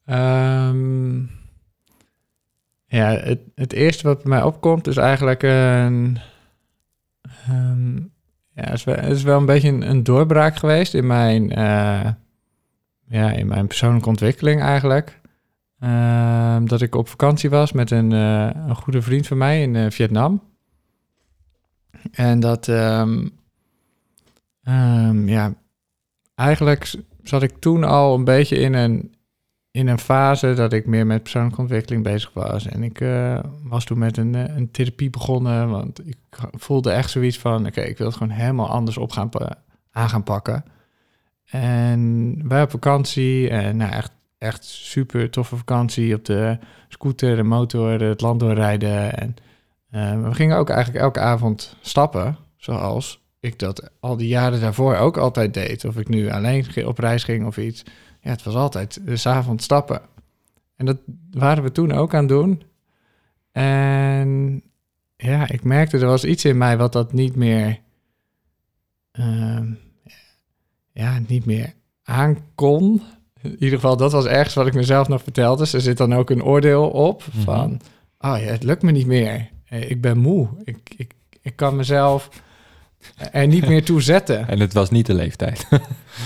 Ehm, 0.05 1.23
ja, 2.95 3.11
het, 3.11 3.41
het 3.55 3.73
eerste 3.73 4.07
wat 4.07 4.23
bij 4.23 4.31
mij 4.31 4.43
opkomt 4.43 4.87
is 4.87 4.97
eigenlijk 4.97 5.43
een... 5.43 6.19
ehm, 7.23 7.97
ja, 8.55 8.71
het 8.71 9.07
is 9.07 9.23
wel, 9.23 9.39
een 9.39 9.47
beetje 9.47 9.69
een, 9.69 10.03
doorbraak 10.03 10.57
geweest 10.57 10.95
in 10.95 11.07
mijn, 11.07 11.51
eh, 11.51 12.11
ja, 13.09 13.31
in 13.31 13.47
mijn 13.47 13.67
persoonlijke 13.67 14.09
ontwikkeling 14.09 14.61
eigenlijk. 14.61 15.21
Ehm, 15.79 16.67
dat 16.67 16.81
ik 16.81 16.95
op 16.95 17.09
vakantie 17.09 17.51
was 17.51 17.73
met 17.73 17.91
een, 17.91 18.13
eh, 18.13 18.51
een 18.69 18.77
goede 18.77 19.03
vriend 19.03 19.27
van 19.27 19.39
mij 19.39 19.63
in 19.63 19.77
eh, 19.77 19.91
Vietnam. 19.91 20.43
En 22.13 22.41
dat, 22.41 22.69
ehm, 22.69 23.29
ja, 25.27 25.55
eigenlijk 26.35 26.95
zat 27.23 27.43
ik 27.43 27.59
toen 27.59 27.85
al 27.85 28.15
een 28.15 28.25
beetje 28.25 28.57
in 28.57 28.75
een, 28.75 29.14
in 29.75 29.89
een 29.89 29.99
fase 29.99 30.55
dat 30.55 30.73
ik 30.73 30.87
meer 30.87 31.07
met 31.07 31.23
persoonlijke 31.23 31.61
ontwikkeling 31.61 32.03
bezig 32.03 32.31
was. 32.33 32.67
En 32.67 32.83
ik 32.83 33.01
eh, 33.01 33.39
was 33.63 33.85
toen 33.85 33.99
met 33.99 34.17
een, 34.17 34.35
eh, 34.35 34.57
een 34.57 34.71
therapie 34.71 35.11
begonnen, 35.11 35.71
want 35.71 36.09
ik 36.09 36.17
voelde 36.53 36.91
echt 36.91 37.11
zoiets 37.11 37.39
van, 37.39 37.67
oké, 37.67 37.81
ik 37.81 37.99
wil 37.99 38.07
het 38.07 38.17
gewoon 38.17 38.33
helemaal 38.33 38.69
anders 38.69 38.97
op 38.99 39.11
gaan 39.11 39.29
aan 39.91 40.09
gaan 40.09 40.23
pakken. 40.23 40.65
En 41.45 42.41
wij 42.49 42.63
op 42.63 42.71
vakantie, 42.71 43.49
en 43.49 43.77
nou 43.77 43.93
echt, 43.93 44.13
echt 44.39 44.65
super 44.65 45.31
toffe 45.31 45.57
vakantie 45.57 46.15
op 46.15 46.25
de 46.25 46.59
scooter, 46.89 47.37
de 47.37 47.43
motor, 47.43 48.01
het 48.01 48.21
land 48.21 48.41
doorrijden. 48.41 49.19
En 49.19 49.37
eh, 49.91 50.23
we 50.23 50.35
gingen 50.35 50.57
ook 50.57 50.71
eigenlijk 50.71 51.05
elke 51.05 51.21
avond 51.21 51.77
stappen, 51.81 52.37
zoals 52.57 53.23
ik 53.41 53.59
dat 53.59 53.91
al 54.01 54.17
die 54.17 54.29
jaren 54.29 54.61
daarvoor 54.61 54.97
ook 54.97 55.17
altijd 55.17 55.55
deed. 55.55 55.85
Of 55.85 55.97
ik 55.97 56.09
nu 56.09 56.31
alleen 56.31 56.87
op 56.87 56.99
reis 56.99 57.25
ging 57.25 57.47
of 57.47 57.57
iets. 57.57 57.85
Ja, 58.25 58.31
het 58.31 58.43
was 58.43 58.55
altijd 58.55 59.01
s 59.13 59.21
s'avonds 59.21 59.65
stappen. 59.65 60.01
En 60.77 60.87
dat 60.87 60.97
waren 61.31 61.63
we 61.63 61.73
toen 61.73 61.93
ook 61.93 62.15
aan 62.15 62.21
het 62.21 62.29
doen. 62.29 62.63
En 63.53 64.63
ja, 65.17 65.49
ik 65.51 65.65
merkte 65.65 65.99
er 65.99 66.07
was 66.07 66.25
iets 66.25 66.45
in 66.45 66.59
mij 66.59 66.77
wat 66.77 66.93
dat 66.93 67.13
niet 67.13 67.37
meer... 67.37 67.79
ehm, 69.13 69.73
ja, 70.93 71.19
niet 71.27 71.45
meer 71.45 71.73
aankon. 72.03 73.03
In 73.43 73.53
ieder 73.53 73.69
geval, 73.79 73.97
dat 73.97 74.13
was 74.13 74.25
ergens 74.25 74.55
wat 74.55 74.67
ik 74.67 74.75
mezelf 74.75 75.09
nog 75.09 75.23
vertelde. 75.23 75.63
Dus 75.63 75.73
er 75.73 75.81
zit 75.81 75.97
dan 75.97 76.13
ook 76.15 76.31
een 76.31 76.43
oordeel 76.45 76.89
op 76.91 77.25
Mhm. 77.33 77.43
van... 77.45 77.81
Oh 78.19 78.39
ja, 78.39 78.45
het 78.51 78.63
lukt 78.63 78.83
me 78.83 78.91
niet 78.91 79.07
meer. 79.07 79.51
Eh, 79.65 79.91
Ik 79.91 80.01
ben 80.01 80.19
moe. 80.19 80.49
Ik, 80.65 80.79
ik, 80.97 81.13
ik 81.43 81.57
kan 81.57 81.77
mezelf 81.77 82.29
er 83.33 83.47
niet 83.47 83.69
meer 83.69 83.85
toe 83.85 84.03
zetten. 84.03 84.47
En 84.49 84.61
het 84.61 84.73
was 84.73 84.91
niet 84.91 85.07
de 85.07 85.15
leeftijd. 85.15 85.67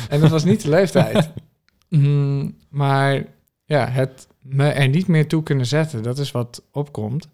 En 0.08 0.20
dat 0.20 0.30
was 0.30 0.44
niet 0.44 0.62
de 0.62 0.68
leeftijd. 0.68 1.30
Mm, 1.88 2.56
maar 2.68 3.24
ja, 3.64 3.88
het 3.88 4.28
me 4.40 4.68
er 4.68 4.88
niet 4.88 5.06
meer 5.06 5.28
toe 5.28 5.42
kunnen 5.42 5.66
zetten, 5.66 6.02
dat 6.02 6.18
is 6.18 6.30
wat 6.30 6.62
opkomt. 6.72 7.28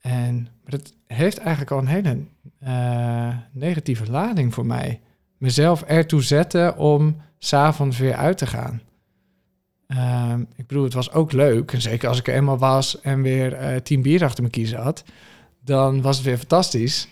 En 0.00 0.48
dat 0.64 0.92
heeft 1.06 1.38
eigenlijk 1.38 1.70
al 1.70 1.78
een 1.78 1.86
hele 1.86 2.18
eh, 2.58 3.36
negatieve 3.52 4.10
lading 4.10 4.54
voor 4.54 4.66
mij. 4.66 5.00
Mezelf 5.38 5.82
ertoe 5.82 6.22
zetten 6.22 6.76
om 6.76 7.16
s'avonds 7.38 7.98
weer 7.98 8.14
uit 8.14 8.38
te 8.38 8.46
gaan. 8.46 8.80
Ehm, 9.86 10.40
ik 10.56 10.66
bedoel, 10.66 10.84
het 10.84 10.94
was 10.94 11.12
ook 11.12 11.32
leuk. 11.32 11.72
En 11.72 11.80
zeker 11.80 12.08
als 12.08 12.18
ik 12.18 12.28
er 12.28 12.34
eenmaal 12.34 12.58
was 12.58 13.00
en 13.00 13.22
weer 13.22 13.52
eh 13.52 13.80
tien 13.80 14.02
bier 14.02 14.24
achter 14.24 14.44
me 14.44 14.50
kiezen 14.50 14.78
had, 14.78 15.04
dan 15.60 16.02
was 16.02 16.16
het 16.16 16.26
weer 16.26 16.38
fantastisch. 16.38 17.08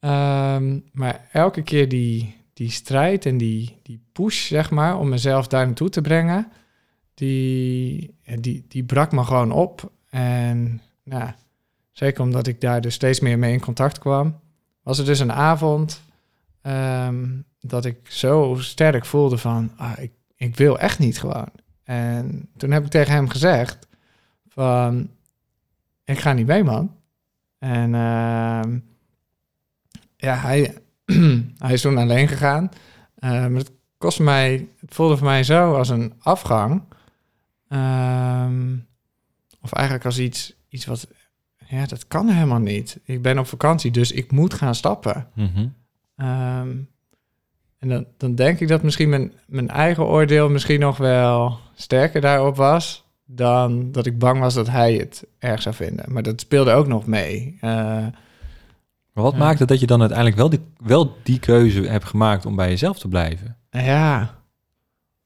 Ehm, 0.00 0.78
maar 0.92 1.28
elke 1.32 1.62
keer 1.62 1.88
die, 1.88 2.36
die 2.54 2.70
strijd 2.70 3.26
en 3.26 3.36
die, 3.36 3.78
die 3.82 4.00
push, 4.12 4.46
zeg 4.46 4.70
maar, 4.70 4.98
om 4.98 5.08
mezelf 5.08 5.46
daar 5.46 5.66
naartoe 5.66 5.88
te 5.88 6.00
brengen, 6.00 6.52
die, 7.14 8.14
die, 8.40 8.64
die 8.68 8.84
brak 8.84 9.12
me 9.12 9.24
gewoon 9.24 9.52
op. 9.52 9.92
En 10.10 10.80
nou, 11.02 11.30
zeker 11.92 12.22
omdat 12.22 12.46
ik 12.46 12.60
daar 12.60 12.80
dus 12.80 12.94
steeds 12.94 13.20
meer 13.20 13.38
mee 13.38 13.52
in 13.52 13.60
contact 13.60 13.98
kwam, 13.98 14.40
was 14.82 14.98
er 14.98 15.04
dus 15.04 15.18
een 15.18 15.32
avond 15.32 16.02
ehm, 16.62 17.28
dat 17.60 17.84
ik 17.84 17.98
zo 18.02 18.56
sterk 18.58 19.04
voelde 19.04 19.38
van, 19.38 19.70
ah, 19.76 19.98
ik, 19.98 20.12
ik 20.36 20.56
wil 20.56 20.78
echt 20.78 20.98
niet 20.98 21.18
gewoon. 21.18 21.50
En 21.84 22.48
toen 22.56 22.70
heb 22.70 22.84
ik 22.84 22.90
tegen 22.90 23.12
hem 23.12 23.28
gezegd 23.28 23.86
van, 24.48 25.10
ik 26.04 26.18
ga 26.18 26.32
niet 26.32 26.46
mee, 26.46 26.64
man. 26.64 26.96
En 27.58 27.94
ehm, 27.94 28.78
ja, 30.16 30.36
hij, 30.36 30.74
hij 31.58 31.72
is 31.72 31.80
toen 31.80 31.98
alleen 31.98 32.28
gegaan. 32.28 32.70
Uh, 33.18 33.30
maar 33.30 33.50
het 33.50 33.72
kostte 33.98 34.22
mij, 34.22 34.68
het 34.80 34.94
voelde 34.94 35.16
voor 35.16 35.26
mij 35.26 35.44
zo 35.44 35.74
als 35.74 35.88
een 35.88 36.12
afgang. 36.18 36.82
Ehm, 37.68 38.76
of 39.60 39.72
eigenlijk 39.72 40.04
als 40.04 40.18
iets, 40.18 40.54
iets 40.68 40.84
wat, 40.84 41.08
ja, 41.66 41.86
dat 41.86 42.06
kan 42.06 42.28
helemaal 42.28 42.58
niet. 42.58 43.00
Ik 43.04 43.22
ben 43.22 43.38
op 43.38 43.46
vakantie, 43.46 43.90
dus 43.90 44.12
ik 44.12 44.30
moet 44.30 44.54
gaan 44.54 44.74
stappen. 44.74 45.26
Mhm. 45.34 45.66
Ehm, 46.16 46.76
en 47.78 47.88
dan, 47.88 48.06
dan 48.16 48.34
denk 48.34 48.60
ik 48.60 48.68
dat 48.68 48.82
misschien 48.82 49.08
mijn, 49.08 49.32
mijn 49.46 49.68
eigen 49.68 50.04
oordeel 50.04 50.50
misschien 50.50 50.80
nog 50.80 50.96
wel 50.96 51.58
sterker 51.74 52.20
daarop 52.20 52.56
was 52.56 53.04
dan 53.26 53.92
dat 53.92 54.06
ik 54.06 54.18
bang 54.18 54.40
was 54.40 54.54
dat 54.54 54.68
hij 54.68 54.94
het 54.94 55.26
erg 55.38 55.62
zou 55.62 55.74
vinden. 55.74 56.12
Maar 56.12 56.22
dat 56.22 56.40
speelde 56.40 56.72
ook 56.72 56.86
nog 56.86 57.06
mee. 57.06 57.56
Eh, 57.60 58.06
Maar 59.14 59.24
wat 59.24 59.32
Ja. 59.32 59.38
maakt 59.38 59.58
het 59.58 59.68
dat 59.68 59.80
je 59.80 59.86
dan 59.86 60.00
uiteindelijk 60.00 60.38
wel 60.38 60.50
die, 60.50 60.60
wel 60.76 61.16
die 61.22 61.38
keuze 61.38 61.82
hebt 61.82 62.04
gemaakt 62.04 62.46
om 62.46 62.56
bij 62.56 62.68
jezelf 62.68 62.98
te 62.98 63.08
blijven? 63.08 63.56
ja. 63.70 64.42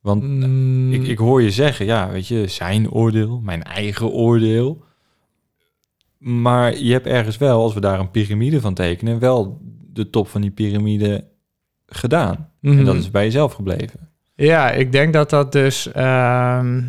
Want 0.01 0.23
Mm, 0.23 0.93
ik, 0.93 1.07
ik 1.07 1.19
hoor 1.19 1.43
je 1.43 1.51
zeggen, 1.51 1.87
ja, 1.87 2.11
weet 2.11 2.27
je, 2.27 2.47
zijn 2.47 2.91
oordeel, 2.91 3.41
mijn 3.41 3.63
eigen 3.63 4.11
oordeel. 4.11 4.85
Maar 6.19 6.77
je 6.77 6.93
hebt 6.93 7.07
ergens 7.07 7.37
wel, 7.37 7.63
als 7.63 7.75
we 7.75 7.81
daar 7.81 8.01
een 8.01 8.11
piramide 8.11 8.61
van 8.61 8.75
tekenen, 8.75 9.19
wel 9.19 9.61
de 9.93 10.11
top 10.11 10.29
van 10.29 10.41
die 10.41 10.51
piramide 10.51 11.25
gedaan. 11.87 12.51
En 12.61 12.77
dat 12.85 12.95
mhm. 12.95 12.97
is 12.97 13.11
bij 13.11 13.25
jezelf 13.25 13.53
gebleven. 13.53 14.09
Ja, 14.35 14.71
ik 14.71 14.93
denk 14.93 15.13
dat 15.13 15.31
dat 15.31 15.53
dus 15.53 15.93
ehm, 15.93 16.83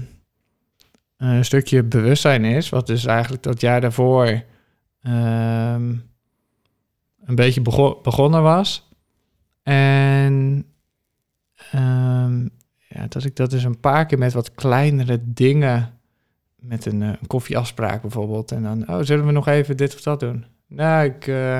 een 1.18 1.45
stukje 1.45 1.84
bewustzijn 1.84 2.45
is. 2.45 2.70
Wat 2.70 2.88
dus 2.88 3.06
eigenlijk 3.06 3.43
dat 3.43 3.62
jaar 3.62 3.82
daarvoor 3.82 4.43
ehm, 5.02 5.95
een 7.30 7.36
beetje 7.36 7.62
bego- 7.62 8.00
begonnen 8.04 8.44
was. 8.44 8.90
En 9.64 10.66
ehm, 11.72 12.42
ja, 12.88 13.08
dat 13.10 13.24
ik 13.24 13.36
dat 13.36 13.50
dus 13.50 13.64
een 13.64 13.80
paar 13.80 14.06
keer 14.06 14.18
met 14.18 14.34
wat 14.34 14.52
kleinere 14.52 15.20
dingen... 15.24 16.00
met 16.56 16.86
een, 16.86 17.02
eh, 17.02 17.08
een 17.08 17.28
koffieafspraak 17.28 18.02
bijvoorbeeld. 18.02 18.52
En 18.52 18.64
dan, 18.64 18.90
oh, 18.90 19.00
zullen 19.02 19.26
we 19.26 19.32
nog 19.32 19.48
even 19.48 19.78
dit 19.78 19.96
of 19.96 20.02
dat 20.02 20.20
doen? 20.20 20.46
Nou, 20.68 21.06
ik, 21.06 21.28
eh, 21.28 21.60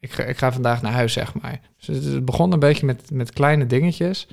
ik, 0.00 0.12
ga, 0.12 0.22
ik 0.22 0.38
ga 0.38 0.52
vandaag 0.52 0.82
naar 0.82 0.92
huis, 0.92 1.12
zeg 1.12 1.34
maar. 1.34 1.60
Dus 1.76 2.04
het, 2.04 2.24
begon 2.24 2.52
een 2.52 2.58
beetje 2.58 2.86
met, 2.86 3.10
met 3.10 3.32
kleine 3.32 3.66
dingetjes... 3.66 4.28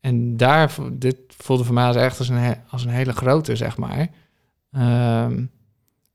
En 0.00 0.36
daar, 0.36 0.74
dit 0.92 1.16
voelde 1.28 1.64
voor 1.64 1.74
mij 1.74 1.84
als 1.84 1.96
echt 1.96 2.18
als 2.18 2.28
een, 2.28 2.56
als 2.68 2.84
een 2.84 2.90
hele 2.90 3.12
grote, 3.12 3.56
zeg 3.56 3.76
maar. 3.76 4.08
Ehm, 4.72 5.44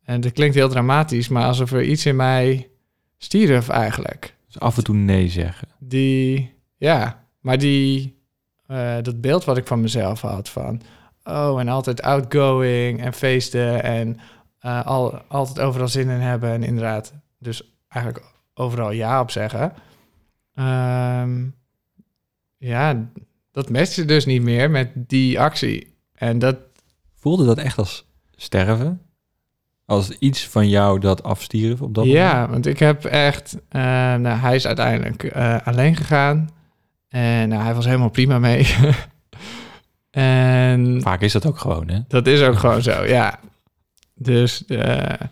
en 0.04 0.22
dat 0.22 0.32
klinkt 0.32 0.56
heel 0.56 0.70
dramatisch, 0.70 1.28
maar 1.28 1.46
alsof 1.46 1.72
er 1.72 1.84
iets 1.84 2.06
in 2.06 2.16
mij 2.16 2.70
stierf 3.18 3.70
eigenlijk. 3.70 4.36
Dus 4.46 4.60
af 4.60 4.78
en 4.78 4.84
toe 4.84 4.96
nee 4.96 5.30
zeggen. 5.30 5.68
Die, 5.80 6.54
ja, 6.78 7.24
maar 7.40 7.58
die, 7.58 8.22
eh, 8.66 8.96
dat 9.02 9.22
beeld 9.22 9.46
wat 9.46 9.58
ik 9.58 9.68
van 9.68 9.82
mezelf 9.82 10.22
had 10.22 10.50
van... 10.50 10.82
Oh, 11.24 11.60
en 11.60 11.68
altijd 11.68 12.02
outgoing 12.02 13.02
en 13.02 13.14
feesten 13.14 13.84
en 13.84 14.20
eh, 14.60 14.86
al, 14.86 15.22
altijd 15.28 15.60
overal 15.60 15.88
zin 15.88 16.10
in 16.10 16.20
hebben. 16.20 16.50
En 16.50 16.64
inderdaad, 16.64 17.14
dus 17.40 17.78
eigenlijk 17.88 18.26
overal 18.54 18.92
ja 18.92 19.22
op 19.22 19.32
zeggen. 19.32 19.74
Ehm, 20.54 21.46
ja, 22.58 23.10
dat 23.52 23.70
matchte 23.70 24.06
dus 24.06 24.26
niet 24.26 24.42
meer 24.42 24.70
met 24.70 24.92
die 24.96 25.40
actie. 25.40 25.96
En 26.14 26.40
dat, 26.40 26.58
Voelde 27.28 27.46
dat 27.46 27.58
echt 27.58 27.78
als 27.78 28.06
sterven? 28.36 29.02
Als 29.90 30.10
iets 30.10 30.48
van 30.48 30.70
jou 30.70 31.00
dat 31.00 31.24
afstierf 31.24 31.82
op 31.82 31.94
dat 31.94 32.06
ja, 32.06 32.34
moment? 32.34 32.50
want 32.50 32.66
ik 32.66 32.80
heb 32.80 33.06
echt... 33.06 33.58
eh, 33.70 33.82
nou, 34.16 34.40
hij 34.40 34.56
is 34.56 34.68
uiteindelijk 34.68 35.24
eh, 35.24 35.58
alleen 35.64 35.96
gegaan. 35.96 36.50
En 37.10 37.50
nou, 37.50 37.64
hij 37.64 37.74
was 37.74 37.86
helemaal 37.86 38.10
prima 38.10 38.40
mee. 38.40 38.76
en 40.12 41.02
Vaak 41.02 41.22
is 41.22 41.32
dat 41.32 41.46
ook 41.46 41.60
gewoon, 41.60 41.90
hè? 41.90 42.00
dat 42.08 42.28
is 42.28 42.42
ook 42.42 42.58
gewoon 42.58 42.82
zo, 42.82 43.04
ja. 43.06 43.40
Dus 44.14 44.66
eh, 44.66 45.28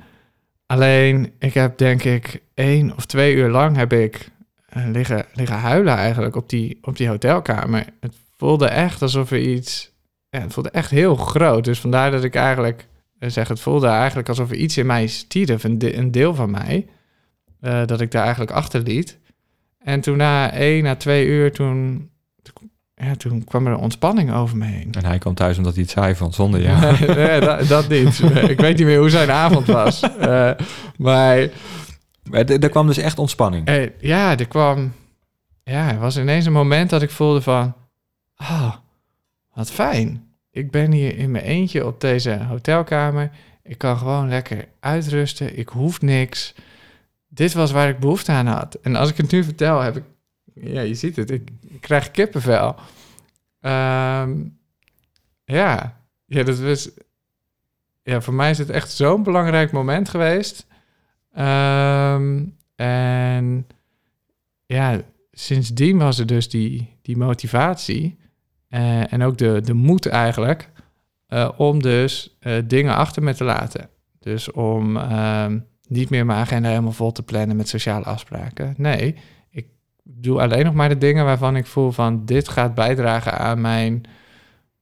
alleen, 0.66 1.34
ik 1.39 1.53
heb 1.53 1.78
denk 1.78 2.03
ik 2.03 2.41
één 2.53 2.95
of 2.95 3.06
twee 3.06 3.36
uur 3.36 3.49
lang 3.49 3.76
heb 3.76 3.93
ik 3.93 4.32
liggen, 4.74 5.26
liggen 5.34 5.58
huilen 5.58 5.95
eigenlijk 5.95 6.36
op 6.36 6.49
die, 6.49 6.78
op 6.82 6.97
die 6.97 7.08
hotelkamer. 7.08 7.86
Het 7.99 8.16
voelde 8.38 8.68
echt 8.68 9.01
alsof 9.01 9.32
er 9.32 9.39
iets... 9.39 9.91
Ja, 10.30 10.39
het 10.39 10.53
voelde 10.53 10.70
echt 10.70 10.89
heel 10.89 11.16
groot. 11.16 11.64
Dus 11.64 11.80
vandaar 11.80 12.12
dat 12.12 12.24
ik 12.24 12.36
eigenlijk 12.36 12.88
zeg, 13.20 13.47
het 13.47 13.59
voelde 13.59 13.88
eigenlijk 13.88 14.30
alsof 14.30 14.49
er 14.49 14.55
iets 14.55 14.78
in 14.78 14.86
mij 14.86 15.07
stierf. 15.07 15.63
Een, 15.63 15.78
de- 15.80 15.97
een 15.97 16.11
deel 16.11 16.36
van 16.36 16.51
mij. 16.51 16.88
eh, 17.61 17.86
dat 17.86 18.01
ik 18.01 18.11
daar 18.11 18.22
eigenlijk 18.24 18.51
achter 18.51 18.82
liet. 18.82 19.20
En 19.80 20.01
toen 20.01 20.18
na 20.18 20.51
één, 20.51 20.84
na 20.84 20.95
twee 20.95 21.26
uur, 21.28 21.51
toen, 21.53 22.09
ja, 22.95 23.16
toen 23.16 23.43
kwam 23.43 23.66
er 23.68 23.72
een 23.74 23.80
ontspanning 23.80 24.34
over 24.34 24.57
me 24.57 24.66
heen. 24.66 24.91
En 24.91 25.05
hij 25.05 25.18
kwam 25.18 25.34
thuis 25.34 25.57
omdat 25.57 25.74
hij 25.74 25.82
het 25.82 25.91
saai 25.91 26.16
vond 26.16 26.36
zonder 26.36 26.59
nee, 27.16 27.39
dat, 27.39 27.68
dat 27.68 27.89
niet. 27.89 28.20
ik 28.53 28.59
weet 28.59 28.78
niet 28.78 28.86
meer 28.88 28.99
hoe 28.99 29.09
zijn 29.09 29.32
avond 29.32 29.68
was. 29.68 29.99
Eh, 30.20 30.51
maar 30.97 31.49
Maar 32.30 32.45
er 32.45 32.70
kwam 32.70 32.88
dus 32.88 32.97
echt 32.97 33.20
ontspanning. 33.20 33.68
eh, 33.68 33.89
ja, 33.99 34.38
er 34.38 34.47
kwam... 34.47 34.93
Ja, 35.63 35.91
er 35.91 35.99
was 35.99 36.18
ineens 36.18 36.45
een 36.45 36.51
moment 36.51 36.89
dat 36.89 37.01
ik 37.01 37.09
voelde 37.09 37.41
van... 37.41 37.74
Ah, 38.36 38.76
wat 39.53 39.72
fijn. 39.72 40.25
Ik 40.56 40.72
ben 40.72 40.91
hier 40.91 41.18
in 41.18 41.32
mijn 41.32 41.43
eentje 41.43 41.86
op 41.86 42.01
deze 42.01 42.43
hotelkamer. 42.43 43.32
Ik 43.64 43.78
kan 43.78 43.97
gewoon 43.97 44.30
lekker 44.30 44.68
uitrusten. 44.80 45.58
Ik 45.58 45.70
hoef 45.70 46.01
niks. 46.01 46.56
Dit 47.28 47.53
was 47.53 47.72
waar 47.72 47.89
ik 47.89 47.99
behoefte 47.99 48.32
aan 48.32 48.45
had. 48.47 48.76
En 48.82 48.95
als 48.95 49.10
ik 49.10 49.18
het 49.18 49.32
nu 49.32 49.43
vertel, 49.43 49.80
heb 49.80 49.95
ik... 49.95 50.03
Ja, 50.53 50.82
je 50.82 50.95
ziet 50.95 51.16
het. 51.16 51.32
Ik, 51.32 51.51
krijg 51.80 52.12
kippenvel. 52.12 52.76
Ehm, 53.62 54.43
ja. 55.45 56.01
ja, 56.26 56.43
dat 56.43 56.60
was... 56.60 56.89
Ja, 58.03 58.22
voor 58.22 58.34
mij 58.34 58.49
is 58.49 58.58
het 58.58 58.70
echt 58.70 58.91
zo'n 58.91 59.24
belangrijk 59.24 59.72
moment 59.72 60.10
geweest. 60.10 60.68
Ehm, 61.32 62.43
en 62.76 63.68
ja, 64.66 65.01
sindsdien 65.32 65.97
was 65.97 66.20
er 66.20 66.26
dus 66.26 66.49
die, 66.49 66.97
die 67.01 67.18
motivatie 67.18 68.18
eh, 68.76 69.14
en 69.14 69.24
ook 69.24 69.38
de, 69.38 69.62
de 69.64 69.74
moed 69.74 70.06
eigenlijk 70.06 70.70
eh, 71.28 71.50
om 71.58 71.82
dus 71.82 72.38
eh, 72.40 72.54
dingen 72.66 72.96
achter 72.96 73.24
me 73.24 73.34
te 73.34 73.44
laten. 73.44 73.90
Dus 74.20 74.52
om 74.52 74.98
ehm, 74.98 75.60
niet 75.88 76.10
meer 76.10 76.26
mijn 76.26 76.40
agenda 76.40 76.70
helemaal 76.70 76.92
vol 76.92 77.12
te 77.12 77.24
plannen 77.24 77.56
met 77.56 77.68
sociale 77.68 78.06
afspraken. 78.06 78.74
Nee, 78.78 79.16
ik 79.50 79.68
doe 80.04 80.42
alleen 80.42 80.66
nog 80.66 80.74
maar 80.74 80.90
de 80.90 80.98
dingen 80.98 81.26
waarvan 81.26 81.56
ik 81.56 81.66
voel 81.66 81.92
van 81.92 82.26
dit 82.26 82.48
gaat 82.48 82.74
bijdragen 82.74 83.38
aan 83.38 83.62
mijn, 83.62 84.04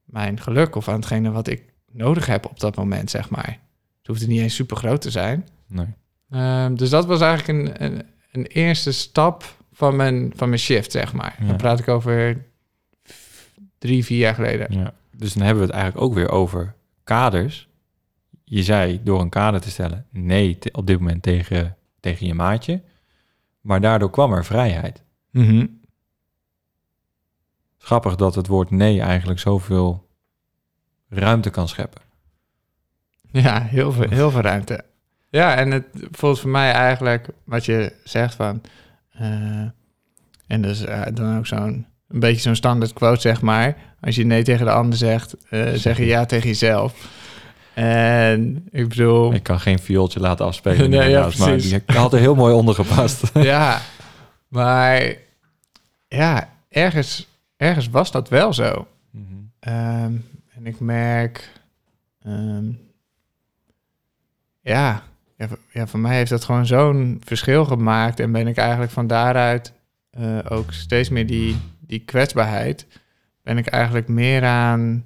mijn 0.03 0.39
geluk 0.39 0.75
of 0.75 0.87
aan 0.87 0.95
hetgene 0.95 1.31
wat 1.31 1.47
ik 1.47 1.73
nodig 1.91 2.25
heb 2.25 2.45
op 2.45 2.59
dat 2.59 2.75
moment, 2.75 3.09
zeg 3.09 3.29
maar. 3.29 3.59
Het 3.97 4.07
hoeft 4.07 4.27
niet 4.27 4.41
eens 4.41 4.55
super 4.55 4.77
groot 4.77 5.01
te 5.01 5.11
zijn. 5.11 5.47
Nee. 5.67 5.87
Ehm, 6.29 6.75
dus 6.75 6.89
dat 6.89 7.05
was 7.05 7.21
eigenlijk 7.21 7.59
een, 7.59 7.83
een, 7.85 8.03
een 8.31 8.45
eerste 8.45 8.91
stap 8.91 9.55
van 9.73 9.95
mijn, 9.95 10.33
van 10.35 10.49
mijn 10.49 10.61
shift, 10.61 10.91
zeg 10.91 11.13
maar. 11.13 11.35
Ja. 11.39 11.47
Dan 11.47 11.57
praat 11.57 11.79
ik 11.79 11.87
over 11.87 12.51
drie, 13.83 14.05
vier 14.05 14.17
jaar 14.17 14.33
geleden. 14.35 14.79
Ja. 14.79 14.93
Dus 15.11 15.33
dan 15.33 15.43
hebben 15.43 15.63
we 15.63 15.67
het 15.69 15.75
eigenlijk 15.79 16.05
ook 16.05 16.13
weer 16.13 16.29
over 16.29 16.75
kaders. 17.03 17.67
Je 18.43 18.63
zei 18.63 19.03
door 19.03 19.21
een 19.21 19.29
kader 19.29 19.61
te 19.61 19.69
stellen 19.69 20.05
nee 20.09 20.57
te- 20.57 20.71
op 20.71 20.87
dit 20.87 20.99
moment 20.99 21.23
tegen, 21.23 21.77
tegen 21.99 22.27
je 22.27 22.33
maatje. 22.33 22.81
Maar 23.61 23.81
daardoor 23.81 24.09
kwam 24.09 24.33
er 24.33 24.45
vrijheid. 24.45 25.03
Mhm. 25.31 25.65
Grappig 27.77 28.15
dat 28.15 28.35
het 28.35 28.47
woord 28.47 28.69
nee 28.71 29.01
eigenlijk 29.01 29.39
zoveel 29.39 30.07
ruimte 31.09 31.49
kan 31.49 31.67
scheppen. 31.67 32.01
Ja, 33.31 33.61
heel 33.61 33.91
veel, 33.91 34.09
heel 34.09 34.31
veel 34.31 34.41
ruimte. 34.41 34.85
Ja, 35.29 35.55
en 35.55 35.71
het 35.71 35.85
voelt 36.11 36.39
voor 36.39 36.49
mij 36.49 36.71
eigenlijk 36.71 37.27
wat 37.43 37.65
je 37.65 37.93
zegt 38.03 38.35
van... 38.35 38.61
eh, 39.11 39.65
en 40.47 40.61
dus 40.61 40.81
eh, 40.85 41.01
dan 41.13 41.37
ook 41.37 41.45
zo'n... 41.47 41.85
Een 42.13 42.19
beetje 42.19 42.41
zo'n 42.41 42.55
standaard 42.55 42.93
quote, 42.93 43.21
zeg 43.21 43.41
maar. 43.41 43.75
Als 44.01 44.15
je 44.15 44.25
nee 44.25 44.43
tegen 44.43 44.65
de 44.65 44.71
ander 44.71 44.97
zegt, 44.97 45.35
eh, 45.49 45.71
zeg 45.73 45.97
je 45.97 46.05
ja 46.05 46.25
tegen 46.33 46.47
jezelf. 46.47 47.21
En 47.73 48.67
ik 48.71 48.87
bedoel... 48.89 49.33
Ik 49.33 49.43
kan 49.43 49.59
geen 49.59 49.79
viooltje 49.79 50.19
laten 50.19 50.45
afspelen. 50.45 50.89
Nee, 50.89 51.09
ja, 51.09 51.29
maar 51.37 51.57
die 51.57 51.81
had 51.85 52.13
er 52.13 52.19
heel 52.19 52.35
mooi 52.35 52.53
onder 52.53 52.75
gepast. 52.75 53.31
ja, 53.53 53.81
maar 54.47 55.15
ja, 56.07 56.49
ergens, 56.69 57.27
ergens 57.57 57.89
was 57.89 58.11
dat 58.11 58.29
wel 58.29 58.53
zo. 58.53 58.87
Mhm. 59.11 59.23
Ehm, 59.59 60.11
en 60.55 60.65
ik 60.65 60.79
merk, 60.79 61.51
ehm, 62.23 62.65
ja, 64.61 65.03
ja, 65.37 65.47
voor- 65.47 65.59
ja, 65.71 65.87
voor 65.87 65.99
mij 65.99 66.15
heeft 66.15 66.29
dat 66.29 66.43
gewoon 66.43 66.65
zo'n 66.65 67.21
verschil 67.25 67.65
gemaakt. 67.65 68.19
En 68.19 68.31
ben 68.31 68.47
ik 68.47 68.57
eigenlijk 68.57 68.91
van 68.91 69.07
daaruit 69.07 69.73
eh, 70.09 70.37
ook 70.49 70.71
steeds 70.73 71.09
meer 71.09 71.27
die, 71.27 71.57
die 71.93 72.05
kwetsbaarheid, 72.05 72.87
ben 73.41 73.57
ik 73.57 73.67
eigenlijk 73.67 74.07
meer 74.07 74.45
aan, 74.45 75.05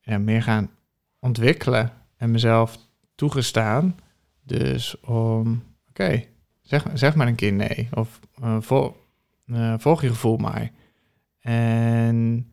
ja, 0.00 0.18
meer 0.18 0.42
gaan 0.42 0.70
ontwikkelen 1.18 1.92
en 2.16 2.30
mezelf 2.30 2.78
toegestaan. 3.14 3.96
Dus 4.42 5.00
om, 5.00 5.62
oké, 5.88 6.24
zeg, 6.62 6.84
zeg 6.94 7.14
maar 7.14 7.26
een 7.26 7.34
keer 7.34 7.52
nee. 7.52 7.88
Of 7.94 8.20
eh, 8.42 8.56
vol, 8.60 8.96
eh, 9.46 9.74
volg 9.78 10.02
je 10.02 10.08
gevoel 10.08 10.36
maar. 10.36 10.70
En 11.40 12.50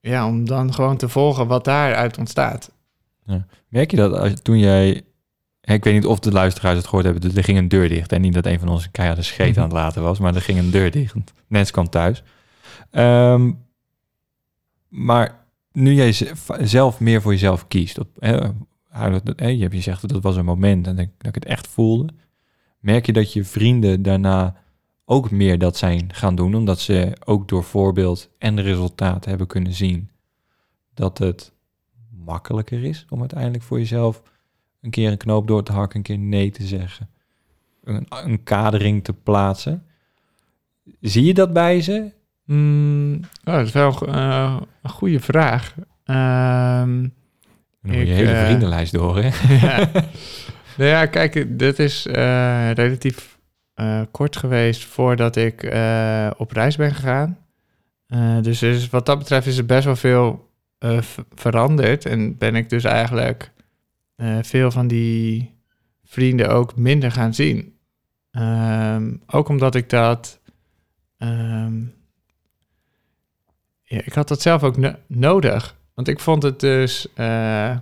ja, 0.00 0.26
om 0.26 0.44
dan 0.44 0.74
gewoon 0.74 0.96
te 0.96 1.08
volgen 1.08 1.46
wat 1.46 1.64
daaruit 1.64 2.18
ontstaat. 2.18 2.72
Merk 3.68 3.90
je 3.90 3.96
dat 3.96 4.12
als, 4.12 4.40
toen 4.42 4.58
jij... 4.58 5.02
Ik 5.62 5.84
weet 5.84 5.94
niet 5.94 6.06
of 6.06 6.18
de 6.18 6.32
luisteraars 6.32 6.76
het 6.76 6.86
gehoord 6.86 7.04
hebben. 7.04 7.36
Er 7.36 7.44
ging 7.44 7.58
een 7.58 7.68
deur 7.68 7.88
dicht. 7.88 8.12
En 8.12 8.20
niet 8.20 8.34
dat 8.34 8.46
een 8.46 8.58
van 8.58 8.68
ons 8.68 8.84
een 8.84 8.90
keiharde 8.90 9.22
scheet 9.22 9.50
Mhm. 9.50 9.58
aan 9.58 9.64
het 9.64 9.72
laten 9.72 10.02
was. 10.02 10.18
Maar 10.18 10.34
er 10.34 10.40
ging 10.40 10.58
een 10.58 10.70
deur 10.70 10.90
dicht. 10.90 11.14
Nens 11.46 11.70
kwam 11.70 11.88
thuis. 11.88 12.22
Ehm, 12.90 13.52
maar 14.88 15.44
nu 15.72 15.92
jij 15.94 16.12
zelf 16.60 17.00
meer 17.00 17.22
voor 17.22 17.32
jezelf 17.32 17.68
kiest. 17.68 17.98
Op, 17.98 18.08
hè, 18.18 18.36
je 19.46 19.60
hebt 19.62 19.74
gezegd 19.74 20.00
dat 20.00 20.10
dat 20.10 20.22
was 20.22 20.36
een 20.36 20.44
moment 20.44 20.86
en 20.86 20.96
dat, 20.96 21.06
dat 21.18 21.26
ik 21.26 21.34
het 21.34 21.44
echt 21.44 21.66
voelde. 21.68 22.12
Merk 22.78 23.06
je 23.06 23.12
dat 23.12 23.32
je 23.32 23.44
vrienden 23.44 24.02
daarna 24.02 24.56
ook 25.04 25.30
meer 25.30 25.58
dat 25.58 25.76
zijn 25.76 26.14
gaan 26.14 26.34
doen. 26.34 26.54
Omdat 26.54 26.80
ze 26.80 27.16
ook 27.24 27.48
door 27.48 27.64
voorbeeld 27.64 28.30
en 28.38 28.56
de 28.56 28.62
resultaten 28.62 29.28
hebben 29.28 29.46
kunnen 29.46 29.72
zien. 29.72 30.10
Dat 30.94 31.18
het 31.18 31.52
makkelijker 32.24 32.84
is 32.84 33.06
om 33.08 33.20
uiteindelijk 33.20 33.62
voor 33.64 33.78
jezelf 33.78 34.22
een 34.82 34.90
keer 34.90 35.10
een 35.10 35.16
knoop 35.16 35.46
door 35.46 35.62
te 35.62 35.72
hakken, 35.72 35.96
een 35.96 36.02
keer 36.02 36.18
nee 36.18 36.50
te 36.50 36.66
zeggen, 36.66 37.08
een, 37.84 38.06
een 38.08 38.42
kadering 38.42 39.04
te 39.04 39.12
plaatsen. 39.12 39.86
Zie 41.00 41.24
je 41.24 41.34
dat 41.34 41.52
bij 41.52 41.80
ze? 41.80 42.12
Mm, 42.44 43.20
oh, 43.44 43.54
dat 43.54 43.66
is 43.66 43.72
wel 43.72 44.06
eh, 44.06 44.56
een 44.82 44.90
goede 44.90 45.20
vraag. 45.20 45.74
Ehm, 46.04 47.00
Dan 47.00 47.10
moet 47.80 47.94
je 47.94 48.12
hele 48.12 48.32
eh, 48.32 48.44
vriendenlijst 48.44 48.92
door, 48.92 49.22
hè? 49.22 49.30
ja. 49.66 49.90
Nou 50.76 50.90
ja, 50.90 51.06
kijk, 51.06 51.58
dit 51.58 51.78
is 51.78 52.06
eh, 52.06 52.70
relatief 52.70 53.30
kort 54.10 54.36
geweest 54.36 54.84
voordat 54.84 55.36
ik 55.36 55.62
op 56.36 56.52
reis 56.52 56.76
ben 56.76 56.94
gegaan. 56.94 57.38
Dus, 58.40 58.88
wat 58.90 59.06
dat 59.06 59.18
betreft 59.18 59.46
is 59.46 59.58
er 59.58 59.66
best 59.66 59.84
wel 59.84 59.96
veel 59.96 60.50
veranderd. 61.34 62.06
En 62.06 62.38
ben 62.38 62.54
ik 62.54 62.70
dus 62.70 62.84
eigenlijk 62.84 63.52
eh, 64.16 64.38
veel 64.42 64.70
van 64.70 64.86
die 64.86 65.54
vrienden 66.04 66.48
ook 66.48 66.76
minder 66.76 67.12
gaan 67.12 67.34
zien. 67.34 67.76
Ehm, 68.30 69.16
ook 69.26 69.48
omdat 69.48 69.74
ik 69.74 69.90
dat... 69.90 70.40
ehm, 71.18 71.80
ja, 73.82 74.00
ik 74.04 74.12
had 74.12 74.28
dat 74.28 74.42
zelf 74.42 74.62
ook 74.62 74.76
no- 74.76 74.96
nodig. 75.06 75.76
Want 75.94 76.08
ik 76.08 76.20
vond 76.20 76.42
het 76.42 76.60
dus 76.60 77.12
eh, 77.14 77.76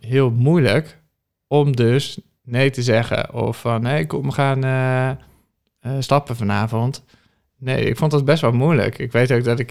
heel 0.00 0.30
moeilijk 0.30 1.00
om 1.46 1.76
dus 1.76 2.20
nee 2.42 2.70
te 2.70 2.82
zeggen. 2.82 3.34
Of 3.34 3.60
van, 3.60 3.82
nee, 3.82 4.06
kom, 4.06 4.22
we 4.22 4.32
gaan 4.32 4.64
eh, 4.64 5.96
stappen 5.98 6.36
vanavond. 6.36 7.04
Nee, 7.58 7.84
ik 7.84 7.96
vond 7.96 8.10
dat 8.10 8.24
best 8.24 8.40
wel 8.42 8.52
moeilijk. 8.52 8.98
Ik 8.98 9.12
weet 9.12 9.32
ook 9.32 9.44
dat 9.44 9.58
ik 9.58 9.70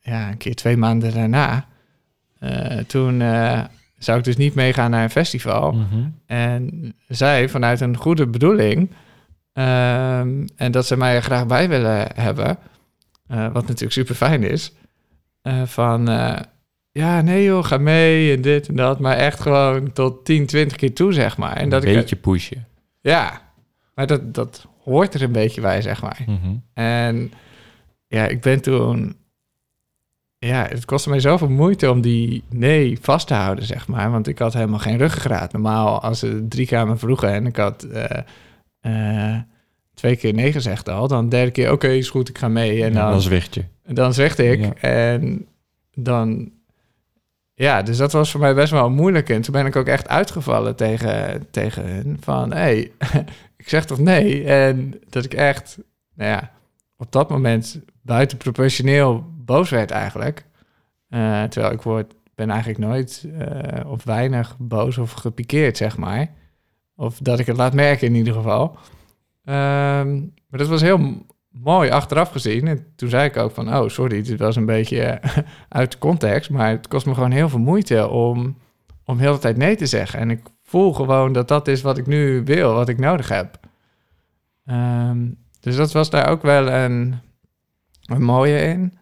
ja, 0.00 0.30
een 0.30 0.36
keer 0.36 0.54
twee 0.54 0.76
maanden 0.76 1.14
daarna... 1.14 1.68
toen 2.86 3.22
zou 4.04 4.18
ik 4.18 4.24
dus 4.24 4.36
niet 4.36 4.54
meegaan 4.54 4.90
naar 4.90 5.02
een 5.02 5.10
festival. 5.10 5.72
Mhm. 5.72 6.08
En 6.26 6.94
zij, 7.08 7.48
vanuit 7.48 7.80
een 7.80 7.96
goede 7.96 8.26
bedoeling, 8.26 8.90
ehm, 9.52 10.46
en 10.56 10.72
dat 10.72 10.86
ze 10.86 10.96
mij 10.96 11.14
er 11.14 11.22
graag 11.22 11.46
bij 11.46 11.68
willen 11.68 12.06
hebben, 12.14 12.58
eh, 13.26 13.44
wat 13.52 13.62
natuurlijk 13.62 13.92
super 13.92 14.14
fijn 14.14 14.42
is, 14.42 14.72
eh, 15.42 15.62
van 15.62 16.08
eh, 16.08 16.36
ja, 16.90 17.20
nee 17.20 17.44
joh, 17.44 17.64
ga 17.64 17.78
mee 17.78 18.36
en 18.36 18.42
dit 18.42 18.68
en 18.68 18.76
dat, 18.76 18.98
maar 18.98 19.16
echt 19.16 19.40
gewoon 19.40 19.92
tot 19.92 20.24
10, 20.24 20.46
20 20.46 20.76
keer 20.76 20.94
toe, 20.94 21.12
zeg 21.12 21.36
maar. 21.36 21.56
En 21.56 21.68
dat 21.68 21.82
een 21.82 21.88
ik, 21.88 21.96
beetje 21.96 22.16
pushen. 22.16 22.66
ja, 23.00 23.40
maar 23.94 24.06
dat, 24.06 24.34
dat 24.34 24.66
hoort 24.82 25.14
er 25.14 25.22
een 25.22 25.32
beetje 25.32 25.60
bij, 25.60 25.82
zeg 25.82 26.02
maar. 26.02 26.18
Mhm. 26.26 26.56
En 26.74 27.32
ja, 28.06 28.26
ik 28.26 28.40
ben 28.40 28.62
toen. 28.62 29.16
Ja, 30.44 30.66
het 30.68 30.84
kostte 30.84 31.08
mij 31.08 31.20
zoveel 31.20 31.48
moeite 31.48 31.90
om 31.90 32.00
die 32.00 32.44
nee 32.50 32.98
vast 33.00 33.26
te 33.26 33.34
houden, 33.34 33.64
zeg 33.64 33.88
maar. 33.88 34.10
Want 34.10 34.28
ik 34.28 34.38
had 34.38 34.52
helemaal 34.52 34.78
geen 34.78 34.98
ruggengraat. 34.98 35.52
Normaal, 35.52 36.02
als 36.02 36.18
ze 36.18 36.46
drie 36.48 36.66
keer 36.66 36.86
me 36.86 36.96
vroegen 36.96 37.32
en 37.32 37.46
ik 37.46 37.56
had 37.56 37.82
eh, 37.82 38.18
eh, 38.80 39.40
twee 39.94 40.16
keer 40.16 40.34
nee 40.34 40.52
gezegd 40.52 40.88
al, 40.88 41.08
dan 41.08 41.28
derde 41.28 41.50
keer, 41.50 41.72
oké, 41.72 41.88
is 41.88 42.10
goed, 42.10 42.28
ik 42.28 42.38
ga 42.38 42.48
mee. 42.48 42.84
En 42.84 42.92
Ja, 42.92 43.10
dan, 43.10 43.20
zwicht 43.20 43.54
je. 43.54 43.64
dan 43.84 44.14
zegde 44.14 44.50
ik. 44.50 44.60
Ja. 44.60 44.74
En 44.74 45.46
dan. 45.94 46.52
Ja, 47.54 47.82
dus 47.82 47.96
dat 47.96 48.12
was 48.12 48.30
voor 48.30 48.40
mij 48.40 48.54
best 48.54 48.72
wel 48.72 48.90
moeilijk. 48.90 49.28
En 49.28 49.40
toen 49.40 49.52
ben 49.52 49.66
ik 49.66 49.76
ook 49.76 49.86
echt 49.86 50.08
uitgevallen 50.08 50.76
tegen, 50.76 51.46
tegen 51.50 51.86
hen. 51.86 52.16
Van, 52.20 52.52
hé, 52.52 52.58
hey, 52.58 52.92
ik 53.56 53.68
zeg 53.68 53.84
toch 53.84 53.98
nee? 53.98 54.44
En 54.44 55.00
dat 55.08 55.24
ik 55.24 55.34
echt, 55.34 55.78
nou 56.14 56.30
ja, 56.30 56.50
op 56.96 57.12
dat 57.12 57.30
moment 57.30 57.80
buiten 58.02 58.38
proportioneel 58.38 59.32
boos 59.44 59.70
werd 59.70 59.90
eigenlijk. 59.90 60.46
Eh, 61.08 61.42
terwijl 61.42 61.72
ik 61.72 61.82
word, 61.82 62.14
ben 62.34 62.50
eigenlijk 62.50 62.78
nooit 62.78 63.26
eh, 63.38 63.90
of 63.90 64.04
weinig 64.04 64.56
boos 64.58 64.98
of 64.98 65.12
gepikeerd, 65.12 65.76
zeg 65.76 65.96
maar. 65.96 66.28
Of 66.96 67.18
dat 67.18 67.38
ik 67.38 67.46
het 67.46 67.56
laat 67.56 67.74
merken 67.74 68.06
in 68.06 68.14
ieder 68.14 68.34
geval. 68.34 68.76
Ehm, 69.44 70.12
maar 70.20 70.58
dat 70.58 70.68
was 70.68 70.80
heel 70.80 71.24
mooi 71.50 71.90
achteraf 71.90 72.30
gezien. 72.30 72.66
En 72.66 72.86
toen 72.96 73.08
zei 73.08 73.24
ik 73.24 73.36
ook 73.36 73.50
van, 73.50 73.76
oh 73.76 73.88
sorry, 73.88 74.22
dit 74.22 74.38
was 74.38 74.56
een 74.56 74.66
beetje 74.66 75.20
uit 75.68 75.98
context. 75.98 76.50
Maar 76.50 76.70
het 76.70 76.88
kost 76.88 77.06
me 77.06 77.14
gewoon 77.14 77.30
heel 77.30 77.48
veel 77.48 77.58
moeite 77.58 78.08
om, 78.08 78.56
om 79.04 79.18
heel 79.18 79.32
de 79.32 79.38
tijd 79.38 79.56
nee 79.56 79.76
te 79.76 79.86
zeggen. 79.86 80.18
En 80.18 80.30
ik 80.30 80.40
voel 80.62 80.92
gewoon 80.92 81.32
dat 81.32 81.48
dat 81.48 81.68
is 81.68 81.82
wat 81.82 81.98
ik 81.98 82.06
nu 82.06 82.44
wil, 82.44 82.74
wat 82.74 82.88
ik 82.88 82.98
nodig 82.98 83.28
heb. 83.28 83.58
Ehm, 84.64 85.26
dus 85.60 85.76
dat 85.76 85.92
was 85.92 86.10
daar 86.10 86.28
ook 86.28 86.42
wel 86.42 86.68
een, 86.68 87.14
een 88.04 88.22
mooie 88.22 88.58
in. 88.58 88.98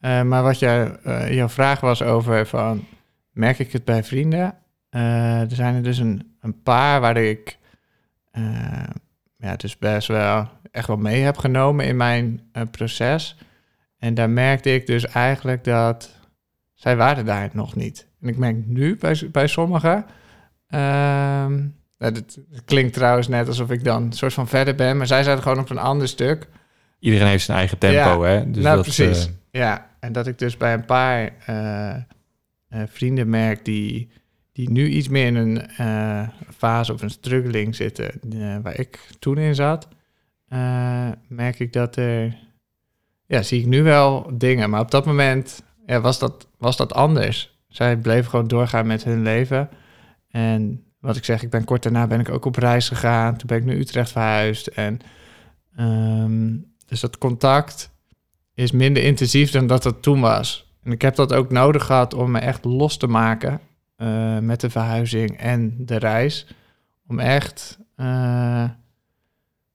Eh, 0.00 0.22
maar 0.22 0.42
wat 0.42 0.58
jij, 0.58 0.96
eh, 0.96 1.34
jouw 1.34 1.48
vraag 1.48 1.80
was 1.80 2.02
over 2.02 2.46
van, 2.46 2.84
merk 3.30 3.58
ik 3.58 3.72
het 3.72 3.84
bij 3.84 4.04
vrienden? 4.04 4.54
Eh, 4.88 5.40
er 5.40 5.54
zijn 5.54 5.74
er 5.74 5.82
dus 5.82 5.98
een, 5.98 6.36
een 6.40 6.62
paar 6.62 7.00
waar 7.00 7.16
ik 7.16 7.58
ja, 9.38 9.56
dus 9.56 9.78
best 9.78 10.08
wel 10.08 10.48
echt 10.70 10.86
wel 10.86 10.96
mee 10.96 11.22
heb 11.22 11.36
genomen 11.36 11.86
in 11.86 11.96
mijn 11.96 12.40
proces. 12.70 13.36
En 13.98 14.14
daar 14.14 14.30
merkte 14.30 14.74
ik 14.74 14.86
dus 14.86 15.06
eigenlijk 15.06 15.64
dat 15.64 16.10
zij 16.74 16.96
waren 16.96 17.24
daar 17.24 17.50
nog 17.52 17.74
niet. 17.74 18.08
En 18.20 18.28
ik 18.28 18.36
merk 18.36 18.66
nu 18.66 18.96
bij, 18.96 19.28
bij 19.32 19.46
sommigen. 19.46 20.04
ehm, 20.68 21.52
nou, 21.98 22.14
het, 22.14 22.38
het 22.50 22.64
klinkt 22.64 22.92
trouwens 22.92 23.28
net 23.28 23.48
alsof 23.48 23.70
ik 23.70 23.84
dan 23.84 24.02
een 24.02 24.12
soort 24.12 24.32
van 24.32 24.48
verder 24.48 24.74
ben, 24.74 24.96
maar 24.96 25.06
zij 25.06 25.22
zaten 25.22 25.42
gewoon 25.42 25.58
op 25.58 25.70
een 25.70 25.78
ander 25.78 26.08
stuk. 26.08 26.48
Iedereen 26.98 27.26
heeft 27.26 27.44
zijn 27.44 27.58
eigen 27.58 27.78
tempo, 27.78 28.22
hè? 28.22 28.50
Dus 28.50 28.62
nou, 28.62 28.76
dat, 28.76 28.84
precies. 28.84 29.30
Ja, 29.56 29.90
en 30.00 30.12
dat 30.12 30.26
ik 30.26 30.38
dus 30.38 30.56
bij 30.56 30.74
een 30.74 30.84
paar 30.84 31.32
eh, 31.46 31.94
eh, 31.94 32.02
vrienden 32.86 33.30
merk 33.30 33.64
die, 33.64 34.10
die 34.52 34.70
nu 34.70 34.88
iets 34.88 35.08
meer 35.08 35.26
in 35.26 35.36
een 35.36 35.68
eh, 35.68 36.28
fase 36.56 36.92
of 36.92 37.02
een 37.02 37.10
struggling 37.10 37.74
zitten 37.74 38.20
waar 38.62 38.78
ik 38.78 39.08
toen 39.18 39.38
in 39.38 39.54
zat, 39.54 39.88
merk 41.28 41.58
ik 41.58 41.72
dat 41.72 41.96
er, 41.96 42.38
ja, 43.26 43.42
zie 43.42 43.60
ik 43.60 43.66
nu 43.66 43.82
wel 43.82 44.30
dingen, 44.34 44.70
maar 44.70 44.80
op 44.80 44.90
dat 44.90 45.06
moment 45.06 45.62
was, 45.86 46.18
dat, 46.18 46.48
was 46.58 46.76
dat 46.76 46.94
anders. 46.94 47.58
Zij 47.68 47.96
bleven 47.96 48.30
gewoon 48.30 48.48
doorgaan 48.48 48.86
met 48.86 49.04
hun 49.04 49.22
leven. 49.22 49.68
En 50.28 50.84
wat 51.00 51.16
ik 51.16 51.24
zeg, 51.24 51.42
ik 51.42 51.50
ben 51.50 51.64
kort 51.64 51.82
daarna 51.82 52.06
ben 52.06 52.20
ik 52.20 52.28
ook 52.28 52.44
op 52.44 52.56
reis 52.56 52.88
gegaan. 52.88 53.36
Toen 53.36 53.46
ben 53.46 53.58
ik 53.58 53.64
naar 53.64 53.76
Utrecht 53.76 54.12
verhuisd. 54.12 54.66
En 54.66 54.98
ehm, 55.76 56.56
dus 56.86 57.00
dat 57.00 57.18
contact 57.18 57.94
is 58.56 58.72
minder 58.72 59.02
intensief 59.02 59.50
dan 59.50 59.66
dat 59.66 59.82
dat 59.82 60.02
toen 60.02 60.20
was. 60.20 60.74
En 60.82 60.92
ik 60.92 61.02
heb 61.02 61.14
dat 61.14 61.32
ook 61.32 61.50
nodig 61.50 61.84
gehad 61.84 62.14
om 62.14 62.30
me 62.30 62.38
echt 62.38 62.64
los 62.64 62.96
te 62.96 63.06
maken 63.06 63.60
eh, 63.96 64.38
met 64.38 64.60
de 64.60 64.70
verhuizing 64.70 65.38
en 65.38 65.74
de 65.78 65.96
reis. 65.96 66.46
Om 67.06 67.18
echt, 67.18 67.78
eh, 67.96 68.64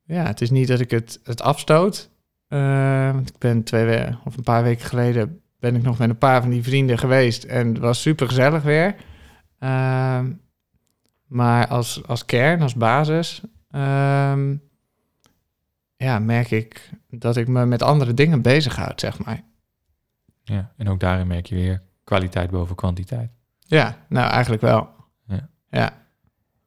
ja, 0.03 0.25
het 0.25 0.41
is 0.41 0.49
niet 0.49 0.67
dat 0.67 0.79
ik 0.79 0.91
het, 0.91 1.19
het 1.23 1.41
afstoot. 1.41 2.09
Eh, 2.47 3.15
ik 3.25 3.37
ben 3.37 3.63
twee 3.63 4.07
of 4.25 4.37
een 4.37 4.43
paar 4.43 4.63
weken 4.63 4.85
geleden 4.85 5.41
ben 5.59 5.75
ik 5.75 5.83
nog 5.83 5.97
met 5.97 6.09
een 6.09 6.17
paar 6.17 6.41
van 6.41 6.49
die 6.49 6.63
vrienden 6.63 6.97
geweest 6.97 7.43
en 7.43 7.67
het 7.67 7.77
was 7.77 8.01
super 8.01 8.27
gezellig 8.27 8.63
weer. 8.63 8.95
Ehm, 9.59 10.31
maar 11.27 11.67
als, 11.67 12.07
als 12.07 12.25
kern, 12.25 12.61
als 12.61 12.75
basis, 12.75 13.41
ehm, 13.71 14.55
ja, 16.01 16.19
merk 16.19 16.51
ik 16.51 16.89
dat 17.09 17.37
ik 17.37 17.47
me 17.47 17.65
met 17.65 17.81
andere 17.81 18.13
dingen 18.13 18.41
bezighoud, 18.41 18.99
zeg 18.99 19.25
maar. 19.25 19.43
ja, 20.43 20.73
en 20.77 20.89
ook 20.89 20.99
daarin 20.99 21.27
merk 21.27 21.45
je 21.45 21.55
weer 21.55 21.83
kwaliteit 22.03 22.49
boven 22.49 22.75
kwantiteit. 22.75 23.31
Ja, 23.59 24.05
nou 24.09 24.31
eigenlijk 24.31 24.61
wel. 24.61 24.89
Ja. 25.25 25.49
Ja, 25.69 26.05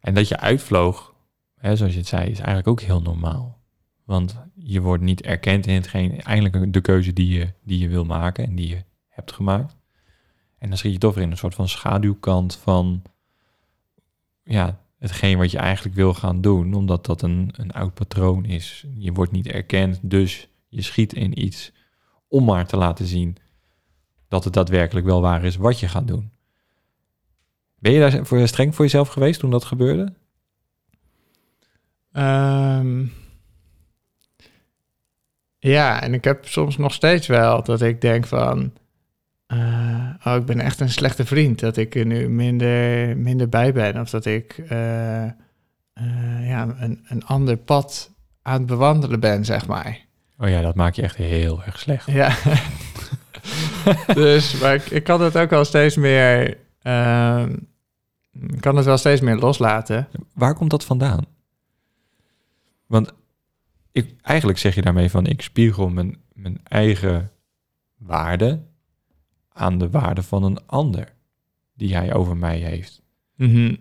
En 0.00 0.14
dat 0.14 0.28
je 0.28 0.38
uitvloog, 0.40 1.14
hè, 1.54 1.76
zoals 1.76 1.92
je 1.92 1.98
het 1.98 2.08
zei, 2.08 2.30
is 2.30 2.38
eigenlijk 2.38 2.68
ook 2.68 2.80
heel 2.80 3.02
normaal. 3.02 3.62
Want 4.04 4.36
je 4.54 4.80
wordt 4.80 5.02
niet 5.02 5.22
erkend 5.22 5.66
in 5.66 5.74
hetgeen, 5.74 6.20
eigenlijk 6.20 6.72
de 6.72 6.80
keuze 6.80 7.12
die 7.12 7.38
je, 7.38 7.52
die 7.62 7.78
je 7.78 7.88
wil 7.88 8.04
maken 8.04 8.44
en 8.44 8.54
die 8.54 8.68
je 8.68 8.84
hebt 9.08 9.32
gemaakt. 9.32 9.76
En 10.58 10.68
dan 10.68 10.78
schiet 10.78 10.92
je 10.92 10.98
toch 10.98 11.14
weer 11.14 11.24
in 11.24 11.30
een 11.30 11.36
soort 11.36 11.54
van 11.54 11.68
schaduwkant 11.68 12.56
van, 12.56 13.02
ja, 14.42 14.83
hetgeen 15.04 15.38
wat 15.38 15.50
je 15.50 15.58
eigenlijk 15.58 15.94
wil 15.94 16.14
gaan 16.14 16.40
doen, 16.40 16.74
omdat 16.74 17.06
dat 17.06 17.22
een, 17.22 17.50
een 17.56 17.70
oud 17.70 17.94
patroon 17.94 18.44
is. 18.44 18.86
Je 18.94 19.12
wordt 19.12 19.32
niet 19.32 19.46
erkend, 19.46 19.98
dus 20.02 20.48
je 20.68 20.82
schiet 20.82 21.12
in 21.12 21.42
iets 21.42 21.72
om 22.28 22.44
maar 22.44 22.66
te 22.66 22.76
laten 22.76 23.06
zien 23.06 23.36
dat 24.28 24.44
het 24.44 24.52
daadwerkelijk 24.52 25.06
wel 25.06 25.20
waar 25.20 25.44
is 25.44 25.56
wat 25.56 25.80
je 25.80 25.88
gaat 25.88 26.08
doen. 26.08 26.32
Ben 27.78 27.92
je 27.92 28.00
daar 28.00 28.26
voor 28.26 28.48
streng 28.48 28.74
voor 28.74 28.84
jezelf 28.84 29.08
geweest 29.08 29.40
toen 29.40 29.50
dat 29.50 29.64
gebeurde? 29.64 30.12
Ehm, 32.12 33.06
ja, 35.58 36.02
en 36.02 36.14
ik 36.14 36.24
heb 36.24 36.46
soms 36.48 36.76
nog 36.76 36.92
steeds 36.92 37.26
wel 37.26 37.62
dat 37.62 37.82
ik 37.82 38.00
denk 38.00 38.26
van... 38.26 38.72
eh, 39.46 40.10
oh, 40.24 40.34
ik 40.34 40.44
ben 40.44 40.60
echt 40.60 40.80
een 40.80 40.90
slechte 40.90 41.24
vriend. 41.24 41.60
Dat 41.60 41.76
ik 41.76 41.94
er 41.94 42.06
nu 42.06 42.28
minder, 42.28 43.16
minder 43.16 43.48
bij 43.48 43.72
ben. 43.72 44.00
Of 44.00 44.10
dat 44.10 44.24
ik 44.24 44.58
eh, 44.68 45.24
eh, 45.24 45.32
ja, 46.48 46.74
een, 46.78 47.04
een 47.08 47.24
ander 47.24 47.56
pad 47.56 48.10
aan 48.42 48.58
het 48.58 48.66
bewandelen 48.66 49.20
ben, 49.20 49.44
zeg 49.44 49.66
maar. 49.66 49.98
Oh 50.38 50.48
ja, 50.48 50.60
dat 50.60 50.74
maak 50.74 50.94
je 50.94 51.02
echt 51.02 51.16
heel 51.16 51.62
erg 51.62 51.78
slecht. 51.78 52.10
Ja. 52.10 52.36
dus, 54.14 54.60
maar 54.60 54.74
ik, 54.74 54.84
ik 54.90 55.04
kan 55.04 55.20
het 55.20 55.38
ook 55.38 55.50
wel 55.50 55.64
steeds 55.64 55.96
meer... 55.96 56.58
ehm, 56.82 57.56
kan 58.60 58.76
het 58.76 58.84
wel 58.84 58.98
steeds 58.98 59.20
meer 59.20 59.36
loslaten. 59.36 60.08
Waar 60.32 60.54
komt 60.54 60.70
dat 60.70 60.84
vandaan? 60.84 61.24
Want 62.86 63.12
ik, 63.92 64.14
eigenlijk 64.22 64.58
zeg 64.58 64.74
je 64.74 64.82
daarmee 64.82 65.10
van 65.10 65.26
ik 65.26 65.42
spiegel 65.42 65.88
mijn, 65.88 66.18
mijn 66.32 66.60
eigen 66.62 67.30
waarde 67.96 68.60
aan 69.54 69.78
de 69.78 69.90
waarde 69.90 70.22
van 70.22 70.42
een 70.42 70.66
ander 70.66 71.14
die 71.74 71.94
hij 71.94 72.14
over 72.14 72.36
mij 72.36 72.58
heeft. 72.58 73.02
Mhm. 73.36 73.76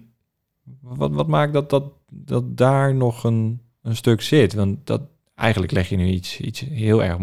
Wat, 0.81 1.11
wat 1.11 1.27
maakt 1.27 1.53
dat, 1.53 1.69
dat, 1.69 1.93
dat 2.11 2.57
daar 2.57 2.95
nog 2.95 3.23
een, 3.23 3.61
een 3.81 3.95
stuk 3.95 4.21
zit? 4.21 4.53
Want 4.53 4.87
dat, 4.87 5.01
eigenlijk 5.35 5.71
leg 5.71 5.89
je 5.89 5.95
nu 5.95 6.07
iets, 6.07 6.39
iets 6.39 6.59
heel 6.59 7.03
erg 7.03 7.17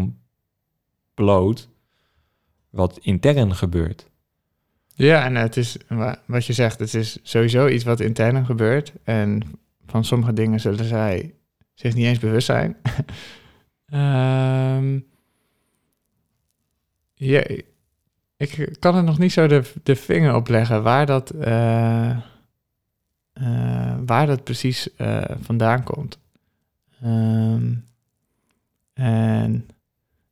bloot 1.13 1.69
wat 2.69 2.97
intern 3.01 3.55
gebeurt. 3.55 4.09
Ja, 4.87 5.25
en 5.25 5.35
het 5.35 5.57
is 5.57 5.77
wa- 5.87 6.21
wat 6.25 6.45
je 6.45 6.53
zegt, 6.53 6.79
het 6.79 6.93
is 6.93 7.19
sowieso 7.23 7.67
iets 7.67 7.83
wat 7.83 7.99
intern 7.99 8.45
gebeurt. 8.45 8.93
En 9.03 9.41
van 9.85 10.05
sommige 10.05 10.33
dingen 10.33 10.59
zullen 10.59 10.85
zij 10.85 11.33
zich 11.73 11.93
niet 11.93 12.05
eens 12.05 12.19
bewust 12.19 12.45
zijn. 12.45 12.77
Ehm, 13.85 14.99
ja, 17.13 17.43
ik 18.41 18.75
kan 18.79 18.95
er 18.95 19.03
nog 19.03 19.17
niet 19.17 19.31
zo 19.31 19.47
de, 19.47 19.63
de 19.83 19.95
vinger 19.95 20.35
op 20.35 20.47
leggen 20.47 20.83
waar 20.83 21.05
dat, 21.05 21.29
eh, 21.29 22.09
eh, 22.09 23.95
waar 24.05 24.27
dat 24.27 24.43
precies 24.43 24.95
eh, 24.95 25.21
vandaan 25.41 25.83
komt. 25.83 26.19
Ehm, 27.01 27.73
en 28.93 29.67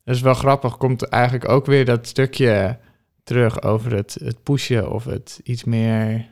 dat 0.04 0.14
is 0.14 0.20
wel 0.20 0.34
grappig, 0.34 0.76
komt 0.76 1.02
eigenlijk 1.02 1.48
ook 1.48 1.66
weer 1.66 1.84
dat 1.84 2.06
stukje 2.06 2.78
terug 3.24 3.62
over 3.62 3.94
het, 3.94 4.16
het 4.24 4.42
pushen 4.42 4.90
of 4.90 5.04
het 5.04 5.40
iets 5.42 5.64
meer 5.64 6.28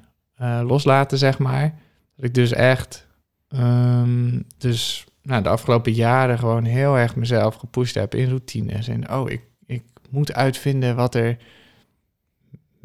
loslaten, 0.62 1.18
zeg 1.18 1.38
maar. 1.38 1.74
Dat 2.16 2.24
ik 2.24 2.34
dus 2.34 2.52
echt, 2.52 3.06
ehm, 3.48 4.40
dus 4.56 5.06
nou, 5.22 5.42
de 5.42 5.48
afgelopen 5.48 5.92
jaren 5.92 6.38
gewoon 6.38 6.64
heel 6.64 6.96
erg 6.96 7.16
mezelf 7.16 7.54
gepusht 7.54 7.94
heb 7.94 8.14
in 8.14 8.28
routines. 8.28 8.88
En 8.88 9.12
oh, 9.12 9.30
ik, 9.30 9.42
ik 9.66 9.82
moet 10.10 10.34
uitvinden 10.34 10.96
wat 10.96 11.14
er 11.14 11.36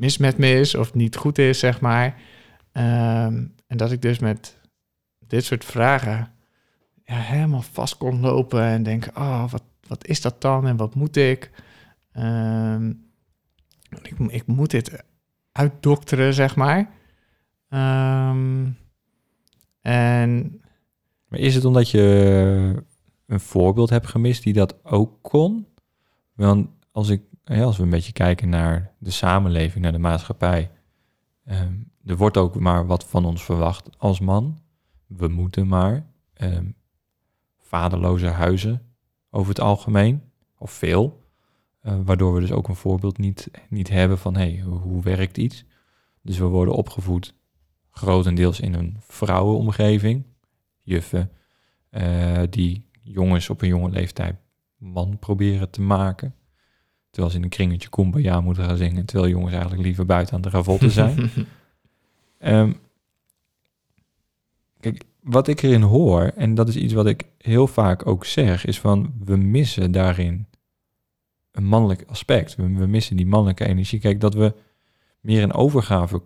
mis 0.03 0.17
met 0.17 0.37
me 0.37 0.59
is 0.59 0.75
of 0.75 0.93
niet 0.93 1.15
goed 1.15 1.37
is, 1.37 1.59
zeg 1.59 1.81
maar. 1.81 2.21
Ehm, 2.71 3.45
en 3.67 3.77
dat 3.77 3.91
ik 3.91 4.01
dus 4.01 4.19
met 4.19 4.59
dit 5.27 5.45
soort 5.45 5.65
vragen 5.65 6.33
ja, 7.03 7.15
helemaal 7.15 7.61
vast 7.61 7.97
kon 7.97 8.19
lopen 8.19 8.61
en 8.61 8.83
denken, 8.83 9.15
oh, 9.15 9.51
wat, 9.51 9.63
wat 9.87 10.07
is 10.07 10.21
dat 10.21 10.41
dan 10.41 10.67
en 10.67 10.77
wat 10.77 10.95
moet 10.95 11.15
ik? 11.15 11.51
Ehm, 12.11 12.89
ik, 14.01 14.19
ik 14.27 14.45
moet 14.45 14.71
dit 14.71 15.03
uitdokteren, 15.51 16.33
zeg 16.33 16.55
maar. 16.55 16.89
Ehm, 17.69 18.69
en 19.81 20.61
Maar 21.27 21.39
is 21.39 21.55
het 21.55 21.65
omdat 21.65 21.89
je 21.89 22.83
een 23.25 23.39
voorbeeld 23.39 23.89
hebt 23.89 24.07
gemist 24.07 24.43
die 24.43 24.53
dat 24.53 24.85
ook 24.85 25.21
kon? 25.21 25.67
Want 26.33 26.67
als, 26.91 27.09
ik, 27.09 27.21
als 27.45 27.77
we 27.77 27.83
een 27.83 27.89
beetje 27.89 28.11
kijken 28.11 28.49
naar 28.49 28.93
de 28.97 29.11
samenleving, 29.11 29.83
naar 29.83 29.91
de 29.91 29.97
maatschappij, 29.97 30.71
ehm, 31.45 31.73
er 32.05 32.17
wordt 32.17 32.37
ook 32.37 32.59
maar 32.59 32.85
wat 32.85 33.05
van 33.05 33.25
ons 33.25 33.43
verwacht 33.43 33.89
als 33.97 34.19
man. 34.19 34.59
We 35.07 35.27
moeten 35.27 35.67
maar. 35.67 36.11
ehm, 36.33 36.65
vaderloze 37.59 38.27
huizen 38.27 38.81
over 39.29 39.49
het 39.49 39.59
algemeen, 39.59 40.21
of 40.57 40.71
veel. 40.71 41.21
Eh, 41.79 41.99
waardoor 42.05 42.33
we 42.33 42.39
dus 42.39 42.51
ook 42.51 42.67
een 42.67 42.75
voorbeeld 42.75 43.17
niet, 43.17 43.51
niet 43.69 43.89
hebben 43.89 44.17
van 44.17 44.35
hey, 44.35 44.61
hoe, 44.65 44.79
hoe 44.79 45.01
werkt 45.01 45.37
iets. 45.37 45.65
Dus 46.21 46.37
we 46.37 46.45
worden 46.45 46.73
opgevoed 46.73 47.33
grotendeels 47.89 48.59
in 48.59 48.73
een 48.73 48.97
vrouwenomgeving. 48.99 50.23
Juffen 50.81 51.31
eh, 51.89 52.41
die 52.49 52.89
jongens 53.01 53.49
op 53.49 53.61
een 53.61 53.67
jonge 53.67 53.89
leeftijd 53.89 54.35
man 54.77 55.19
proberen 55.19 55.69
te 55.69 55.81
maken. 55.81 56.35
Terwijl 57.13 57.33
ze 57.33 57.37
in 57.37 57.43
een 57.43 57.49
kringetje 57.49 57.89
Kumbaya 57.89 58.41
moeten 58.41 58.63
gaan 58.63 58.77
zingen. 58.77 59.05
Terwijl 59.05 59.31
jongens 59.31 59.51
eigenlijk 59.51 59.83
liever 59.83 60.05
buiten 60.05 60.35
aan 60.35 60.41
de 60.41 60.49
ravotten 60.49 60.91
zijn. 61.01 61.29
Ehm, 62.39 62.73
kijk, 64.79 65.03
wat 65.19 65.47
ik 65.47 65.61
erin 65.61 65.81
hoor, 65.81 66.21
en 66.21 66.55
dat 66.55 66.67
is 66.67 66.75
iets 66.75 66.93
wat 66.93 67.05
ik 67.05 67.25
heel 67.37 67.67
vaak 67.67 68.07
ook 68.07 68.25
zeg, 68.25 68.65
is 68.65 68.79
van 68.79 69.13
we 69.25 69.35
missen 69.35 69.91
daarin 69.91 70.47
een 71.51 71.65
mannelijk 71.65 72.03
aspect. 72.07 72.55
We, 72.55 72.73
we 72.73 72.85
missen 72.85 73.15
die 73.15 73.25
mannelijke 73.25 73.65
energie. 73.65 73.99
Kijk, 73.99 74.21
dat 74.21 74.33
we 74.33 74.53
meer 75.19 75.41
in 75.41 75.53
overgave 75.53 76.21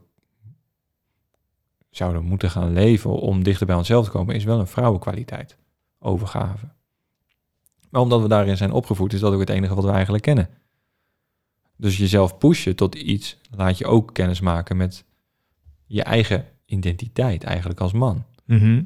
zouden 1.90 2.24
moeten 2.24 2.50
gaan 2.50 2.74
leven 2.74 3.12
om 3.12 3.44
dichter 3.44 3.66
bij 3.66 3.76
onszelf 3.76 4.06
te 4.06 4.12
komen, 4.12 4.36
is 4.36 4.44
wel 4.44 4.60
een 4.60 4.68
vrouwenkwaliteit. 4.68 5.58
Overgave. 6.00 6.68
Maar 7.90 8.02
omdat 8.02 8.22
we 8.22 8.28
daarin 8.28 8.58
zijn 8.58 8.72
opgevoed, 8.72 9.14
is 9.14 9.20
dat 9.20 9.34
ook 9.34 9.40
het 9.40 9.50
enige 9.50 9.76
wat 9.76 9.84
we 9.84 9.92
eigenlijk 9.92 10.24
kennen. 10.24 10.50
Dus 11.78 11.98
jezelf 11.98 12.38
pushen 12.38 12.76
tot 12.76 12.96
iets, 12.96 13.38
laat 13.52 13.78
je 13.78 13.86
ook 13.86 14.14
kennis 14.14 14.40
maken 14.40 14.78
met 14.78 15.06
je 15.86 16.04
eigen 16.04 16.46
identiteit 16.66 17.44
eigenlijk 17.44 17.80
als 17.80 17.92
man. 17.92 18.26
Mhm. 18.46 18.84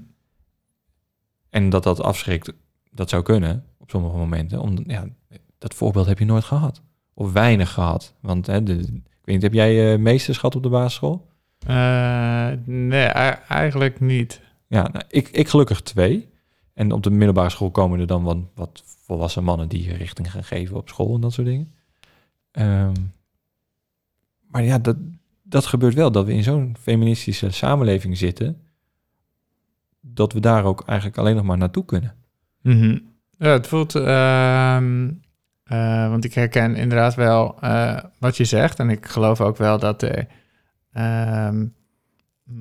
En 1.50 1.70
dat 1.70 1.84
dat 1.84 2.02
afschrikt, 2.02 2.54
dat 2.92 3.10
zou 3.10 3.24
kunnen 3.24 3.66
op 3.78 3.90
sommige 3.90 4.18
momenten. 4.18 4.60
Om, 4.60 4.84
ja, 4.88 5.08
dat 5.58 5.74
voorbeeld 5.74 6.06
heb 6.06 6.20
je 6.20 6.26
nooit 6.26 6.44
gehad. 6.44 6.82
Of 7.14 7.32
weinig 7.32 7.72
gehad. 7.72 8.14
Want 8.20 8.48
hè, 8.48 8.64
de, 8.64 8.74
ik 8.74 9.28
weet 9.28 9.36
niet, 9.36 9.42
heb 9.42 9.54
jij 9.54 9.94
eh, 9.94 10.00
meesters 10.00 10.38
gehad 10.38 10.56
op 10.56 10.64
de 10.64 10.70
basisschool? 10.70 11.28
Eh, 11.68 12.52
nee, 12.66 13.06
eigenlijk 13.48 14.00
niet. 14.00 14.42
Ja, 14.68 14.88
nou, 14.92 15.06
ik, 15.08 15.28
ik 15.30 15.48
gelukkig 15.48 15.82
twee. 15.82 16.30
En 16.74 16.92
op 16.92 17.04
de 17.04 17.10
middelbare 17.10 17.50
school 17.50 17.72
komen 17.72 18.00
er 18.00 18.08
dan 18.08 18.24
wat, 18.24 18.38
wat 18.56 18.84
volwassen 18.86 19.44
mannen 19.44 19.68
die 19.68 19.84
je 19.84 19.94
richting 19.94 20.32
gaan 20.32 20.44
geven 20.44 20.78
op 20.78 20.90
school 20.90 21.16
en 21.16 21.22
dat 21.22 21.34
soort 21.34 21.48
dingen. 21.48 21.74
Ehm, 22.52 22.94
maar 24.48 24.64
ja, 24.64 24.78
dat, 24.78 24.98
dat 25.44 25.66
gebeurt 25.66 25.94
wel, 25.94 26.12
dat 26.12 26.26
we 26.26 26.34
in 26.34 26.44
zo'n 26.44 26.76
feministische 26.80 27.52
samenleving 27.52 28.18
zitten, 28.18 28.62
dat 30.02 30.34
we 30.34 30.40
daar 30.40 30.64
ook 30.64 30.84
eigenlijk 30.86 31.18
alleen 31.18 31.36
nog 31.36 31.46
maar 31.46 31.58
naartoe 31.58 31.86
kunnen. 31.86 32.16
Mhm. 32.62 32.98
Ja, 33.38 33.48
het 33.48 33.68
voelt... 33.68 33.96
ehm, 33.96 35.10
eh, 35.64 36.10
want 36.10 36.24
ik 36.26 36.34
herken 36.34 36.76
inderdaad 36.76 37.16
wel 37.16 37.60
eh, 37.62 37.98
wat 38.20 38.38
je 38.38 38.46
zegt. 38.46 38.80
En 38.80 38.90
ik 38.90 39.06
geloof 39.06 39.42
ook 39.42 39.58
wel 39.58 39.80
dat 39.80 40.02
er... 40.02 40.28
ehm, 40.92 41.66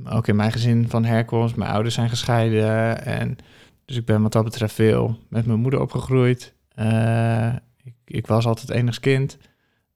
ook 0.05 0.29
in 0.29 0.37
mijn 0.37 0.53
gezin 0.53 0.89
van 0.89 1.05
herkomst... 1.05 1.57
Mijn 1.57 1.71
ouders 1.71 1.95
zijn 1.95 2.09
gescheiden. 2.09 3.05
En 3.05 3.37
dus 3.85 3.97
ik 3.97 4.05
ben 4.05 4.23
wat 4.23 4.33
dat 4.33 4.45
betreft 4.45 4.75
veel 4.75 5.19
met 5.29 5.47
mijn 5.47 5.61
moeder 5.61 5.81
opgegroeid. 5.81 6.55
Eh, 6.75 7.55
ik, 7.83 7.95
ik 8.05 8.27
was 8.27 8.47
altijd 8.47 8.71
enigskind. 8.71 9.39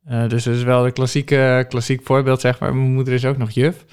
Eh, 0.05 0.29
dus 0.29 0.45
dat 0.45 0.55
is 0.55 0.63
wel 0.63 0.83
de 0.83 0.91
klassieke, 0.93 1.67
klassiek 1.69 2.01
voorbeeld, 2.05 2.41
zeg 2.41 2.59
maar. 2.61 2.75
Mijn 2.75 2.93
moeder 2.93 3.15
is 3.15 3.25
ook 3.25 3.37
nog 3.37 3.51
juf. 3.51 3.85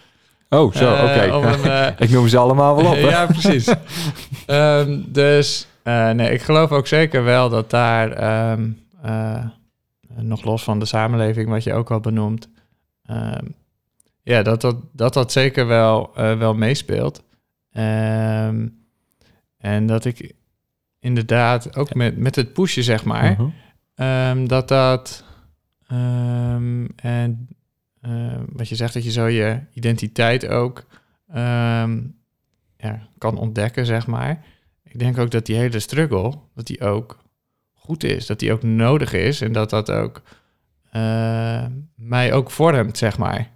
Oh, 0.49 0.73
zo, 0.73 0.93
Eh, 0.95 1.03
oké. 1.03 1.47
een, 1.47 1.63
eh, 1.71 1.87
ik 2.07 2.09
noem 2.09 2.27
ze 2.27 2.37
allemaal 2.37 2.75
wel 2.75 2.85
op. 2.85 2.93
hè? 2.95 3.09
ja, 3.17 3.25
precies. 3.25 3.73
Ehm, 4.45 4.99
dus 5.07 5.67
nee, 5.83 6.31
ik 6.31 6.41
geloof 6.41 6.71
ook 6.71 6.87
zeker 6.87 7.23
wel 7.23 7.49
dat 7.49 7.69
daar, 7.69 8.11
ehm, 8.11 8.69
eh, 9.01 9.45
nog 10.15 10.43
los 10.43 10.63
van 10.63 10.79
de 10.79 10.85
samenleving, 10.85 11.49
wat 11.49 11.63
je 11.63 11.73
ook 11.73 11.91
al 11.91 11.99
benoemt, 11.99 12.49
ehm, 13.05 13.45
ja, 14.23 14.41
dat 14.41 14.61
dat, 14.61 14.75
dat, 14.91 15.13
dat 15.13 15.31
zeker 15.31 15.67
wel, 15.67 16.11
wel 16.15 16.53
meespeelt. 16.53 17.23
En 19.57 19.85
dat 19.85 20.05
ik 20.05 20.31
inderdaad 20.99 21.77
ook 21.77 21.93
met, 21.93 22.17
met 22.17 22.35
het 22.35 22.53
pushen, 22.53 22.83
zeg 22.83 23.03
maar, 23.03 23.37
Mhm. 23.95 24.45
Dat 24.47 24.67
dat. 24.67 25.23
Ehm, 25.91 26.85
en 26.95 27.47
ehm, 28.01 28.43
wat 28.47 28.69
je 28.69 28.75
zegt, 28.75 28.93
dat 28.93 29.03
je 29.03 29.11
zo 29.11 29.27
je 29.27 29.59
identiteit 29.73 30.47
ook. 30.47 30.85
ehm, 31.27 32.01
ja, 32.77 33.07
kan 33.17 33.37
ontdekken, 33.37 33.85
zeg 33.85 34.07
maar. 34.07 34.45
Ik 34.83 34.99
denk 34.99 35.17
ook 35.17 35.31
dat 35.31 35.45
die 35.45 35.55
hele 35.55 35.79
struggle, 35.79 36.33
dat 36.55 36.67
die 36.67 36.81
ook 36.81 37.23
goed 37.73 38.03
is. 38.03 38.25
Dat 38.25 38.39
die 38.39 38.53
ook 38.53 38.63
nodig 38.63 39.13
is 39.13 39.41
en 39.41 39.51
dat 39.51 39.69
dat 39.69 39.91
ook 39.91 40.21
eh, 40.91 41.65
mij 41.95 42.33
ook 42.33 42.51
vormt, 42.51 42.97
zeg 42.97 43.17
maar. 43.17 43.49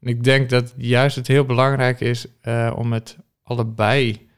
En 0.00 0.08
ik 0.08 0.24
denk 0.24 0.50
dat 0.50 0.74
juist 0.76 1.16
het 1.16 1.26
heel 1.26 1.44
belangrijk 1.44 2.00
is 2.00 2.26
eh, 2.40 2.72
om 2.76 2.92
het 2.92 3.18
allebei, 3.42 4.28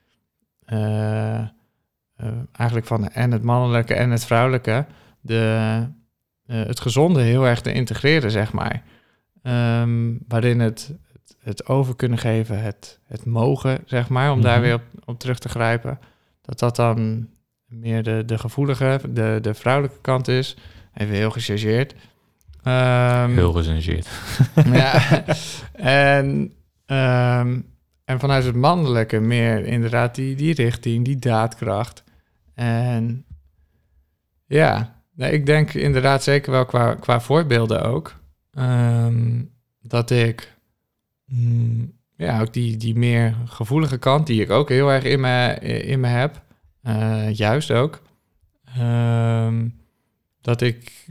eh, 0.64 1.48
eigenlijk 2.52 2.86
van 2.86 3.08
en 3.08 3.30
het 3.30 3.42
mannelijke 3.42 3.94
en 3.94 4.10
het 4.10 4.24
vrouwelijke, 4.24 4.86
de, 5.20 5.86
het 6.56 6.80
gezonde 6.80 7.20
heel 7.22 7.46
erg 7.46 7.60
te 7.60 7.72
integreren, 7.72 8.30
zeg 8.30 8.52
maar. 8.52 8.82
Ehm, 9.42 10.12
waarin 10.28 10.60
het, 10.60 10.92
het, 11.12 11.36
het, 11.40 11.66
over 11.66 11.96
kunnen 11.96 12.18
geven, 12.18 12.62
het, 12.62 12.98
het 13.06 13.24
mogen, 13.24 13.78
zeg 13.86 14.08
maar, 14.08 14.32
om 14.32 14.40
daar 14.42 14.58
Mhm. 14.58 14.62
weer 14.66 14.74
op, 14.74 14.82
op 15.04 15.18
terug 15.18 15.38
te 15.38 15.48
grijpen. 15.48 15.98
Dat 16.42 16.58
dat 16.58 16.76
dan 16.76 17.28
meer 17.66 18.02
de, 18.02 18.22
de 18.26 18.38
gevoelige, 18.38 19.00
de, 19.08 19.38
de 19.42 19.54
vrouwelijke 19.54 20.00
kant 20.00 20.28
is. 20.28 20.56
Even 20.94 21.14
heel 21.14 21.30
gechargeerd. 21.30 21.94
Ehm, 22.62 23.30
Heel 23.34 23.52
gecengeerd. 23.52 24.08
ja. 24.72 25.24
en, 26.12 26.52
ehm, 26.86 27.60
en 28.04 28.20
vanuit 28.20 28.44
het 28.44 28.54
mannelijke 28.54 29.20
meer 29.20 29.64
inderdaad 29.64 30.14
die, 30.14 30.36
die 30.36 30.54
richting, 30.54 31.04
die 31.04 31.16
daadkracht. 31.18 32.04
En 32.54 33.24
ja, 34.46 34.99
nee, 35.20 35.32
ik 35.32 35.46
denk 35.46 35.74
inderdaad 35.74 36.22
zeker 36.22 36.52
wel 36.52 36.64
qua, 36.64 36.94
qua 36.94 37.20
voorbeelden 37.20 37.82
ook. 37.82 38.14
ehm, 38.52 39.42
dat 39.82 40.10
ik 40.10 40.56
mm, 41.26 41.92
ja, 42.16 42.40
ook 42.40 42.52
die, 42.52 42.76
die 42.76 42.94
meer 42.98 43.36
gevoelige 43.46 43.98
kant, 43.98 44.26
die 44.26 44.42
ik 44.42 44.50
ook 44.50 44.68
heel 44.68 44.90
erg 44.92 45.04
in 45.04 45.20
me, 45.20 45.54
in 45.84 46.00
me 46.00 46.06
heb, 46.06 46.42
eh, 46.82 47.34
juist 47.34 47.70
ook. 47.70 48.02
ehm, 48.64 49.68
dat 50.40 50.60
ik 50.60 51.06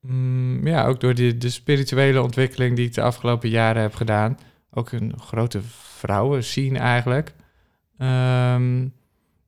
mm, 0.00 0.66
ja, 0.66 0.86
ook 0.86 1.00
door 1.00 1.14
de, 1.14 1.36
de 1.38 1.50
spirituele 1.50 2.22
ontwikkeling 2.22 2.76
die 2.76 2.86
ik 2.86 2.94
de 2.94 3.02
afgelopen 3.02 3.48
jaren 3.48 3.82
heb 3.82 3.94
gedaan, 3.94 4.38
ook 4.70 4.92
een 4.92 5.18
grote 5.18 5.60
vrouwen 5.62 6.44
zien 6.44 6.76
eigenlijk, 6.76 7.34
ehm, 7.98 8.88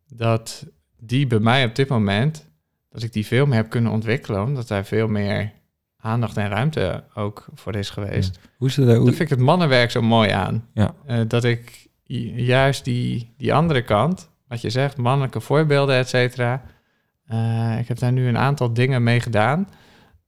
dat 0.09 0.67
die 0.99 1.27
bij 1.27 1.39
mij 1.39 1.65
op 1.65 1.75
dit 1.75 1.89
moment, 1.89 2.51
dat 2.97 3.05
ik 3.05 3.13
die 3.13 3.27
veel 3.27 3.47
meer 3.47 3.57
heb 3.57 3.71
kunnen 3.71 3.93
ontwikkelen, 3.93 4.43
omdat 4.43 4.69
daar 4.69 4.85
veel 4.85 5.09
meer 5.09 5.53
aandacht 5.97 6.37
en 6.37 6.49
ruimte 6.49 7.05
ook 7.15 7.47
voor 7.55 7.75
is 7.75 7.91
geweest. 7.91 8.39
Hoe 8.57 8.69
is 8.69 8.75
Daar 8.75 8.97
Hoe, 8.97 9.07
vind 9.07 9.21
ik 9.21 9.29
het 9.29 9.39
mannenwerk 9.39 9.91
zo 9.91 10.03
mooi 10.03 10.31
aan. 10.31 10.69
Ja. 10.75 10.95
Eh, 11.07 11.21
dat 11.29 11.45
ik 11.45 11.89
ju- 12.03 12.33
juist 12.43 12.85
die, 12.85 13.35
die 13.37 13.55
andere 13.55 13.83
kant, 13.83 14.31
wat 14.49 14.61
je 14.61 14.71
zegt, 14.71 14.97
mannelijke 14.97 15.41
voorbeelden, 15.41 15.97
et 15.97 16.09
cetera. 16.09 16.63
eh, 17.27 17.79
ik 17.79 17.89
heb 17.89 17.99
daar 17.99 18.13
nu 18.13 18.29
een 18.29 18.39
aantal 18.39 18.73
dingen 18.73 19.03
mee 19.03 19.21
gedaan. 19.21 19.69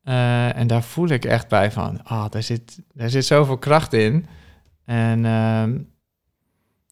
Eh, 0.02 0.56
en 0.56 0.66
daar 0.66 0.82
voel 0.82 1.08
ik 1.08 1.24
echt 1.24 1.48
bij 1.48 1.72
van, 1.72 2.04
ah, 2.04 2.30
daar 2.30 2.42
zit, 2.42 2.82
daar 2.92 3.10
zit 3.10 3.24
zoveel 3.24 3.58
kracht 3.58 3.92
in. 3.92 4.26
En 4.84 5.24
ehm, 5.24 5.78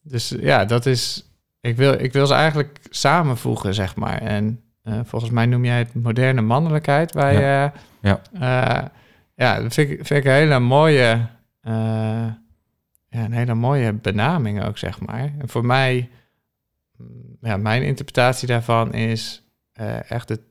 dus 0.03 0.35
ja, 0.39 0.65
dat 0.65 0.85
is, 0.85 1.31
ik 1.61 1.75
wil, 1.77 1.93
ik 1.93 2.13
wil 2.13 2.27
ze 2.27 2.33
eigenlijk 2.33 2.79
samenvoegen, 2.89 3.73
zeg 3.73 3.95
maar. 3.95 4.21
En 4.21 4.61
eh, 4.87 4.99
volgens 5.03 5.31
mij 5.31 5.45
noem 5.45 5.65
jij 5.65 5.77
het 5.77 5.93
moderne 5.93 6.41
mannelijkheid 6.41 7.13
bij... 7.13 7.39
Ja. 7.39 7.73
eh, 8.01 8.39
Ja. 8.39 8.91
ja, 9.35 9.61
dat 9.61 9.73
vind 9.73 9.89
ik, 9.89 10.05
vind 10.05 10.19
ik 10.19 10.25
een 10.25 10.37
hele 10.37 10.59
mooie, 10.59 11.27
eh, 11.61 11.73
ja, 13.09 13.23
een 13.23 13.31
hele 13.31 13.53
mooie 13.53 13.93
benaming 13.93 14.63
ook, 14.63 14.77
zeg 14.77 14.99
maar. 14.99 15.31
En 15.39 15.49
voor 15.49 15.65
mij, 15.65 16.09
mm, 16.97 17.37
ja, 17.41 17.57
mijn 17.57 17.83
interpretatie 17.83 18.47
daarvan 18.47 18.93
is 18.93 19.43
echt 20.07 20.29
het, 20.29 20.41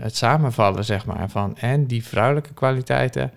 het 0.00 0.16
samenvallen, 0.16 0.84
zeg 0.84 1.06
maar, 1.06 1.30
van 1.30 1.56
en 1.56 1.86
die 1.86 2.04
vrouwelijke 2.04 2.52
kwaliteiten, 2.52 3.32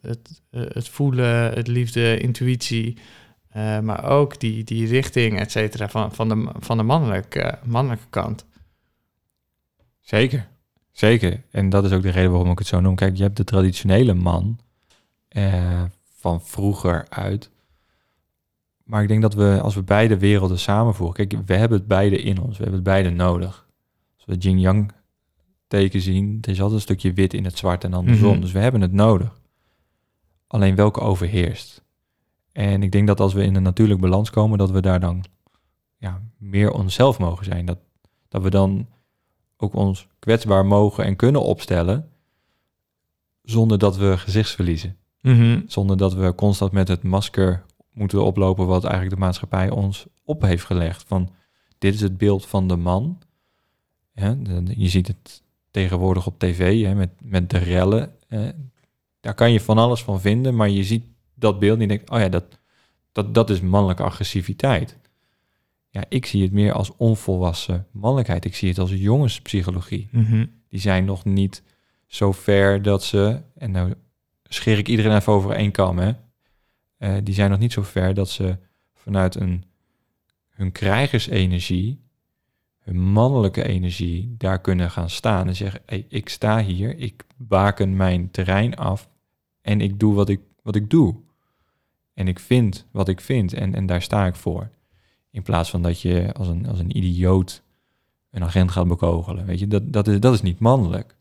het, 0.00 0.42
het 0.50 0.88
voelen, 0.88 1.52
het 1.52 1.66
liefde, 1.66 2.18
intuïtie, 2.18 2.98
maar 3.82 4.04
ook 4.04 4.40
die, 4.40 4.64
die 4.64 4.88
richting, 4.88 5.38
et 5.38 5.50
cetera, 5.50 5.88
van, 5.88 6.14
van 6.14 6.28
de, 6.28 6.48
van 6.58 6.76
de 6.76 6.82
mannelijke, 6.82 7.58
mannelijke 7.64 8.06
kant. 8.10 8.44
Zeker. 10.04 10.48
Zeker. 10.92 11.42
En 11.50 11.68
dat 11.68 11.84
is 11.84 11.92
ook 11.92 12.02
de 12.02 12.10
reden 12.10 12.30
waarom 12.30 12.50
ik 12.50 12.58
het 12.58 12.66
zo 12.66 12.80
noem. 12.80 12.94
Kijk, 12.94 13.16
je 13.16 13.22
hebt 13.22 13.36
de 13.36 13.44
traditionele 13.44 14.14
man 14.14 14.58
eh, 15.28 15.82
van 16.18 16.42
vroeger 16.42 17.06
uit. 17.08 17.50
Maar 18.84 19.02
ik 19.02 19.08
denk 19.08 19.22
dat 19.22 19.34
we, 19.34 19.60
als 19.62 19.74
we 19.74 19.82
beide 19.82 20.18
werelden 20.18 20.58
samenvoegen... 20.58 21.26
Kijk, 21.26 21.46
we 21.46 21.54
hebben 21.54 21.78
het 21.78 21.86
beide 21.86 22.22
in 22.22 22.40
ons. 22.40 22.56
We 22.56 22.62
hebben 22.62 22.74
het 22.74 22.88
beide 22.88 23.10
nodig. 23.10 23.66
Als 24.16 24.24
we 24.24 24.34
yin-yang 24.34 24.92
teken 25.66 26.00
zien... 26.00 26.38
er 26.40 26.50
is 26.50 26.60
altijd 26.60 26.76
een 26.76 26.80
stukje 26.80 27.12
wit 27.12 27.34
in 27.34 27.44
het 27.44 27.58
zwart 27.58 27.84
en 27.84 27.94
andersom. 27.94 28.32
Mhm. 28.32 28.40
Dus 28.40 28.52
we 28.52 28.58
hebben 28.58 28.80
het 28.80 28.92
nodig. 28.92 29.40
Alleen 30.46 30.74
welke 30.74 31.00
overheerst? 31.00 31.84
En 32.52 32.82
ik 32.82 32.92
denk 32.92 33.06
dat 33.06 33.20
als 33.20 33.32
we 33.32 33.42
in 33.42 33.54
een 33.54 33.62
natuurlijk 33.62 34.00
balans 34.00 34.30
komen... 34.30 34.58
dat 34.58 34.70
we 34.70 34.80
daar 34.80 35.00
dan 35.00 35.24
ja, 35.96 36.22
meer 36.38 36.70
onszelf 36.70 37.18
mogen 37.18 37.44
zijn. 37.44 37.64
Dat, 37.64 37.78
dat 38.28 38.42
we 38.42 38.50
dan 38.50 38.88
ook 39.64 39.74
ons 39.74 40.06
kwetsbaar 40.18 40.66
mogen 40.66 41.04
en 41.04 41.16
kunnen 41.16 41.42
opstellen 41.42 42.08
zonder 43.42 43.78
dat 43.78 43.96
we 43.96 44.18
gezichtsverliezen. 44.18 44.96
Zonder 45.66 45.96
dat 45.96 46.14
we 46.14 46.34
constant 46.34 46.72
met 46.72 46.88
het 46.88 47.02
masker 47.02 47.64
moeten 47.92 48.24
oplopen 48.24 48.66
wat 48.66 48.84
eigenlijk 48.84 49.14
de 49.14 49.20
maatschappij 49.20 49.70
ons 49.70 50.06
op 50.24 50.42
heeft 50.42 50.64
gelegd. 50.64 51.04
Van 51.06 51.30
dit 51.78 51.94
is 51.94 52.00
het 52.00 52.18
beeld 52.18 52.46
van 52.46 52.68
de 52.68 52.76
man. 52.76 53.18
De- 54.14 54.62
je 54.76 54.88
ziet 54.88 55.06
het 55.06 55.42
tegenwoordig 55.70 56.26
op 56.26 56.38
tv 56.38 56.84
hè, 56.84 56.94
met, 56.94 57.10
met 57.22 57.50
de 57.50 57.58
rellen. 57.58 58.12
hè. 58.28 58.50
daar 59.20 59.34
kan 59.34 59.52
je 59.52 59.60
van 59.60 59.78
alles 59.78 60.02
van 60.02 60.20
vinden, 60.20 60.56
maar 60.56 60.68
je 60.68 60.84
ziet 60.84 61.04
dat 61.34 61.58
beeld 61.58 61.74
en 61.76 61.82
je 61.82 61.88
denkt, 61.88 62.10
oh 62.10 62.18
ja, 62.18 62.28
dat, 62.28 62.44
dat, 63.12 63.34
dat 63.34 63.50
is 63.50 63.60
mannelijke 63.60 64.02
agressiviteit. 64.02 64.98
Ja, 65.94 66.04
ik 66.08 66.26
zie 66.26 66.42
het 66.42 66.52
meer 66.52 66.72
als 66.72 66.96
onvolwassen 66.96 67.86
mannelijkheid. 67.90 68.44
Ik 68.44 68.54
zie 68.54 68.68
het 68.68 68.78
als 68.78 68.90
jongenspsychologie. 68.90 70.08
Die 70.68 70.80
zijn 70.80 71.04
nog 71.04 71.24
niet 71.24 71.62
zo 72.06 72.32
ver 72.32 72.82
dat 72.82 73.04
ze, 73.04 73.40
en 73.54 73.70
nou 73.70 73.94
scheer 74.42 74.78
ik 74.78 74.88
iedereen 74.88 75.16
even 75.16 75.32
over 75.32 75.50
één 75.50 75.70
kam, 75.70 75.98
hè. 75.98 76.12
Eh, 76.96 77.14
die 77.22 77.34
zijn 77.34 77.50
nog 77.50 77.58
niet 77.58 77.72
zo 77.72 77.82
ver 77.82 78.14
dat 78.14 78.30
ze 78.30 78.56
vanuit 78.94 79.34
een, 79.34 79.64
hun 80.48 80.72
krijgersenergie, 80.72 82.00
hun 82.78 83.00
mannelijke 83.00 83.64
energie, 83.64 84.34
daar 84.38 84.60
kunnen 84.60 84.90
gaan 84.90 85.10
staan 85.10 85.46
en 85.46 85.56
zeggen, 85.56 85.80
hey, 85.86 86.06
ik 86.08 86.28
sta 86.28 86.62
hier, 86.62 86.98
ik 86.98 87.24
baken 87.36 87.96
mijn 87.96 88.30
terrein 88.30 88.76
af 88.76 89.08
en 89.60 89.80
ik 89.80 90.00
doe 90.00 90.14
wat 90.14 90.28
ik, 90.28 90.40
wat 90.62 90.76
ik 90.76 90.90
doe. 90.90 91.16
En 92.14 92.28
ik 92.28 92.38
vind 92.38 92.86
wat 92.90 93.08
ik 93.08 93.20
vind 93.20 93.52
en, 93.52 93.74
en 93.74 93.86
daar 93.86 94.02
sta 94.02 94.26
ik 94.26 94.34
voor. 94.34 94.70
In 95.34 95.42
plaats 95.42 95.70
van 95.70 95.82
dat 95.82 96.00
je 96.00 96.32
als 96.32 96.48
een, 96.48 96.68
als 96.68 96.78
een 96.78 96.96
idioot 96.96 97.62
een 98.30 98.44
agent 98.44 98.70
gaat 98.70 98.88
bekogelen. 98.88 99.46
Weet 99.46 99.58
je, 99.58 99.68
dat, 99.68 99.92
dat, 99.92 100.08
is, 100.08 100.20
dat 100.20 100.34
is 100.34 100.42
niet 100.42 100.58
mannelijk. 100.58 101.16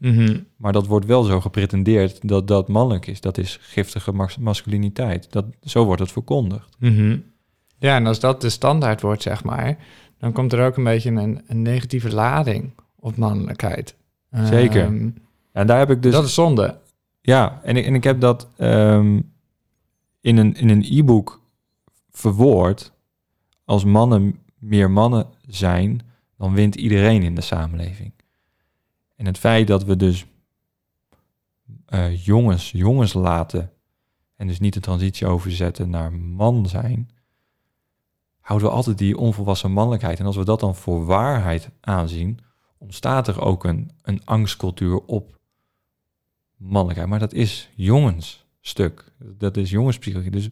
Maar 0.56 0.72
dat 0.72 0.88
wordt 0.88 1.06
wel 1.06 1.24
zo 1.24 1.42
gepretendeerd 1.42 2.28
dat 2.28 2.48
dat 2.48 2.68
mannelijk 2.68 3.08
is. 3.08 3.22
Dat 3.22 3.38
is 3.38 3.58
giftige 3.62 4.12
mas- 4.12 4.38
masculiniteit. 4.38 5.32
Dat, 5.32 5.46
zo 5.62 5.86
wordt 5.86 6.02
het 6.02 6.12
verkondigd. 6.12 6.76
Ja, 7.78 7.96
en 7.96 8.06
als 8.08 8.20
dat 8.20 8.42
de 8.42 8.50
standaard 8.50 9.02
wordt, 9.02 9.22
zeg 9.22 9.44
maar, 9.44 9.78
dan 10.18 10.32
komt 10.32 10.54
er 10.54 10.66
ook 10.66 10.78
een 10.78 10.84
beetje 10.84 11.12
een, 11.12 11.42
een 11.48 11.62
negatieve 11.62 12.14
lading 12.14 12.72
op 12.96 13.16
mannelijkheid. 13.16 13.96
Zeker. 14.44 14.84
Ehm, 14.84 15.10
En 15.52 15.68
daar 15.68 15.80
heb 15.80 15.90
ik 15.90 16.02
dus... 16.02 16.14
dat 16.14 16.26
is 16.26 16.34
zonde. 16.34 16.78
Ja, 17.22 17.60
en 17.64 17.78
ik, 17.78 17.86
en 17.86 17.96
ik 17.96 18.04
heb 18.04 18.20
dat 18.20 18.48
ehm, 18.58 19.20
in 20.22 20.38
een 20.38 20.56
in 20.56 20.70
een 20.70 20.86
e-book 20.90 21.42
verwoord. 22.12 22.93
Als 23.66 23.84
mannen 23.84 24.40
meer 24.60 24.92
mannen 24.92 25.28
zijn, 25.48 26.02
dan 26.38 26.54
wint 26.54 26.76
iedereen 26.76 27.24
in 27.24 27.36
de 27.36 27.42
samenleving. 27.42 28.14
En 29.16 29.26
het 29.26 29.38
feit 29.38 29.68
dat 29.68 29.84
we 29.84 29.96
dus 29.96 30.26
eh, 31.86 32.26
jongens, 32.26 32.72
jongens 32.72 33.14
laten 33.14 33.72
en 34.36 34.48
dus 34.48 34.60
niet 34.60 34.74
de 34.74 34.80
transitie 34.80 35.28
overzetten 35.28 35.90
naar 35.90 36.14
man 36.14 36.68
zijn, 36.68 37.10
houden 38.40 38.68
we 38.68 38.74
altijd 38.74 38.98
die 38.98 39.18
onvolwassen 39.18 39.72
mannelijkheid. 39.72 40.20
En 40.20 40.26
als 40.26 40.36
we 40.36 40.46
dat 40.46 40.60
dan 40.60 40.76
voor 40.76 41.06
waarheid 41.06 41.70
aanzien, 41.80 42.40
ontstaat 42.78 43.28
er 43.28 43.42
ook 43.42 43.64
een, 43.64 43.92
een 44.02 44.26
angstcultuur 44.26 45.06
op 45.06 45.40
mannelijkheid. 46.56 47.10
Maar 47.10 47.20
dat 47.20 47.34
is 47.34 47.70
jongensstuk. 47.76 49.12
Dat 49.20 49.58
is 49.58 49.70
jongenspsychologie. 49.70 50.32
Dus 50.32 50.50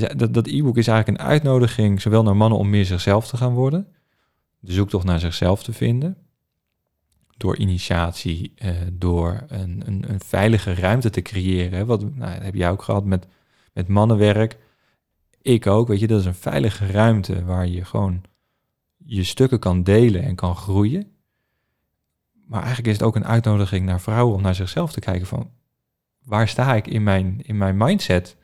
dat, 0.00 0.34
dat 0.34 0.46
e-book 0.46 0.76
is 0.76 0.88
eigenlijk 0.88 1.20
een 1.20 1.26
uitnodiging, 1.26 2.00
zowel 2.00 2.22
naar 2.22 2.36
mannen 2.36 2.58
om 2.58 2.70
meer 2.70 2.84
zichzelf 2.84 3.28
te 3.28 3.36
gaan 3.36 3.52
worden, 3.52 3.88
de 4.58 4.72
zoektocht 4.72 5.04
naar 5.04 5.20
zichzelf 5.20 5.62
te 5.62 5.72
vinden, 5.72 6.16
door 7.36 7.56
initiatie, 7.56 8.52
eh, 8.56 8.70
door 8.92 9.44
een, 9.48 9.82
een, 9.86 10.04
een 10.10 10.20
veilige 10.20 10.74
ruimte 10.74 11.10
te 11.10 11.22
creëren. 11.22 11.86
Wat 11.86 12.14
nou, 12.16 12.42
heb 12.42 12.54
jij 12.54 12.70
ook 12.70 12.82
gehad 12.82 13.04
met, 13.04 13.26
met 13.72 13.88
mannenwerk. 13.88 14.58
ik 15.42 15.66
ook, 15.66 15.88
weet 15.88 16.00
je, 16.00 16.06
dat 16.06 16.20
is 16.20 16.26
een 16.26 16.34
veilige 16.34 16.86
ruimte 16.86 17.44
waar 17.44 17.66
je 17.66 17.84
gewoon 17.84 18.22
je 18.96 19.24
stukken 19.24 19.58
kan 19.58 19.82
delen 19.82 20.22
en 20.22 20.34
kan 20.34 20.56
groeien. 20.56 21.12
Maar 22.46 22.60
eigenlijk 22.60 22.88
is 22.88 22.98
het 22.98 23.06
ook 23.06 23.16
een 23.16 23.26
uitnodiging 23.26 23.86
naar 23.86 24.00
vrouwen 24.00 24.34
om 24.34 24.42
naar 24.42 24.54
zichzelf 24.54 24.92
te 24.92 25.00
kijken 25.00 25.26
van 25.26 25.50
waar 26.22 26.48
sta 26.48 26.74
ik 26.74 26.86
in 26.86 27.02
mijn, 27.02 27.40
in 27.42 27.56
mijn 27.56 27.76
mindset 27.76 28.36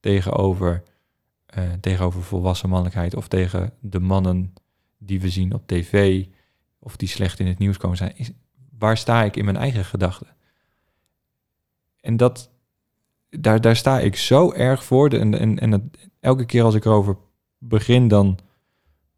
tegenover, 0.00 0.82
uh, 1.58 1.72
tegenover 1.80 2.22
volwassen 2.22 2.68
mannelijkheid 2.68 3.14
of 3.14 3.28
tegen 3.28 3.72
de 3.80 4.00
mannen 4.00 4.54
die 4.98 5.20
we 5.20 5.30
zien 5.30 5.54
op 5.54 5.66
tv 5.66 6.24
of 6.78 6.96
die 6.96 7.08
slecht 7.08 7.40
in 7.40 7.46
het 7.46 7.58
nieuws 7.58 7.76
komen 7.76 7.96
zijn. 7.96 8.14
Waar 8.78 8.96
sta 8.96 9.24
ik 9.24 9.36
in 9.36 9.44
mijn 9.44 9.56
eigen 9.56 9.84
gedachten? 9.84 10.36
En 12.00 12.16
dat, 12.16 12.50
daar, 13.30 13.60
daar 13.60 13.76
sta 13.76 14.00
ik 14.00 14.16
zo 14.16 14.52
erg 14.52 14.84
voor. 14.84 15.10
En, 15.10 15.38
en, 15.38 15.58
en 15.58 15.90
elke 16.20 16.44
keer 16.44 16.62
als 16.62 16.74
ik 16.74 16.84
erover 16.84 17.16
begin, 17.58 18.08
dan 18.08 18.38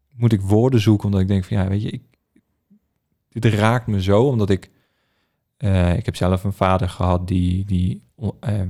moet 0.09 0.33
ik 0.33 0.41
woorden 0.41 0.79
zoeken, 0.79 1.05
omdat 1.05 1.21
ik 1.21 1.27
denk 1.27 1.45
van 1.45 1.57
ja, 1.57 1.67
weet 1.67 1.81
je, 1.81 1.89
ik, 1.89 2.03
dit 3.29 3.45
raakt 3.45 3.87
me 3.87 4.01
zo, 4.01 4.27
omdat 4.27 4.49
ik, 4.49 4.71
uh, 5.57 5.97
ik 5.97 6.05
heb 6.05 6.15
zelf 6.15 6.43
een 6.43 6.53
vader 6.53 6.89
gehad 6.89 7.27
die, 7.27 7.65
die 7.65 8.03
uh, 8.19 8.61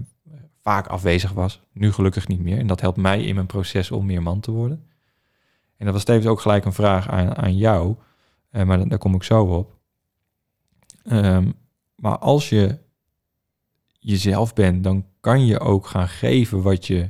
vaak 0.69 0.87
afwezig 0.87 1.31
was, 1.31 1.61
nu 1.71 1.91
gelukkig 1.91 2.27
niet 2.27 2.41
meer. 2.41 2.57
En 2.57 2.67
dat 2.67 2.81
helpt 2.81 2.97
mij 2.97 3.23
in 3.23 3.35
mijn 3.35 3.47
proces 3.47 3.91
om 3.91 4.05
meer 4.05 4.21
man 4.21 4.39
te 4.39 4.51
worden. 4.51 4.87
En 5.77 5.85
dat 5.85 5.93
was 5.93 6.03
tevens 6.03 6.25
ook 6.25 6.39
gelijk 6.39 6.65
een 6.65 6.73
vraag 6.73 7.07
aan, 7.07 7.35
aan 7.35 7.57
jou, 7.57 7.95
uh, 8.51 8.63
maar 8.63 8.87
daar 8.87 8.97
kom 8.97 9.15
ik 9.15 9.23
zo 9.23 9.43
op. 9.43 9.77
Um, 11.11 11.53
maar 11.95 12.17
als 12.17 12.49
je 12.49 12.77
jezelf 13.99 14.53
bent, 14.53 14.83
dan 14.83 15.05
kan 15.19 15.45
je 15.45 15.59
ook 15.59 15.87
gaan 15.87 16.07
geven 16.07 16.61
wat 16.61 16.87
je, 16.87 17.09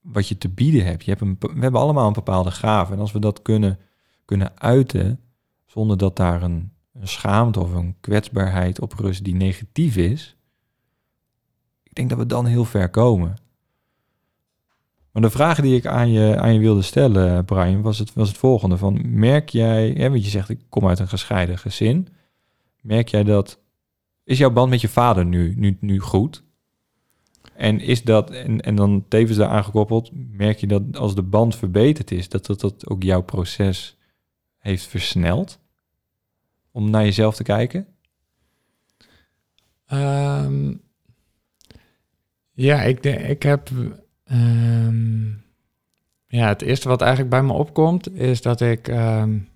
wat 0.00 0.28
je 0.28 0.38
te 0.38 0.48
bieden 0.48 0.84
hebt. 0.84 1.04
Je 1.04 1.10
hebt 1.10 1.22
een, 1.22 1.36
we 1.40 1.60
hebben 1.60 1.80
allemaal 1.80 2.06
een 2.06 2.12
bepaalde 2.12 2.50
gave. 2.50 2.92
En 2.92 2.98
als 2.98 3.12
we 3.12 3.18
dat 3.18 3.42
kunnen, 3.42 3.78
kunnen 4.24 4.60
uiten, 4.60 5.20
zonder 5.66 5.96
dat 5.96 6.16
daar 6.16 6.42
een, 6.42 6.72
een 6.92 7.08
schaamte 7.08 7.60
of 7.60 7.72
een 7.72 7.96
kwetsbaarheid 8.00 8.80
op 8.80 8.92
rust 8.92 9.24
die 9.24 9.34
negatief 9.34 9.96
is, 9.96 10.36
ik 11.94 12.00
denk 12.00 12.08
dat 12.08 12.18
we 12.18 12.34
dan 12.34 12.46
heel 12.46 12.64
ver 12.64 12.90
komen. 12.90 13.36
Maar 15.12 15.22
de 15.22 15.30
vraag 15.30 15.60
die 15.60 15.76
ik 15.76 15.86
aan 15.86 16.10
je, 16.10 16.36
aan 16.38 16.54
je 16.54 16.60
wilde 16.60 16.82
stellen, 16.82 17.44
Brian, 17.44 17.82
was 17.82 17.98
het, 17.98 18.12
was 18.12 18.28
het 18.28 18.36
volgende. 18.36 18.76
Van, 18.76 19.18
merk 19.18 19.48
jij, 19.48 19.90
hè, 19.90 20.10
want 20.10 20.24
je 20.24 20.30
zegt 20.30 20.48
ik 20.48 20.60
kom 20.68 20.88
uit 20.88 20.98
een 20.98 21.08
gescheiden 21.08 21.58
gezin. 21.58 22.08
Merk 22.80 23.08
jij 23.08 23.24
dat 23.24 23.58
is 24.24 24.38
jouw 24.38 24.50
band 24.50 24.70
met 24.70 24.80
je 24.80 24.88
vader 24.88 25.24
nu, 25.24 25.54
nu, 25.56 25.76
nu 25.80 26.00
goed? 26.00 26.42
En 27.56 27.80
is 27.80 28.02
dat, 28.02 28.30
en, 28.30 28.60
en 28.60 28.74
dan 28.74 29.04
tevens 29.08 29.38
daar 29.38 29.48
aangekoppeld, 29.48 30.10
merk 30.12 30.58
je 30.58 30.66
dat 30.66 30.96
als 30.96 31.14
de 31.14 31.22
band 31.22 31.56
verbeterd 31.56 32.10
is, 32.10 32.28
dat 32.28 32.46
dat, 32.46 32.60
dat 32.60 32.88
ook 32.88 33.02
jouw 33.02 33.22
proces 33.22 33.96
heeft 34.58 34.86
versneld? 34.86 35.58
Om 36.70 36.90
naar 36.90 37.04
jezelf 37.04 37.36
te 37.36 37.42
kijken? 37.42 37.86
Um, 39.92 40.82
ja, 42.54 42.82
ik, 42.82 43.02
denk, 43.02 43.20
ik 43.20 43.42
heb. 43.42 43.70
Um, 44.32 45.44
ja, 46.26 46.48
het 46.48 46.62
eerste 46.62 46.88
wat 46.88 47.00
eigenlijk 47.00 47.30
bij 47.30 47.42
me 47.42 47.52
opkomt, 47.52 48.16
is 48.16 48.42
dat 48.42 48.60
ik. 48.60 48.88
Um, 48.88 49.48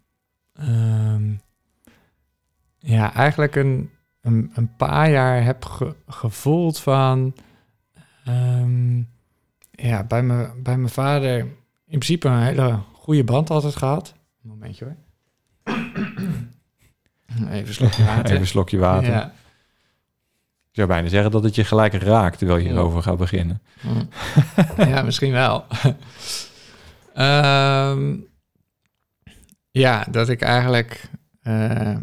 ja, 2.78 3.14
eigenlijk 3.14 3.56
een 3.56 3.90
een, 4.28 4.50
een 4.54 4.76
paar 4.76 5.10
jaar 5.10 5.44
heb 5.44 5.64
gevoeld 6.06 6.80
van... 6.80 7.34
Ja, 9.70 10.04
bij, 10.04 10.22
me, 10.22 10.50
bij 10.62 10.76
mijn 10.76 10.92
vader 10.92 11.38
in 11.38 11.48
principe 11.84 12.28
een 12.28 12.42
hele 12.42 12.78
goede 12.92 13.24
band 13.24 13.50
altijd 13.50 13.76
gehad. 13.76 14.14
momentje 14.40 14.84
hoor. 14.84 14.96
Even 17.50 17.66
een 17.66 17.74
slokje 17.74 18.04
water. 18.04 18.24
Even 18.30 18.40
een 18.40 18.46
slokje 18.46 18.78
water. 18.78 19.10
Ja. 19.10 19.32
Ik 20.78 20.84
zou 20.84 20.96
bijna 20.96 21.14
zeggen 21.14 21.30
dat 21.30 21.42
het 21.42 21.54
je 21.54 21.64
gelijk 21.64 21.92
raakt 21.92 22.38
terwijl 22.38 22.58
je 22.58 22.68
erover 22.68 23.02
gaat 23.02 23.18
beginnen. 23.18 23.62
Mm. 23.80 24.08
ja, 24.76 25.02
misschien 25.02 25.32
wel. 25.32 25.64
um, 27.18 28.26
ja, 29.84 30.06
dat 30.10 30.28
ik 30.28 30.42
eigenlijk... 30.42 31.10
Uh, 31.42 31.96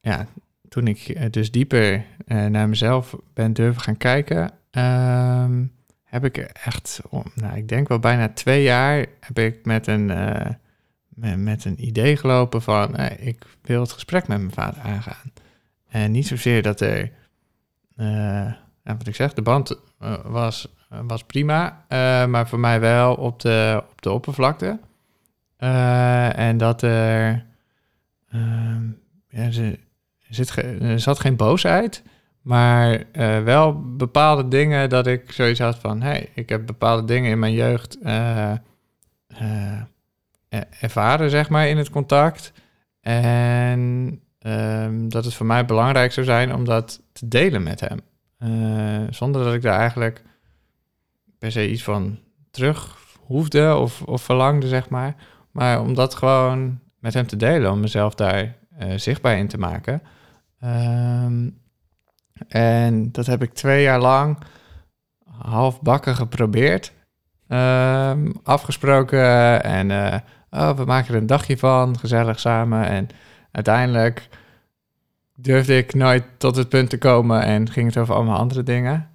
ja, 0.00 0.26
toen 0.68 0.86
ik 0.86 0.98
eh, 0.98 1.30
dus 1.30 1.50
dieper 1.50 2.04
uh, 2.26 2.46
naar 2.46 2.68
mezelf 2.68 3.16
ben 3.34 3.52
durven 3.52 3.82
gaan 3.82 3.96
kijken, 3.96 4.50
um, 4.70 5.72
heb 6.04 6.24
ik 6.24 6.36
echt, 6.36 7.00
nou, 7.34 7.56
ik 7.56 7.68
denk 7.68 7.88
wel 7.88 7.98
bijna 7.98 8.28
twee 8.28 8.62
jaar, 8.62 9.06
heb 9.20 9.38
ik 9.38 9.64
met 9.64 9.86
een, 9.86 10.08
uh, 10.08 10.46
met, 11.08 11.38
met, 11.38 11.64
een 11.64 11.86
idee 11.86 12.16
gelopen 12.16 12.62
van, 12.62 12.98
ik 13.18 13.44
wil 13.62 13.80
het 13.80 13.92
gesprek 13.92 14.28
met 14.28 14.38
mijn 14.38 14.52
vader 14.52 14.82
aangaan. 14.82 15.32
En 15.88 16.10
niet 16.10 16.26
zozeer 16.26 16.62
dat 16.62 16.80
er, 16.80 17.10
wat 18.82 19.06
ik 19.06 19.14
zeg, 19.14 19.34
de 19.34 19.42
band 19.42 19.80
was, 20.24 20.74
was 20.88 21.24
prima, 21.24 21.84
maar 22.26 22.48
voor 22.48 22.58
mij 22.58 22.80
wel 22.80 23.14
op 23.14 23.40
de, 23.40 23.82
op 23.90 24.02
de 24.02 24.10
oppervlakte. 24.10 24.78
en 26.36 26.56
dat 26.56 26.82
er, 26.82 27.44
ehm, 28.30 28.82
ja, 29.28 29.50
ze, 29.50 29.78
zit 30.28 30.56
er 30.56 31.00
zat 31.00 31.20
geen 31.20 31.36
boosheid, 31.36 32.02
maar 32.42 33.04
wel 33.44 33.94
bepaalde 33.96 34.48
dingen 34.48 34.88
dat 34.88 35.06
ik 35.06 35.32
zoiets 35.32 35.60
had 35.60 35.78
van... 35.78 36.02
hey, 36.02 36.28
ik 36.34 36.48
heb 36.48 36.66
bepaalde 36.66 37.04
dingen 37.04 37.30
in 37.30 37.38
mijn 37.38 37.52
jeugd 37.52 37.98
ervaren, 40.80 41.30
zeg 41.30 41.48
maar, 41.48 41.68
in 41.68 41.76
het 41.76 41.90
contact. 41.90 42.52
En 43.00 44.20
um, 44.48 45.08
dat 45.08 45.24
het 45.24 45.34
voor 45.34 45.46
mij 45.46 45.64
belangrijk 45.64 46.12
zou 46.12 46.26
zijn 46.26 46.54
om 46.54 46.64
dat 46.64 47.00
te 47.12 47.28
delen 47.28 47.62
met 47.62 47.80
hem. 47.80 48.00
zonder 49.10 49.44
dat 49.44 49.54
ik 49.54 49.62
daar 49.62 49.78
eigenlijk 49.78 50.22
per 51.38 51.52
se 51.52 51.70
iets 51.70 51.82
van 51.82 52.18
terug 52.50 52.96
hoefde 53.26 53.76
of, 53.76 54.02
of 54.02 54.22
verlangde, 54.22 54.68
zeg 54.68 54.88
maar. 54.88 55.14
Maar 55.50 55.80
om 55.80 55.94
dat 55.94 56.14
gewoon 56.14 56.80
met 56.98 57.14
hem 57.14 57.26
te 57.26 57.36
delen, 57.36 57.70
om 57.70 57.80
mezelf 57.80 58.14
daar 58.14 58.56
zichtbaar 58.96 59.38
in 59.38 59.48
te 59.48 59.58
maken... 59.58 60.02
Um, 60.64 61.58
en 62.48 63.12
dat 63.12 63.26
heb 63.26 63.42
ik 63.42 63.54
twee 63.54 63.82
jaar 63.82 64.00
lang 64.00 64.38
halfbakken 65.24 66.14
geprobeerd. 66.14 66.92
Um, 67.48 68.32
afgesproken 68.42 69.62
en 69.64 69.90
uh, 69.90 70.14
oh, 70.50 70.76
we 70.76 70.84
maken 70.84 71.14
er 71.14 71.20
een 71.20 71.26
dagje 71.26 71.58
van, 71.58 71.98
gezellig 71.98 72.40
samen. 72.40 72.86
En 72.86 73.08
uiteindelijk 73.50 74.28
durfde 75.34 75.76
ik 75.76 75.94
nooit 75.94 76.24
tot 76.38 76.56
het 76.56 76.68
punt 76.68 76.90
te 76.90 76.98
komen 76.98 77.42
en 77.42 77.70
ging 77.70 77.86
het 77.86 77.96
over 77.96 78.14
allemaal 78.14 78.38
andere 78.38 78.62
dingen. 78.62 79.10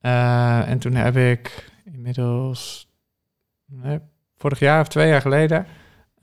Uh, 0.00 0.68
en 0.68 0.78
toen 0.78 0.94
heb 0.94 1.16
ik 1.16 1.70
inmiddels 1.84 2.90
nee, 3.66 3.98
vorig 4.36 4.58
jaar 4.58 4.80
of 4.80 4.88
twee 4.88 5.08
jaar 5.08 5.20
geleden, 5.20 5.66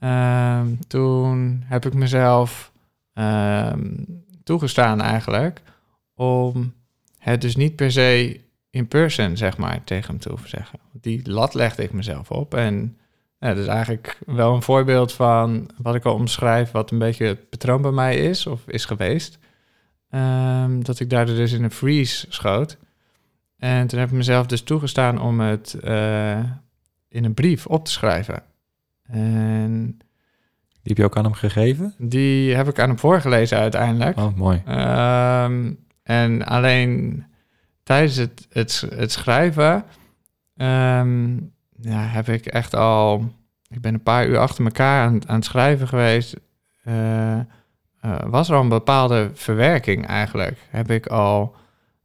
um, 0.00 0.86
toen 0.86 1.62
heb 1.66 1.86
ik 1.86 1.94
mezelf 1.94 2.72
um, 3.14 4.24
toegestaan 4.44 5.00
eigenlijk 5.00 5.62
om 6.14 6.74
het 7.18 7.40
dus 7.40 7.56
niet 7.56 7.76
per 7.76 7.92
se 7.92 8.40
in 8.70 8.88
person, 8.88 9.36
zeg 9.36 9.56
maar, 9.56 9.84
tegen 9.84 10.10
hem 10.10 10.18
te 10.18 10.28
hoeven 10.28 10.48
zeggen. 10.48 10.78
Die 10.92 11.30
lat 11.30 11.54
legde 11.54 11.82
ik 11.82 11.92
mezelf 11.92 12.30
op. 12.30 12.54
En 12.54 12.98
ja, 13.40 13.48
dat 13.48 13.58
is 13.58 13.66
eigenlijk 13.66 14.18
wel 14.26 14.54
een 14.54 14.62
voorbeeld 14.62 15.12
van 15.12 15.70
wat 15.82 15.94
ik 15.94 16.04
al 16.04 16.14
omschrijf, 16.14 16.70
wat 16.70 16.90
een 16.90 16.98
beetje 16.98 17.26
het 17.26 17.48
patroon 17.48 17.82
bij 17.82 17.90
mij 17.90 18.16
is 18.16 18.46
of 18.46 18.60
is 18.66 18.84
geweest. 18.84 19.38
Um, 20.10 20.84
dat 20.84 21.00
ik 21.00 21.10
daardoor 21.10 21.36
dus 21.36 21.52
in 21.52 21.64
een 21.64 21.70
freeze 21.70 22.26
schoot. 22.28 22.76
En 23.58 23.86
toen 23.86 23.98
heb 23.98 24.08
ik 24.08 24.14
mezelf 24.14 24.46
dus 24.46 24.62
toegestaan 24.62 25.20
om 25.20 25.40
het 25.40 25.78
uh, 25.84 26.38
in 27.08 27.24
een 27.24 27.34
brief 27.34 27.66
op 27.66 27.84
te 27.84 27.90
schrijven. 27.90 28.42
En 29.02 29.98
die 30.68 30.82
heb 30.82 30.96
je 30.96 31.04
ook 31.04 31.16
aan 31.16 31.24
hem 31.24 31.32
gegeven? 31.32 31.94
Die 31.98 32.54
heb 32.54 32.68
ik 32.68 32.78
aan 32.78 32.88
hem 32.88 32.98
voorgelezen 32.98 33.58
uiteindelijk. 33.58 34.18
Oh, 34.18 34.36
mooi. 34.36 34.62
Um, 34.68 35.84
en 36.02 36.46
alleen 36.46 37.24
tijdens 37.82 38.16
het, 38.16 38.46
het, 38.50 38.86
het 38.94 39.12
schrijven 39.12 39.84
um, 40.56 41.52
ja, 41.80 42.00
heb 42.00 42.28
ik 42.28 42.46
echt 42.46 42.74
al... 42.74 43.32
Ik 43.68 43.80
ben 43.80 43.94
een 43.94 44.02
paar 44.02 44.26
uur 44.26 44.38
achter 44.38 44.64
elkaar 44.64 45.06
aan, 45.06 45.28
aan 45.28 45.34
het 45.34 45.44
schrijven 45.44 45.88
geweest. 45.88 46.36
Uh, 46.84 47.34
uh, 47.34 47.40
was 48.26 48.48
er 48.48 48.54
al 48.54 48.62
een 48.62 48.68
bepaalde 48.68 49.30
verwerking 49.34 50.06
eigenlijk. 50.06 50.58
Heb 50.70 50.90
ik 50.90 51.06
al... 51.06 51.56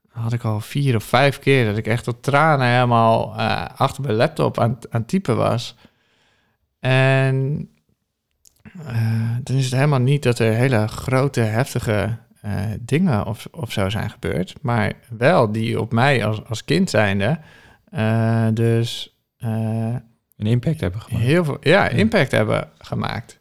Had 0.09 0.33
ik 0.33 0.43
al 0.43 0.59
vier 0.59 0.95
of 0.95 1.03
vijf 1.03 1.39
keer 1.39 1.65
dat 1.65 1.77
ik 1.77 1.87
echt 1.87 2.03
tot 2.03 2.23
tranen 2.23 2.67
helemaal 2.67 3.33
uh, 3.37 3.65
achter 3.75 4.03
mijn 4.03 4.15
laptop 4.15 4.59
aan, 4.59 4.77
aan 4.89 4.99
het 4.99 5.07
typen 5.07 5.37
was. 5.37 5.75
En 6.79 7.69
uh, 8.77 9.35
dan 9.43 9.55
is 9.55 9.65
het 9.65 9.73
helemaal 9.73 9.99
niet 9.99 10.23
dat 10.23 10.39
er 10.39 10.53
hele 10.53 10.87
grote, 10.87 11.41
heftige 11.41 12.17
dingen 12.79 13.25
of, 13.25 13.47
of 13.51 13.71
zo 13.71 13.89
zijn 13.89 14.09
gebeurd. 14.09 14.55
Maar 14.61 14.93
wel 15.17 15.51
die 15.51 15.81
op 15.81 15.91
mij 15.91 16.25
als, 16.25 16.45
als 16.45 16.65
kind 16.65 16.89
zijnde. 16.89 17.39
Uh, 19.39 19.95
een 20.37 20.47
impact 20.47 20.81
hebben 20.81 21.01
gemaakt. 21.01 21.25
heel 21.25 21.43
veel 21.43 21.57
ja, 21.61 21.89
impact 21.89 22.31
hebben 22.31 22.69
gemaakt. 22.77 23.39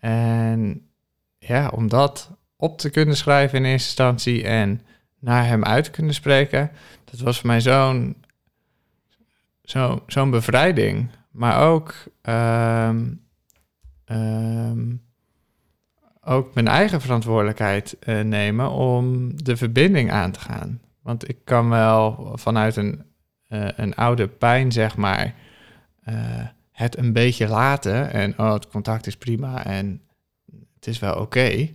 En 0.00 0.88
ja, 1.38 1.68
om 1.68 1.88
dat 1.88 2.30
op 2.56 2.78
te 2.78 2.90
kunnen 2.90 3.16
schrijven 3.16 3.58
in 3.58 3.64
eerste 3.64 3.86
instantie 3.88 4.44
en 4.44 4.80
naar 5.18 5.46
hem 5.46 5.64
uit 5.64 5.84
te 5.84 5.90
kunnen 5.90 6.14
spreken, 6.14 6.70
dat 7.04 7.20
was 7.20 7.38
voor 7.38 7.46
mij 7.46 7.60
zo'n 7.60 8.16
zo, 9.62 10.02
zo'n 10.06 10.30
bevrijding. 10.30 11.10
Maar 11.30 11.68
ook, 11.68 11.94
ehm, 12.22 13.12
ehm, 14.04 14.94
ook 16.20 16.54
mijn 16.54 16.68
eigen 16.68 17.00
verantwoordelijkheid 17.00 17.98
eh, 17.98 18.20
nemen 18.20 18.70
om 18.70 19.30
de 19.44 19.56
verbinding 19.56 20.10
aan 20.10 20.30
te 20.30 20.40
gaan. 20.40 20.80
Want 21.02 21.28
ik 21.28 21.38
kan 21.44 21.68
wel 21.68 22.32
vanuit 22.34 22.76
een, 22.76 23.05
eh, 23.46 23.68
een 23.76 23.94
oude 23.94 24.28
pijn, 24.28 24.72
zeg 24.72 24.96
maar, 24.96 25.34
eh, 26.02 26.46
het 26.72 26.96
een 26.98 27.12
beetje 27.12 27.48
laten. 27.48 28.12
En 28.12 28.38
oh, 28.38 28.52
het 28.52 28.68
contact 28.68 29.06
is 29.06 29.16
prima 29.16 29.64
en 29.64 30.00
het 30.74 30.86
is 30.86 30.98
wel 30.98 31.14
oké. 31.14 31.68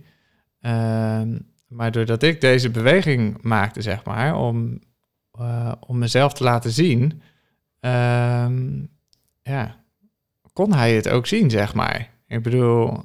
Ehm, 0.60 1.38
maar 1.66 1.90
doordat 1.90 2.22
ik 2.22 2.40
deze 2.40 2.70
beweging 2.70 3.42
maakte, 3.42 3.82
zeg 3.82 4.04
maar, 4.04 4.36
om, 4.36 4.80
eh, 5.32 5.72
om 5.80 5.98
mezelf 5.98 6.32
te 6.32 6.44
laten 6.44 6.70
zien, 6.70 7.22
ehm, 7.80 8.82
ja, 9.42 9.76
kon 10.52 10.72
hij 10.74 10.94
het 10.94 11.08
ook 11.08 11.26
zien, 11.26 11.50
zeg 11.50 11.74
maar. 11.74 12.10
Ik 12.26 12.42
bedoel, 12.42 13.04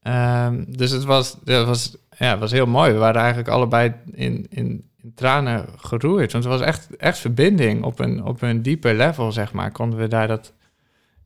ehm, 0.00 0.64
dus 0.68 0.90
het 0.90 1.04
was, 1.04 1.36
het 1.44 1.66
was, 1.66 1.96
ja, 2.18 2.30
het 2.30 2.40
was 2.40 2.52
heel 2.52 2.66
mooi. 2.66 2.92
We 2.92 2.98
waren 2.98 3.20
eigenlijk 3.20 3.48
allebei 3.48 3.94
in, 4.10 4.46
in, 4.50 4.50
in 4.50 4.90
tranen 5.14 5.66
geroerd. 5.76 6.32
Want 6.32 6.44
het 6.44 6.52
was 6.52 6.62
echt, 6.62 6.96
echt 6.96 7.18
verbinding 7.18 7.82
op 7.82 7.98
een, 7.98 8.24
op 8.24 8.42
een 8.42 8.62
dieper 8.62 8.94
level, 8.94 9.32
zeg 9.32 9.52
maar. 9.52 9.70
Konden 9.70 9.98
we 9.98 10.08
daar 10.08 10.28
dat, 10.28 10.52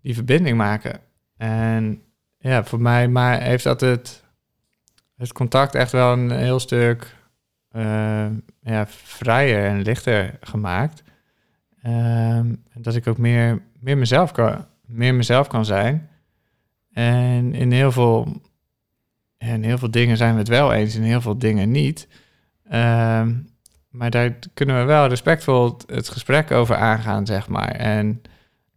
die 0.03 0.14
verbinding 0.14 0.57
maken. 0.57 1.01
En 1.37 2.03
ja, 2.39 2.64
voor 2.64 2.81
mij 2.81 3.09
maar 3.09 3.41
heeft 3.41 3.64
dat 3.64 3.81
het, 3.81 4.24
het 5.16 5.33
contact 5.33 5.74
echt 5.74 5.93
wel 5.93 6.12
een 6.12 6.31
heel 6.31 6.59
stuk 6.59 7.16
eh, 7.68 8.27
ja, 8.61 8.87
vrijer 8.87 9.64
en 9.64 9.83
lichter 9.83 10.39
gemaakt. 10.41 11.03
Ehm, 11.83 12.55
dat 12.74 12.95
ik 12.95 13.07
ook 13.07 13.18
meer, 13.18 13.62
meer, 13.81 13.99
mezelf 13.99 14.33
kan, 14.33 14.66
meer 14.87 15.14
mezelf 15.14 15.47
kan 15.47 15.64
zijn. 15.64 16.09
En 16.93 17.55
in 17.55 17.72
heel 17.72 17.93
veel, 17.93 18.43
in 19.39 19.62
heel 19.62 19.79
veel 19.79 19.91
dingen 19.91 20.16
zijn 20.16 20.33
we 20.33 20.39
het 20.39 20.49
wel 20.49 20.72
eens, 20.72 20.95
in 20.95 21.03
heel 21.03 21.20
veel 21.20 21.39
dingen 21.39 21.70
niet. 21.70 22.09
Ehm, 22.68 23.35
maar 23.97 24.11
daar 24.11 24.38
kunnen 24.55 24.78
we 24.78 24.84
wel 24.84 25.07
respectvol 25.07 25.76
het, 25.86 26.09
gesprek 26.09 26.51
over 26.51 26.76
aangaan, 26.76 27.26
zeg 27.26 27.49
maar. 27.49 27.70
En 27.70 28.22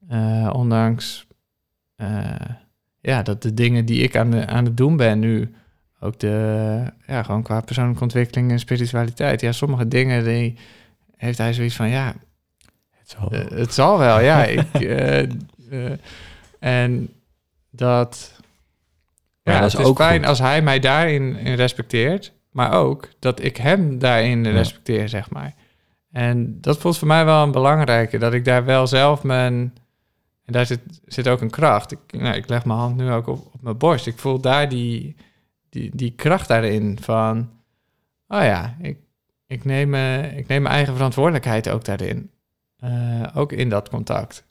eh, 0.09 0.49
ondanks 0.53 1.27
eh, 1.95 2.25
ja, 2.99 3.21
dat 3.23 3.41
de 3.41 3.53
dingen 3.53 3.85
die 3.85 4.01
ik 4.01 4.15
aan, 4.15 4.31
de, 4.31 4.45
aan 4.45 4.65
het 4.65 4.77
doen 4.77 4.97
ben 4.97 5.19
nu, 5.19 5.53
ook 5.99 6.19
de, 6.19 6.83
ja, 7.07 7.23
gewoon 7.23 7.43
qua 7.43 7.61
persoonlijke 7.61 8.03
ontwikkeling 8.03 8.51
en 8.51 8.59
spiritualiteit. 8.59 9.41
Ja, 9.41 9.51
sommige 9.51 9.87
dingen 9.87 10.23
die 10.23 10.57
heeft 11.17 11.37
hij 11.37 11.53
zoiets 11.53 11.75
van, 11.75 11.89
ja, 11.89 12.13
Het 12.97 13.09
zal- 13.09 13.31
eh, 13.31 13.57
het 13.57 13.73
zal 13.73 13.97
wel, 13.97 14.19
ja. 14.19 14.43
Ik, 14.55 14.83
en 16.59 17.09
dat, 17.69 18.39
ja, 19.43 19.59
dat 19.59 19.73
is 19.73 19.75
ook 19.75 19.97
fijn 19.97 20.19
goed. 20.19 20.27
als 20.27 20.39
hij 20.39 20.61
mij 20.61 20.79
daarin 20.79 21.35
in 21.35 21.55
respecteert, 21.55 22.31
maar 22.51 22.71
ook 22.73 23.09
dat 23.19 23.43
ik 23.43 23.57
hem 23.57 23.99
daarin 23.99 24.43
Ja. 24.43 24.51
respecteer, 24.51 25.09
zeg 25.09 25.29
maar. 25.29 25.53
En 26.11 26.61
dat 26.61 26.77
voelt 26.77 26.97
voor 26.97 27.07
mij 27.07 27.25
wel 27.25 27.43
een 27.43 27.51
belangrijke, 27.51 28.17
dat 28.17 28.33
ik 28.33 28.45
daar 28.45 28.65
wel 28.65 28.87
zelf 28.87 29.23
mijn... 29.23 29.73
En 30.45 30.53
daar 30.55 30.65
zit, 30.65 30.79
zit 31.05 31.27
ook 31.27 31.41
een 31.41 31.49
kracht. 31.49 31.91
Ik, 31.91 31.99
nou, 32.11 32.35
ik 32.35 32.49
leg 32.49 32.65
mijn 32.65 32.79
hand 32.79 32.95
nu 32.97 33.11
ook 33.11 33.27
op, 33.27 33.49
op 33.53 33.61
mijn 33.61 33.77
borst. 33.77 34.07
Ik 34.07 34.17
voel 34.17 34.39
daar 34.39 34.69
die, 34.69 35.15
die, 35.69 35.95
die 35.95 36.11
kracht 36.11 36.47
daarin 36.47 36.97
van... 37.01 37.49
Oh 38.27 38.41
ja, 38.41 38.75
ik, 38.81 38.97
ik, 39.47 39.65
neem, 39.65 39.93
eh, 39.93 40.37
ik 40.37 40.47
neem 40.47 40.61
mijn 40.61 40.75
eigen 40.75 40.93
verantwoordelijkheid 40.93 41.69
ook 41.69 41.85
daarin. 41.85 42.31
Eh, 42.77 43.23
ook 43.33 43.51
in 43.51 43.69
dat 43.69 43.89
contact. 43.89 44.45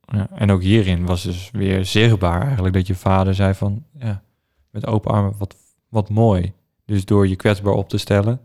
Ja, 0.00 0.28
en 0.34 0.50
ook 0.50 0.62
hierin 0.62 1.06
was 1.06 1.22
dus 1.22 1.50
weer 1.52 1.84
zichtbaar 1.84 2.42
eigenlijk 2.42 2.74
dat 2.74 2.86
je 2.86 2.94
vader 2.94 3.34
zei 3.34 3.54
van, 3.54 3.84
ja, 3.98 4.22
met 4.70 4.86
open 4.86 5.10
armen, 5.10 5.34
wat, 5.38 5.56
wat 5.88 6.08
mooi. 6.10 6.52
Dus 6.92 7.04
door 7.04 7.28
je 7.28 7.36
kwetsbaar 7.36 7.72
op 7.72 7.88
te 7.88 7.98
stellen, 7.98 8.40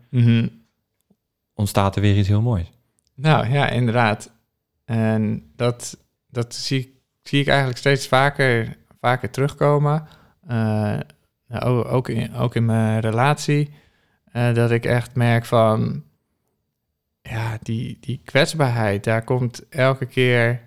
ontstaat 1.54 1.95
er 1.95 2.02
weer 2.02 2.18
iets 2.18 2.28
heel 2.28 2.41
moois. 2.41 2.72
Nou 3.16 3.50
ja, 3.50 3.70
inderdaad. 3.70 4.32
En 4.86 5.52
dat, 5.56 5.98
dat 6.28 6.56
zie, 6.56 7.02
zie 7.24 7.41
ik 7.41 7.48
eigenlijk 7.48 7.78
steeds 7.78 8.08
vaker, 8.08 8.78
vaker 9.02 9.30
terugkomen. 9.30 10.08
Eh, 10.48 10.58
nou, 11.48 11.64
ook, 11.64 11.86
ook, 11.86 12.10
in, 12.10 12.34
ook 12.34 12.56
in 12.56 12.66
mijn 12.66 13.00
relatie. 13.00 13.70
eh, 14.32 14.54
dat 14.54 14.72
ik 14.72 14.86
echt 14.86 15.16
merk 15.16 15.45
van... 15.45 16.04
Ja, 17.22 17.58
die, 17.62 17.98
die 18.02 18.22
kwetsbaarheid, 18.26 19.04
daar 19.04 19.24
komt 19.24 19.68
elke 19.70 20.06
keer... 20.06 20.62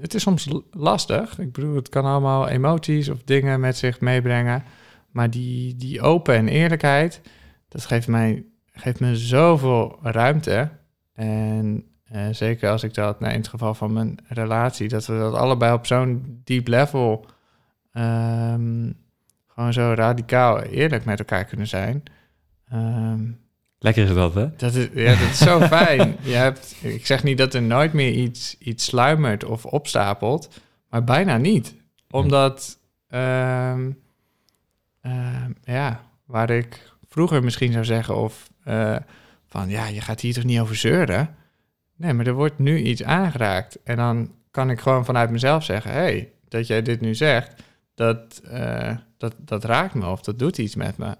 Het 0.00 0.14
is 0.14 0.22
soms 0.22 0.48
lastig. 0.70 1.38
Ik 1.38 1.52
bedoel, 1.52 1.74
het 1.76 1.88
kan 1.88 2.04
allemaal 2.04 2.48
emoties 2.48 3.08
of 3.08 3.22
dingen 3.24 3.60
met 3.60 3.76
zich 3.76 4.00
meebrengen. 4.00 4.64
Maar 5.14 5.30
die, 5.30 5.76
die 5.76 6.00
open 6.00 6.34
en 6.34 6.48
eerlijkheid, 6.48 7.20
dat 7.68 7.84
geeft 7.84 8.08
mij, 8.08 8.44
geeft 8.72 9.00
me 9.00 9.16
zoveel 9.16 9.98
ruimte. 10.02 10.70
En 11.12 11.84
eh, 12.04 12.26
zeker 12.30 12.70
als 12.70 12.82
ik 12.82 12.94
dat, 12.94 13.20
nou, 13.20 13.32
in 13.32 13.38
het 13.38 13.48
geval 13.48 13.74
van 13.74 13.92
mijn 13.92 14.18
relatie, 14.28 14.88
dat 14.88 15.06
we 15.06 15.18
dat 15.18 15.34
allebei 15.34 15.72
op 15.72 15.86
zo'n 15.86 16.40
diep 16.44 16.68
level 16.68 17.26
ehm, 17.92 18.90
gewoon 19.46 19.72
zo 19.72 19.92
radicaal 19.96 20.60
eerlijk 20.62 21.04
met 21.04 21.18
elkaar 21.18 21.44
kunnen 21.44 21.66
zijn. 21.66 22.02
Ehm, 22.68 23.22
Lekker 23.78 24.04
is 24.08 24.14
dat, 24.14 24.34
hè? 24.34 24.56
dat 24.56 24.74
is, 24.74 24.88
ja, 24.94 25.10
dat 25.10 25.30
is 25.30 25.38
zo 25.38 25.60
fijn. 25.78 26.16
Je 26.22 26.34
hebt, 26.34 26.76
ik 26.80 27.06
zeg 27.06 27.22
niet 27.22 27.38
dat 27.38 27.54
er 27.54 27.62
nooit 27.62 27.92
meer 27.92 28.12
iets, 28.12 28.58
iets 28.58 28.84
sluimert 28.84 29.44
of 29.44 29.64
opstapelt, 29.64 30.60
maar 30.88 31.04
bijna 31.04 31.36
niet. 31.36 31.74
Omdat, 32.10 32.78
ehm, 33.08 33.90
ja, 35.62 36.00
waar 36.24 36.50
ik 36.50 36.92
vroeger 37.08 37.44
misschien 37.44 37.72
zou 37.72 37.84
zeggen 37.84 38.16
of 38.16 38.50
eh, 38.64 38.96
van, 39.46 39.68
ja, 39.68 39.86
je 39.86 40.00
gaat 40.00 40.20
hier 40.20 40.34
toch 40.34 40.44
niet 40.44 40.60
over 40.60 40.76
zeuren? 40.76 41.34
Nee, 41.96 42.12
maar 42.12 42.26
er 42.26 42.34
wordt 42.34 42.58
nu 42.58 42.78
iets 42.78 43.02
aangeraakt. 43.02 43.82
En 43.82 43.96
dan 43.96 44.32
kan 44.50 44.70
ik 44.70 44.80
gewoon 44.80 45.04
vanuit 45.04 45.30
mezelf 45.30 45.64
zeggen, 45.64 45.92
hey, 45.92 46.32
dat 46.48 46.66
jij 46.66 46.82
dit 46.82 47.00
nu 47.00 47.14
zegt, 47.14 47.62
dat, 47.94 48.40
eh, 48.44 48.96
dat, 49.16 49.34
dat 49.38 49.64
raakt 49.64 49.94
me 49.94 50.06
of 50.06 50.20
dat 50.20 50.38
doet 50.38 50.58
iets 50.58 50.74
met 50.74 50.96
me. 50.96 51.16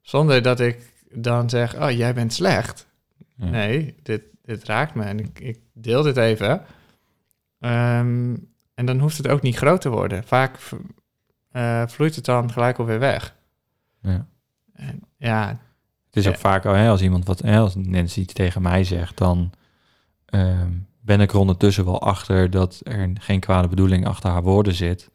Zonder 0.00 0.42
dat 0.42 0.60
ik 0.60 0.92
dan 1.10 1.50
zeg, 1.50 1.80
oh, 1.80 1.90
jij 1.90 2.14
bent 2.14 2.32
slecht. 2.32 2.86
Ja. 3.36 3.46
Nee, 3.46 3.94
dit, 4.02 4.22
dit 4.44 4.64
raakt 4.64 4.94
me 4.94 5.04
en 5.04 5.18
ik, 5.18 5.40
ik 5.40 5.58
deel 5.72 6.02
dit 6.02 6.16
even. 6.16 6.64
Ehm, 7.60 8.36
en 8.74 8.86
dan 8.86 8.98
hoeft 8.98 9.16
het 9.16 9.28
ook 9.28 9.42
niet 9.42 9.56
groot 9.56 9.80
te 9.80 9.88
worden. 9.88 10.24
Vaak 10.24 10.58
eh, 11.52 11.86
vloeit 11.86 12.14
het 12.16 12.24
dan 12.24 12.52
gelijk 12.52 12.78
alweer 12.78 12.98
weg. 12.98 13.34
Ja. 14.02 14.26
En, 14.72 15.00
ja, 15.16 15.48
Het 16.06 16.16
is 16.16 16.26
ook 16.26 16.34
Ja. 16.34 16.38
vaak, 16.40 16.64
oh, 16.64 16.72
hè, 16.72 16.88
als 16.88 17.02
iemand 17.02 17.26
wat, 17.26 17.38
hè, 17.42 17.58
als 17.58 17.74
Nancy 17.74 18.20
iets 18.20 18.32
tegen 18.32 18.62
mij 18.62 18.84
zegt, 18.84 19.16
dan 19.16 19.52
ehm, 20.26 20.70
ben 21.00 21.20
ik 21.20 21.32
er 21.32 21.38
ondertussen 21.38 21.84
wel 21.84 22.00
achter 22.00 22.50
dat 22.50 22.80
er 22.82 23.10
geen 23.14 23.40
kwade 23.40 23.68
bedoeling 23.68 24.06
achter 24.06 24.30
haar 24.30 24.42
woorden 24.42 24.74
zit. 24.74 25.10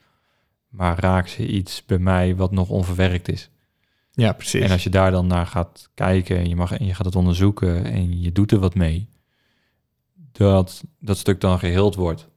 Maar 0.69 0.99
raakt 0.99 1.29
ze 1.29 1.47
iets 1.47 1.85
bij 1.85 1.97
mij 1.97 2.35
wat 2.35 2.51
nog 2.51 2.69
onverwerkt 2.69 3.27
is. 3.29 3.49
ja, 4.11 4.33
precies. 4.33 4.61
En 4.61 4.71
als 4.71 4.83
je 4.83 4.89
daar 4.89 5.11
dan 5.11 5.27
naar 5.27 5.45
gaat 5.45 5.89
kijken 5.93 6.37
en 6.37 6.49
je, 6.49 6.55
mag, 6.55 6.71
en 6.71 6.85
je 6.85 6.93
gaat 6.93 7.05
het 7.05 7.15
onderzoeken 7.15 7.85
en 7.85 8.21
je 8.21 8.31
doet 8.31 8.51
er 8.51 8.59
wat 8.59 8.75
mee, 8.75 9.09
dat 10.31 10.83
dat 10.99 11.17
stuk 11.17 11.41
dan 11.41 11.59
geheeld 11.59 11.95
wordt. 11.95 12.27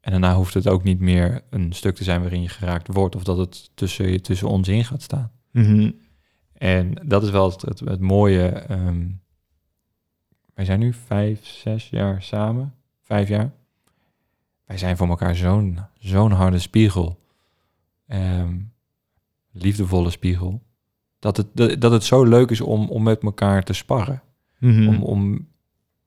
En 0.00 0.10
daarna 0.10 0.34
hoeft 0.34 0.54
het 0.54 0.68
ook 0.68 0.82
niet 0.82 1.00
meer 1.00 1.42
een 1.50 1.72
stuk 1.72 1.94
te 1.94 2.04
zijn 2.04 2.20
waarin 2.20 2.42
je 2.42 2.48
geraakt 2.48 2.92
wordt 2.92 3.16
of 3.16 3.24
dat 3.24 3.38
het 3.38 3.70
tussen, 3.74 4.22
tussen 4.22 4.48
ons 4.48 4.68
in 4.68 4.84
gaat 4.84 5.02
staan. 5.02 5.30
Mhm. 5.50 5.90
En 6.52 6.94
dat 7.04 7.22
is 7.22 7.30
wel 7.30 7.50
het, 7.50 7.62
het, 7.62 7.80
het 7.80 8.00
mooie. 8.00 8.48
ehm, 8.48 9.06
wij 10.54 10.64
zijn 10.64 10.78
nu 10.78 10.92
vijf, 10.92 11.46
zes 11.46 11.88
jaar 11.90 12.22
samen. 12.22 12.74
Vijf 13.02 13.28
jaar. 13.28 13.52
Wij 14.64 14.78
zijn 14.78 14.96
voor 14.96 15.08
elkaar 15.08 15.36
zo'n 15.36 15.78
zo'n 15.98 16.32
harde 16.32 16.58
spiegel. 16.58 17.18
Ehm, 18.06 18.58
liefdevolle 19.52 20.10
spiegel. 20.10 20.62
Dat 21.18 21.36
het, 21.36 21.46
dat, 21.54 21.80
dat 21.80 21.92
het 21.92 22.04
zo 22.04 22.24
leuk 22.24 22.50
is 22.50 22.60
om, 22.60 22.88
om 22.88 23.02
met 23.02 23.22
elkaar 23.22 23.62
te 23.62 23.72
sparren. 23.72 24.22
Mhm. 24.58 24.88
Om, 24.88 25.02
om, 25.02 25.48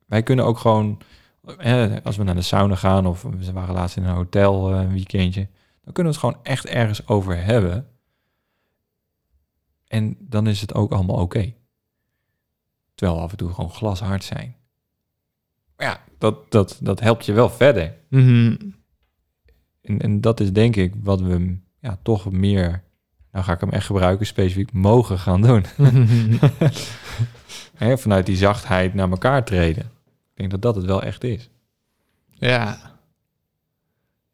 wij 0.05 0.23
kunnen 0.23 0.45
ook 0.45 0.57
gewoon, 0.57 1.01
eh, 1.57 1.95
als 2.03 2.17
we 2.17 2.23
naar 2.23 2.35
de 2.35 2.41
sauna 2.41 2.75
gaan 2.75 3.05
of 3.05 3.21
we 3.21 3.51
waren 3.51 3.75
laatst 3.75 3.97
in 3.97 4.03
een 4.03 4.15
hotel 4.15 4.73
eh, 4.73 4.79
een 4.79 4.93
weekendje, 4.93 5.47
dan 5.83 5.93
kunnen 5.93 6.13
we 6.13 6.19
het 6.19 6.27
gewoon 6.27 6.43
echt 6.43 6.65
ergens 6.65 7.07
over 7.07 7.43
hebben. 7.43 7.87
En 9.87 10.17
dan 10.19 10.47
is 10.47 10.61
het 10.61 10.73
ook 10.73 10.91
allemaal 10.91 11.15
oké. 11.15 11.53
Terwijl 12.95 13.17
we 13.17 13.25
af 13.25 13.31
en 13.31 13.37
toe 13.37 13.53
gewoon 13.53 13.71
glashard 13.71 14.23
zijn. 14.23 14.55
Maar 15.75 15.87
ja, 15.87 16.03
dat, 16.17 16.51
dat, 16.51 16.79
dat 16.81 16.99
helpt 16.99 17.25
je 17.25 17.33
wel 17.33 17.49
verder. 17.49 17.95
Mhm. 18.09 18.55
en, 19.81 19.99
en 19.99 20.21
dat 20.21 20.39
is 20.39 20.53
denk 20.53 20.75
ik 20.75 20.93
wat 21.03 21.21
we 21.21 21.57
ja, 21.79 21.99
toch 22.03 22.31
meer, 22.31 22.83
nou 23.31 23.45
ga 23.45 23.53
ik 23.53 23.59
hem 23.59 23.69
echt 23.69 23.85
gebruiken, 23.85 24.25
specifiek 24.25 24.73
mogen 24.73 25.19
gaan 25.19 25.41
doen. 25.41 25.65
Vanuit 28.03 28.25
die 28.25 28.37
zachtheid 28.37 28.93
naar 28.93 29.09
elkaar 29.09 29.45
treden. 29.45 29.91
Dat 30.49 30.61
dat 30.61 30.75
het 30.75 30.85
wel 30.85 31.03
echt 31.03 31.23
is. 31.23 31.49
Ja. 32.29 32.91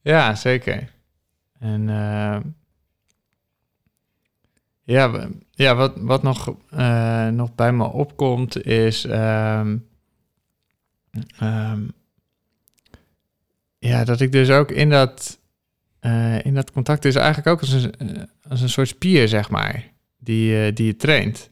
Ja, 0.01 0.35
zeker. 0.35 0.91
En 1.59 1.89
eh, 1.89 2.39
ja, 4.83 5.27
ja, 5.51 5.75
wat, 5.75 5.93
wat 5.95 6.23
nog, 6.23 6.55
eh, 6.69 7.27
nog 7.27 7.55
bij 7.55 7.73
me 7.73 7.83
opkomt 7.83 8.65
is... 8.65 9.05
ehm, 9.05 9.77
ehm, 11.37 11.81
ja, 13.79 14.03
dat 14.03 14.19
ik 14.19 14.31
dus 14.31 14.49
ook 14.49 14.71
in 14.71 14.89
dat, 14.89 15.39
eh, 15.99 16.45
in 16.45 16.53
dat 16.53 16.71
contact 16.71 17.05
is 17.05 17.15
eigenlijk 17.15 17.47
ook 17.47 17.59
als 17.59 17.71
een, 17.71 18.29
als 18.49 18.61
een 18.61 18.69
soort 18.69 18.87
spier, 18.87 19.27
zeg 19.27 19.49
maar, 19.49 19.91
die, 20.17 20.73
die 20.73 20.85
je 20.85 20.95
traint. 20.95 21.49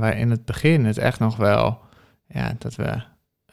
Waar 0.00 0.18
in 0.18 0.30
het 0.30 0.44
begin 0.44 0.84
het 0.84 0.98
echt 0.98 1.18
nog 1.18 1.36
wel, 1.36 1.80
ja, 2.28 2.54
dat 2.58 2.74
we 2.74 3.02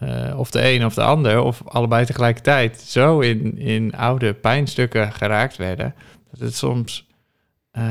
eh, 0.02 0.40
of 0.40 0.52
de 0.52 0.70
een 0.74 0.86
of 0.86 0.94
de 0.94 1.02
ander, 1.04 1.42
of 1.42 1.62
allebei 1.68 2.06
tegelijkertijd, 2.06 2.80
zo 2.82 3.20
in, 3.20 3.58
in 3.58 3.96
oude 3.96 4.34
pijnstukken 4.34 5.12
geraakt 5.14 5.58
werden, 5.58 5.96
dat 6.32 6.40
het 6.40 6.56
soms, 6.56 7.08
eh, 7.72 7.84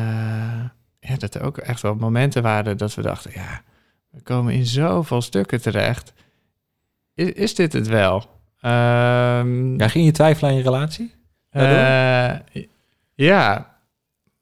ja, 1.01 1.17
dat 1.19 1.35
er 1.35 1.43
ook 1.43 1.59
echt 1.59 1.81
wel 1.83 1.95
momenten 1.95 2.43
waren 2.43 2.77
dat 2.77 2.95
we 2.95 3.03
dachten, 3.03 3.31
ja, 3.35 3.63
we 4.11 4.21
komen 4.23 4.53
in 4.55 4.67
zoveel 4.67 5.23
stukken 5.23 5.61
terecht. 5.63 6.13
Is, 7.15 7.33
is 7.33 7.55
dit 7.55 7.73
het 7.73 7.89
wel? 7.89 8.41
Ehm, 8.61 9.79
Ja, 9.79 9.89
ging 9.89 10.05
je 10.05 10.11
twijfelen 10.13 10.51
aan 10.51 10.57
je 10.57 10.63
relatie? 10.63 11.15
eh, 11.51 12.63
ja, 13.15 13.69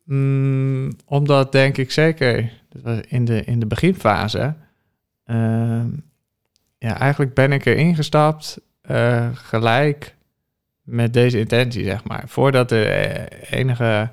Mm, 0.05 0.91
omdat 1.05 1.53
denk 1.53 1.77
ik 1.77 1.91
zeker 1.91 2.53
dat 2.69 2.83
was 2.83 2.99
in 3.09 3.25
de, 3.25 3.45
in 3.45 3.61
de 3.61 3.67
beginfase. 3.67 4.55
ehm, 5.25 5.89
ja, 6.79 6.99
eigenlijk 6.99 7.35
ben 7.35 7.53
ik 7.53 7.65
erin 7.65 7.95
gestapt 7.95 8.61
eh, 8.81 9.29
gelijk 9.33 10.17
met 10.83 11.13
deze 11.13 11.39
intentie, 11.39 11.85
zeg 11.85 12.05
maar. 12.05 12.23
Voordat 12.27 12.71
er 12.71 12.87
eh, 12.87 13.59
enige 13.59 14.11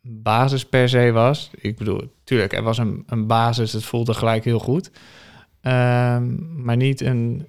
basis 0.00 0.66
per 0.66 0.88
se 0.88 1.10
was. 1.10 1.50
Ik 1.54 1.76
bedoel, 1.76 2.12
tuurlijk, 2.24 2.52
er 2.52 2.62
was 2.62 2.78
een, 2.78 3.02
een 3.06 3.26
basis, 3.26 3.72
het 3.72 3.84
voelde 3.84 4.14
gelijk 4.14 4.44
heel 4.44 4.58
goed. 4.58 4.90
Ehm, 5.60 6.62
maar 6.64 6.76
niet 6.76 7.00
een... 7.00 7.46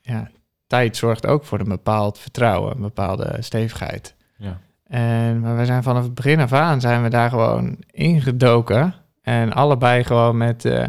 Ja, 0.00 0.30
tijd 0.66 0.96
zorgt 0.96 1.26
ook 1.26 1.44
voor 1.44 1.60
een 1.60 1.68
bepaald 1.68 2.18
vertrouwen, 2.18 2.74
een 2.74 2.82
bepaalde 2.82 3.36
stevigheid. 3.40 4.14
Ja. 4.36 4.60
En, 4.86 5.40
maar 5.40 5.56
we 5.56 5.64
zijn 5.64 5.82
vanaf 5.82 6.02
het 6.02 6.14
begin 6.14 6.40
af 6.40 6.52
aan 6.52 6.80
zijn 6.80 7.02
we 7.02 7.08
daar 7.08 7.30
gewoon 7.30 7.76
ingedoken. 7.90 8.94
En 9.22 9.52
allebei 9.52 10.04
gewoon 10.04 10.36
met, 10.36 10.64
eh, 10.64 10.86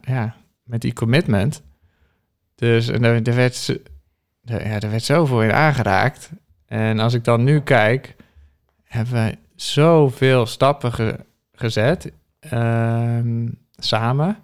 ja, 0.00 0.34
met 0.70 0.80
die 0.80 0.92
commitment. 0.92 1.62
Dus 2.54 2.88
en 2.88 3.04
er, 3.04 3.34
werd, 3.34 3.80
er, 4.44 4.66
ja, 4.66 4.80
er 4.80 4.90
werd 4.90 5.02
zoveel 5.02 5.42
in 5.42 5.52
aangeraakt. 5.52 6.30
En 6.66 6.98
als 6.98 7.14
ik 7.14 7.24
dan 7.24 7.44
nu 7.44 7.60
kijk, 7.60 8.16
hebben 8.84 9.14
we 9.14 9.38
zoveel 9.54 10.46
stappen 10.46 10.92
ge- 10.92 11.24
gezet. 11.52 12.12
ehm, 12.40 13.48
samen. 13.76 14.36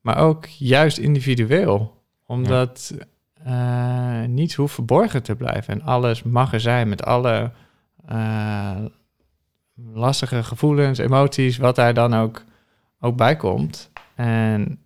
Maar 0.00 0.18
ook 0.18 0.46
juist 0.46 0.98
individueel. 0.98 2.02
Omdat 2.26 2.94
eh, 3.44 4.22
niets 4.22 4.54
hoeft 4.54 4.74
verborgen 4.74 5.22
te 5.22 5.36
blijven. 5.36 5.74
En 5.74 5.82
alles 5.82 6.22
mag 6.22 6.52
er 6.52 6.60
zijn 6.60 6.88
met 6.88 7.04
alle 7.04 7.52
eh, 8.06 8.76
lastige 9.92 10.42
gevoelens, 10.42 10.98
emoties, 10.98 11.56
wat 11.56 11.76
daar 11.76 11.94
dan 11.94 12.14
ook, 12.14 12.44
ook 13.00 13.16
bij 13.16 13.36
komt. 13.36 13.90
En 14.14 14.78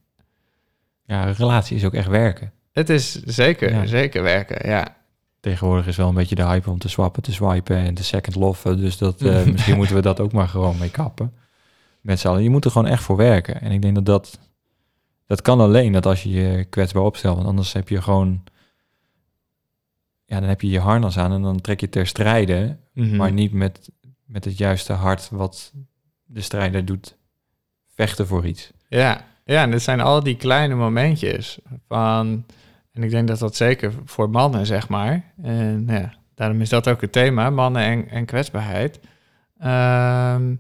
Ja, 1.12 1.24
relatie 1.30 1.76
is 1.76 1.84
ook 1.84 1.94
echt 1.94 2.08
werken. 2.08 2.52
het 2.72 2.88
is 2.88 3.22
zeker, 3.22 3.70
Ja. 3.70 3.86
zeker 3.86 4.22
werken, 4.22 4.68
ja. 4.68 4.96
Tegenwoordig 5.40 5.86
is 5.86 5.96
wel 5.96 6.08
een 6.08 6.14
beetje 6.14 6.34
de 6.34 6.44
hype 6.44 6.70
om 6.70 6.78
te 6.78 6.88
swappen, 6.88 7.22
te 7.22 7.32
swipen 7.32 7.76
en 7.76 7.94
te 7.94 8.04
second 8.04 8.36
loffen. 8.36 8.76
Dus 8.76 8.98
dat, 8.98 9.22
eh, 9.22 9.44
misschien 9.52 9.76
moeten 9.76 9.94
we 9.94 10.02
dat 10.02 10.20
ook 10.20 10.32
maar 10.32 10.48
gewoon 10.48 10.78
mee 10.78 10.90
kappen. 10.90 11.32
Met 12.00 12.20
z'n 12.20 12.28
allen. 12.28 12.42
Je 12.42 12.50
moet 12.50 12.64
er 12.64 12.70
gewoon 12.70 12.86
echt 12.86 13.02
voor 13.02 13.16
werken. 13.16 13.60
En 13.60 13.72
ik 13.72 13.82
denk 13.82 13.94
dat 13.94 14.06
dat... 14.06 14.38
Dat 15.26 15.42
kan 15.42 15.60
alleen 15.60 15.92
dat 15.92 16.06
als 16.06 16.22
je 16.22 16.30
je 16.30 16.64
kwetsbaar 16.64 17.02
opstelt. 17.02 17.36
Want 17.36 17.48
anders 17.48 17.72
heb 17.72 17.88
je 17.88 18.02
gewoon... 18.02 18.42
Ja, 20.24 20.40
dan 20.40 20.48
heb 20.48 20.60
je 20.60 20.68
je 20.68 20.80
harnas 20.80 21.18
aan 21.18 21.32
en 21.32 21.42
dan 21.42 21.60
trek 21.60 21.80
je 21.80 21.88
ter 21.88 22.06
strijde. 22.06 22.76
Mhm. 22.92 23.16
Maar 23.16 23.32
niet 23.32 23.52
met, 23.52 23.90
met 24.24 24.44
het 24.44 24.58
juiste 24.58 24.92
hart 24.92 25.28
wat 25.30 25.72
de 26.24 26.40
strijder 26.40 26.84
doet. 26.84 27.16
Vechten 27.94 28.26
voor 28.26 28.46
iets. 28.46 28.72
Ja, 28.88 29.24
ja, 29.44 29.62
en 29.62 29.72
het 29.72 29.82
zijn 29.82 30.00
al 30.00 30.22
die 30.22 30.36
kleine 30.36 30.74
momentjes 30.74 31.58
van... 31.88 32.44
En 32.92 33.02
ik 33.02 33.10
denk 33.10 33.28
dat 33.28 33.38
dat 33.38 33.56
zeker 33.56 33.92
voor 34.04 34.30
mannen, 34.30 34.66
zeg 34.66 34.88
maar. 34.88 35.32
En 35.42 35.84
ja, 35.88 36.14
daarom 36.34 36.60
is 36.60 36.68
dat 36.68 36.88
ook 36.88 37.00
het 37.00 37.12
thema, 37.12 37.50
mannen 37.50 37.82
en, 37.82 38.08
en 38.08 38.24
kwetsbaarheid. 38.24 39.00
Ehm, 39.58 40.54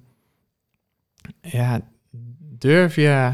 ja, 1.40 1.80
durf 2.58 2.94
je 2.94 3.32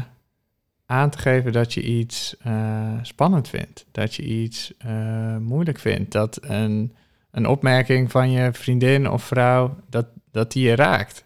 aan 0.85 1.09
te 1.09 1.17
geven 1.17 1.51
dat 1.51 1.73
je 1.73 1.81
iets 1.81 2.37
eh, 2.37 2.93
spannend 3.01 3.49
vindt. 3.49 3.85
Dat 3.91 4.15
je 4.15 4.23
iets 4.23 4.73
eh, 4.77 5.37
moeilijk 5.37 5.79
vindt. 5.79 6.11
Dat 6.11 6.39
een, 6.41 6.95
een 7.31 7.47
opmerking 7.47 8.11
van 8.11 8.31
je 8.31 8.53
vriendin 8.53 9.09
of 9.09 9.23
vrouw, 9.23 9.77
dat, 9.89 10.05
dat 10.31 10.51
die 10.51 10.67
je 10.67 10.75
raakt. 10.75 11.25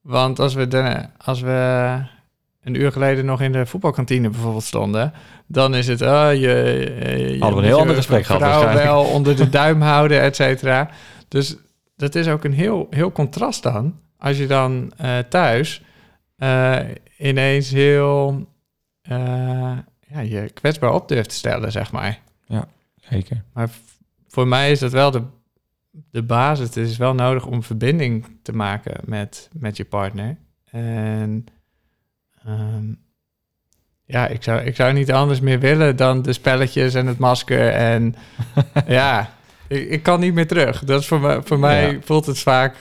Want 0.00 0.38
als 0.38 0.54
we, 0.54 1.08
als 1.16 1.40
we 1.40 2.00
een 2.66 2.80
uur 2.80 2.92
geleden 2.92 3.24
nog 3.24 3.40
in 3.40 3.52
de 3.52 3.66
voetbalkantine 3.66 4.30
bijvoorbeeld 4.30 4.62
stonden, 4.64 5.12
dan 5.46 5.74
is 5.74 5.86
het, 5.86 6.02
oh, 6.02 6.28
je, 6.32 6.38
je, 6.38 7.32
je 7.32 7.38
Hadden 7.38 7.58
we 7.58 7.62
een 7.62 7.68
heel 7.68 7.80
ander 7.80 7.96
gesprek 7.96 8.24
gehad 8.24 8.72
wel 8.72 9.04
onder 9.04 9.36
de 9.36 9.48
duim 9.58 9.80
houden, 9.80 10.20
et 10.20 10.36
cetera. 10.36 10.90
Dus 11.28 11.56
dat 11.96 12.14
is 12.14 12.28
ook 12.28 12.44
een 12.44 12.52
heel, 12.52 12.86
heel 12.90 13.12
contrast 13.12 13.62
dan, 13.62 14.00
als 14.18 14.36
je 14.38 14.46
dan 14.46 14.92
eh, 14.96 15.18
thuis 15.18 15.82
eh, 16.36 16.78
ineens 17.18 17.70
heel 17.70 18.46
eh, 19.02 19.78
ja, 20.08 20.20
je 20.20 20.50
kwetsbaar 20.54 20.94
op 20.94 21.08
durft 21.08 21.28
te 21.28 21.34
stellen, 21.34 21.72
zeg 21.72 21.92
maar. 21.92 22.24
Zeker. 23.10 23.44
Maar 23.52 23.68
voor 24.28 24.46
mij 24.46 24.70
is 24.70 24.78
dat 24.78 24.92
wel 24.92 25.10
de, 25.10 25.22
de 26.10 26.22
basis. 26.22 26.66
Het 26.66 26.76
is 26.76 26.96
wel 26.96 27.14
nodig 27.14 27.46
om 27.46 27.62
verbinding 27.62 28.38
te 28.42 28.52
maken 28.52 29.00
met, 29.04 29.48
met 29.52 29.76
je 29.76 29.84
partner. 29.84 30.36
En 30.64 31.46
ehm, 32.46 32.84
ja, 34.04 34.26
ik 34.26 34.42
zou, 34.42 34.60
ik 34.60 34.76
zou 34.76 34.92
niet 34.92 35.12
anders 35.12 35.40
meer 35.40 35.58
willen 35.60 35.96
dan 35.96 36.22
de 36.22 36.32
spelletjes 36.32 36.94
en 36.94 37.06
het 37.06 37.18
masker. 37.18 37.68
En 37.68 38.14
ja, 38.86 39.30
ik, 39.68 39.88
ik 39.90 40.02
kan 40.02 40.20
niet 40.20 40.34
meer 40.34 40.46
terug. 40.46 40.84
Dat 40.84 41.00
is 41.00 41.06
voor, 41.06 41.20
mij 41.20 41.42
voor 41.42 41.58
mij 41.58 41.92
Ja. 41.92 41.98
voelt 42.00 42.26
het 42.26 42.38
vaak, 42.38 42.76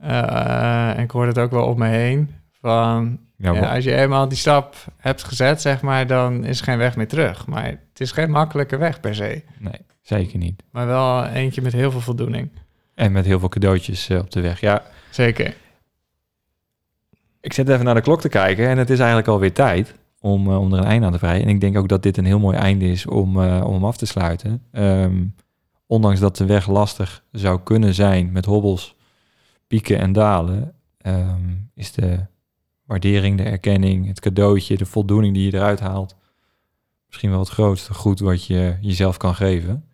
eh, 0.00 0.90
en 0.90 1.02
ik 1.02 1.10
hoor 1.10 1.26
het 1.26 1.38
ook 1.38 1.50
wel 1.50 1.66
om 1.66 1.78
me 1.78 1.86
heen, 1.88 2.34
van 2.60 3.18
Ja, 3.36 3.74
als 3.74 3.84
je 3.84 3.94
eenmaal 3.94 4.28
die 4.28 4.38
stap 4.38 4.74
hebt 4.96 5.24
gezet, 5.24 5.60
zeg 5.60 5.80
maar, 5.82 6.06
dan 6.06 6.44
is 6.44 6.58
er 6.58 6.64
geen 6.64 6.78
weg 6.78 6.96
meer 6.96 7.08
terug. 7.08 7.46
Maar 7.46 7.64
het 7.64 8.00
is 8.00 8.12
geen 8.12 8.30
makkelijke 8.30 8.76
weg 8.76 9.00
per 9.00 9.14
se. 9.14 9.42
nee, 9.58 9.80
zeker 10.02 10.38
niet. 10.38 10.62
Maar 10.70 10.86
wel 10.86 11.26
eentje 11.26 11.62
met 11.62 11.72
heel 11.72 11.90
veel 11.90 12.00
voldoening. 12.00 12.50
En 12.94 13.12
met 13.12 13.24
heel 13.24 13.38
veel 13.38 13.48
cadeautjes 13.48 14.08
eh, 14.08 14.18
op 14.18 14.30
de 14.30 14.40
weg. 14.40 14.60
Ja, 14.60 14.82
Zeker. 15.10 15.54
Ik 17.42 17.52
zit 17.52 17.68
even 17.68 17.84
naar 17.84 17.94
de 17.94 18.00
klok 18.00 18.20
te 18.20 18.28
kijken 18.28 18.68
en 18.68 18.78
het 18.78 18.90
is 18.90 18.98
eigenlijk 18.98 19.28
alweer 19.28 19.52
tijd 19.52 19.94
om, 20.20 20.50
eh, 20.50 20.60
om 20.60 20.72
er 20.72 20.78
een 20.78 20.84
einde 20.84 21.06
aan 21.06 21.12
te 21.12 21.18
vrijen. 21.18 21.42
En 21.42 21.48
ik 21.48 21.60
denk 21.60 21.76
ook 21.76 21.88
dat 21.88 22.02
dit 22.02 22.16
een 22.16 22.24
heel 22.24 22.38
mooi 22.38 22.56
einde 22.56 22.84
is 22.84 23.06
om, 23.06 23.42
eh, 23.42 23.64
om 23.66 23.72
hem 23.72 23.84
af 23.84 23.96
te 23.96 24.06
sluiten. 24.06 24.62
Ehm, 24.72 25.24
ondanks 25.86 26.20
dat 26.20 26.36
de 26.36 26.46
weg 26.46 26.68
lastig 26.68 27.24
zou 27.32 27.60
kunnen 27.62 27.94
zijn 27.94 28.32
met 28.32 28.44
hobbels, 28.44 28.96
pieken 29.66 29.98
en 29.98 30.12
dalen, 30.12 30.74
ehm, 30.98 31.50
is 31.74 31.92
de 31.92 32.26
waardering, 32.84 33.36
de 33.36 33.42
erkenning, 33.42 34.06
het 34.06 34.20
cadeautje, 34.20 34.76
de 34.76 34.86
voldoening 34.86 35.34
die 35.34 35.44
je 35.50 35.56
eruit 35.56 35.80
haalt, 35.80 36.16
misschien 37.06 37.30
wel 37.30 37.38
het 37.38 37.48
grootste 37.48 37.94
goed 37.94 38.20
wat 38.20 38.44
je 38.44 38.76
jezelf 38.80 39.16
kan 39.16 39.34
geven. 39.34 39.84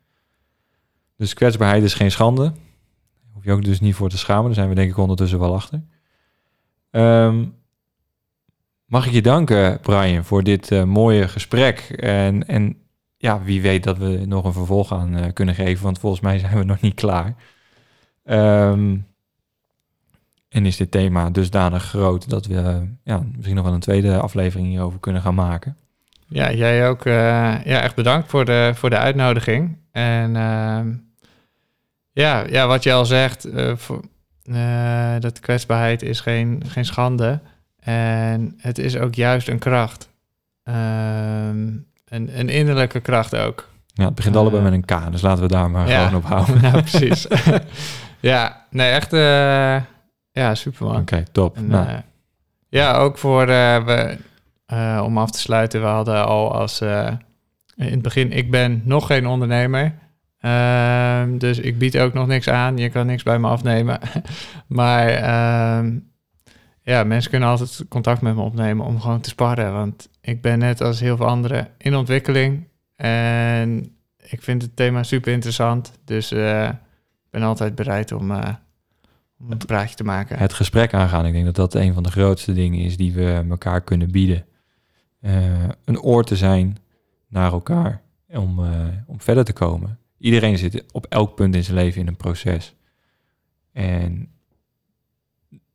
Dus 1.17 1.35
kwetsbaarheid 1.35 1.83
is 1.83 1.95
geen 1.95 2.11
schande. 2.11 2.43
Daar 2.43 3.33
hoef 3.33 3.45
je 3.45 3.53
ook 3.53 3.65
dus 3.65 3.81
niet 3.81 3.95
voor 3.95 4.09
te 4.09 4.19
schamen. 4.19 4.45
Daar 4.45 4.55
zijn 4.55 4.69
we 4.69 4.75
denk 4.75 4.91
ik 4.91 4.97
ondertussen 4.97 5.39
wel 5.39 5.55
achter. 5.55 5.83
Ehm, 6.91 7.45
mag 8.85 9.07
ik 9.07 9.13
je 9.13 9.23
danken, 9.23 9.81
Brian, 9.81 10.25
voor 10.25 10.43
dit 10.43 10.71
eh, 10.71 10.85
mooie 10.85 11.29
gesprek. 11.29 11.79
En, 12.01 12.47
en 12.47 12.77
ja, 13.17 13.43
wie 13.43 13.63
weet 13.63 13.85
dat 13.85 13.99
we 13.99 14.23
nog 14.27 14.45
een 14.45 14.53
vervolg 14.53 14.93
aan 14.93 15.17
eh, 15.17 15.33
kunnen 15.33 15.55
geven, 15.55 15.85
want 15.85 15.99
volgens 15.99 16.23
mij 16.23 16.39
zijn 16.39 16.59
we 16.59 16.65
nog 16.65 16.81
niet 16.81 16.95
klaar. 16.95 17.35
Ehm, 18.25 18.97
en 20.49 20.67
is 20.67 20.77
dit 20.77 20.91
thema 20.91 21.31
dusdanig 21.31 21.83
groot 21.85 22.29
dat 22.31 22.47
we 22.47 22.89
ja, 23.05 23.23
misschien 23.35 23.57
nog 23.57 23.65
wel 23.65 23.75
een 23.75 23.81
tweede 23.81 24.19
aflevering 24.21 24.69
hierover 24.69 25.01
kunnen 25.01 25.23
gaan 25.23 25.35
maken. 25.35 25.77
Ja, 26.29 26.53
jij 26.53 26.89
ook. 26.89 27.05
eh, 27.05 27.15
ja, 27.65 27.81
echt 27.81 27.95
bedankt 27.95 28.29
voor 28.29 28.45
de, 28.45 28.73
voor 28.75 28.91
de 28.91 28.99
uitnodiging. 28.99 29.77
En 29.91 30.37
ehm, 30.37 30.93
ja, 32.13 32.45
ja, 32.47 32.67
wat 32.67 32.83
je 32.83 32.93
al 32.93 33.07
zegt, 33.07 33.49
voor, 33.75 34.01
uh, 34.49 35.15
dat 35.19 35.41
kwetsbaarheid 35.41 36.03
is 36.03 36.21
geen, 36.21 36.63
geen 36.67 36.85
schande. 36.85 37.41
En 37.81 38.55
het 38.59 38.79
is 38.79 38.97
ook 38.97 39.15
juist 39.15 39.49
een 39.49 39.59
kracht. 39.59 40.09
Um, 40.65 41.87
een, 42.05 42.39
een 42.39 42.49
innerlijke 42.49 43.01
kracht 43.01 43.37
ook. 43.37 43.69
Ja, 43.87 44.05
het 44.05 44.15
begint 44.15 44.37
allebei 44.37 44.63
met 44.63 44.73
een 44.73 44.85
K, 44.85 45.13
dus 45.13 45.21
laten 45.21 45.43
we 45.43 45.49
daar 45.49 45.71
maar 45.71 45.87
gewoon 45.87 46.15
op 46.15 46.25
houden. 46.25 46.63
nou, 46.63 46.81
precies. 46.81 47.27
ja, 48.21 48.65
nee, 48.71 48.91
echt, 48.91 49.13
uh, 49.13 49.77
ja, 50.33 50.55
super 50.55 50.87
man. 50.87 50.97
Oké, 50.97 51.25
top. 51.33 51.57
En, 51.57 51.67
nou. 51.67 52.01
ja, 52.69 52.95
ook 52.95 53.19
voor, 53.19 53.47
we, 53.47 54.19
om 55.03 55.19
af 55.19 55.31
te 55.31 55.39
sluiten, 55.39 55.81
we 55.81 55.87
hadden 55.87 56.27
al 56.27 56.55
als, 56.55 56.81
in 56.81 57.91
het 57.91 58.03
begin, 58.03 58.33
ik 58.33 58.51
ben 58.51 58.83
nog 58.85 59.07
geen 59.07 59.27
ondernemer. 59.27 59.95
Um, 60.41 61.39
dus 61.39 61.59
ik 61.59 61.79
bied 61.79 61.99
ook 61.99 62.13
nog 62.13 62.27
niks 62.27 62.49
aan. 62.49 62.77
Je 62.77 62.89
kan 62.89 63.07
niks 63.07 63.23
bij 63.23 63.39
me 63.39 63.49
afnemen. 63.49 64.01
maar 64.67 65.09
um, 65.79 66.11
ja, 66.83 67.05
mensen 67.05 67.31
kunnen 67.31 67.49
altijd 67.49 67.85
contact 67.89 68.21
met 68.21 68.35
me 68.35 68.41
opnemen 68.43 68.87
om 68.87 69.01
gewoon 69.01 69.21
te 69.21 69.29
sparren. 69.29 69.73
Want 69.73 70.09
ik 70.21 70.43
ben 70.43 70.59
net 70.59 70.81
als 70.81 71.01
heel 71.01 71.17
veel 71.17 71.27
anderen 71.27 71.69
in 71.79 71.95
ontwikkeling. 71.95 72.69
En 72.97 73.97
ik 74.17 74.43
vind 74.43 74.63
het 74.63 74.77
thema 74.77 75.03
super 75.03 75.33
interessant. 75.33 75.93
Dus 76.05 76.33
uh, 76.33 76.69
ik 76.69 77.31
ben 77.31 77.43
altijd 77.43 77.75
bereid 77.75 78.13
om, 78.13 78.31
uh, 78.31 78.49
om 79.39 79.51
een 79.51 79.59
praatje 79.59 79.97
te 79.97 80.05
maken. 80.05 80.39
Het 80.39 80.53
gesprek 80.53 80.95
aangaan. 80.95 81.27
Ik 81.27 81.33
denk 81.33 81.45
dat 81.45 81.57
dat 81.57 81.75
een 81.75 81.95
van 81.95 82.03
de 82.03 82.11
grootste 82.11 82.53
dingen 82.53 82.81
is 82.81 82.97
die 82.97 83.13
we 83.13 83.45
elkaar 83.51 83.81
kunnen 83.81 84.11
bieden. 84.11 84.47
Uh, 85.21 85.69
een 85.85 86.01
oor 86.01 86.25
te 86.25 86.37
zijn 86.37 86.77
naar 87.29 87.53
elkaar 87.53 88.03
om, 88.29 88.59
om 89.07 89.21
verder 89.21 89.45
te 89.45 89.53
komen 89.53 89.99
iedereen 90.19 90.59
zit 90.59 90.85
op 90.93 91.07
elk 91.07 91.35
punt 91.35 91.55
in 91.55 91.65
zijn 91.65 91.77
leven 91.77 92.01
in 92.01 92.07
een 92.07 92.17
proces. 92.17 92.75
En 93.73 94.31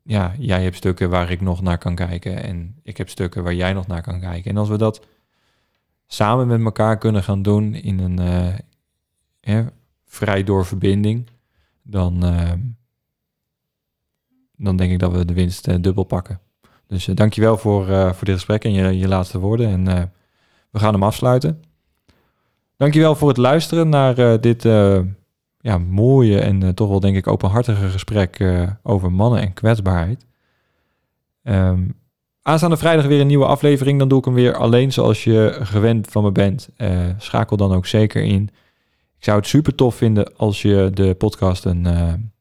ja, 0.03 0.34
jij 0.38 0.64
hebt 0.64 0.76
stukken 0.76 1.10
waar 1.10 1.32
ik 1.32 1.41
nog 1.41 1.61
naar 1.61 1.78
kan 1.78 1.95
kijken 1.95 2.44
en 2.44 2.76
ik 2.84 2.98
heb 2.98 3.10
stukken 3.10 3.44
waar 3.44 3.53
jij 3.53 3.74
nog 3.74 3.88
naar 3.88 4.02
kan 4.02 4.20
kijken. 4.20 4.52
En 4.52 4.57
als 4.57 4.70
we 4.70 4.78
dat 4.78 5.06
samen 6.07 6.48
met 6.48 6.61
elkaar 6.61 6.98
kunnen 6.98 7.24
gaan 7.24 7.41
doen 7.41 7.74
in 7.74 7.99
een 7.99 8.20
uh, 9.41 9.65
vrij 10.06 10.44
door 10.44 10.65
verbinding, 10.65 11.30
dan, 11.82 12.26
uh, 12.26 12.52
dan 14.56 14.76
denk 14.76 14.91
ik 14.91 14.99
dat 14.99 15.11
we 15.11 15.26
de 15.26 15.34
winst 15.34 15.68
uh, 15.68 15.76
dubbel 15.82 16.03
pakken. 16.03 16.40
Dus 16.88 17.06
dankjewel 17.06 17.57
voor, 17.57 17.86
voor 17.86 18.26
dit 18.26 18.36
gesprek 18.36 18.64
en 18.64 18.74
je, 18.74 18.98
je 18.98 19.07
laatste 19.07 19.40
woorden. 19.40 19.70
En 19.70 20.11
we 20.70 20.80
gaan 20.80 20.94
hem 20.94 21.03
afsluiten. 21.03 21.64
Dankjewel 22.84 23.15
voor 23.15 23.27
het 23.27 23.38
luisteren 23.38 23.89
naar 23.89 24.19
uh, 24.19 24.34
dit 24.39 24.65
uh, 24.65 24.99
ja, 25.60 25.77
mooie 25.77 26.39
en 26.39 26.61
uh, 26.61 26.69
toch 26.69 26.89
wel 26.89 26.99
denk 26.99 27.15
ik 27.15 27.27
openhartige 27.27 27.89
gesprek 27.89 28.43
over 28.81 29.11
mannen 29.11 29.41
en 29.41 29.53
kwetsbaarheid. 29.53 30.26
Um, 31.43 31.93
aanstaande 32.41 32.77
vrijdag 32.77 33.05
weer 33.05 33.19
een 33.19 33.27
nieuwe 33.27 33.45
aflevering. 33.45 33.99
Dan 33.99 34.07
doe 34.07 34.19
ik 34.19 34.26
hem 34.26 34.34
weer 34.34 34.55
alleen 34.55 34.91
zoals 34.91 35.23
je 35.23 35.57
gewend 35.61 36.07
van 36.07 36.23
me 36.23 36.31
bent. 36.31 36.69
schakel 37.18 37.57
dan 37.57 37.73
ook 37.73 37.85
zeker 37.85 38.23
in. 38.23 38.49
Ik 39.18 39.23
zou 39.23 39.38
het 39.38 39.47
super 39.47 39.76
tof 39.76 39.95
vinden 39.95 40.38
als 40.38 40.61
je 40.61 40.91
de 40.93 41.14
podcast 41.14 41.65
een, 41.65 41.85
een 41.85 42.31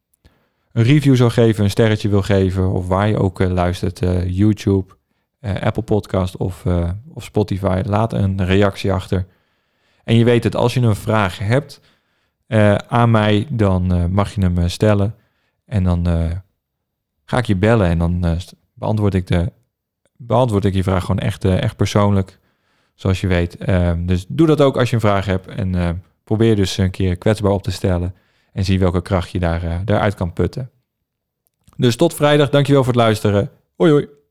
review 0.72 1.16
zou 1.16 1.30
geven, 1.30 1.64
een 1.64 1.70
sterretje 1.70 2.08
wil 2.08 2.22
geven. 2.22 2.72
Of 2.72 2.88
waar 2.88 3.08
je 3.08 3.18
ook 3.18 3.38
luistert, 3.38 4.00
YouTube, 4.26 4.94
Apple 5.40 5.82
Podcast 5.82 6.36
of, 6.36 6.64
of 7.14 7.24
Spotify. 7.24 7.82
Laat 7.86 8.12
een 8.12 8.44
reactie 8.46 8.92
achter. 8.92 9.26
En 10.04 10.16
je 10.16 10.24
weet 10.24 10.44
het, 10.44 10.56
als 10.56 10.74
je 10.74 10.80
een 10.80 10.96
vraag 10.96 11.38
hebt 11.38 11.80
uh, 12.48 12.74
aan 12.74 13.10
mij, 13.10 13.46
dan 13.50 13.94
uh, 13.96 14.06
mag 14.06 14.34
je 14.34 14.40
hem 14.40 14.58
uh, 14.58 14.68
stellen. 14.68 15.14
En 15.64 15.84
dan 15.84 16.06
ga 17.24 17.38
ik 17.38 17.46
je 17.46 17.56
bellen 17.56 17.86
en 17.86 17.98
dan 17.98 18.38
beantwoord, 18.74 19.14
ik 19.14 19.26
de, 19.26 19.52
beantwoord 20.16 20.64
ik 20.64 20.74
je 20.74 20.82
vraag 20.82 21.04
gewoon 21.04 21.20
echt, 21.20 21.44
echt 21.44 21.76
persoonlijk, 21.76 22.38
zoals 22.94 23.20
je 23.20 23.26
weet. 23.26 23.56
Ehm, 23.56 24.06
dus 24.06 24.24
doe 24.28 24.46
dat 24.46 24.60
ook 24.60 24.76
als 24.76 24.88
je 24.88 24.94
een 24.94 25.00
vraag 25.00 25.26
hebt 25.26 25.46
en 25.46 26.02
probeer 26.24 26.56
dus 26.56 26.78
een 26.78 26.90
keer 26.90 27.16
kwetsbaar 27.16 27.52
op 27.52 27.62
te 27.62 27.70
stellen 27.70 28.14
en 28.52 28.64
zie 28.64 28.78
welke 28.78 29.02
kracht 29.02 29.30
je 29.30 29.38
daar, 29.38 29.84
daaruit 29.84 30.14
kan 30.14 30.32
putten. 30.32 30.70
Dus 31.76 31.96
tot 31.96 32.14
vrijdag, 32.14 32.50
dankjewel 32.50 32.84
voor 32.84 32.92
het 32.92 33.02
luisteren. 33.02 33.50
Hoi 33.76 33.90
hoi. 33.90 34.21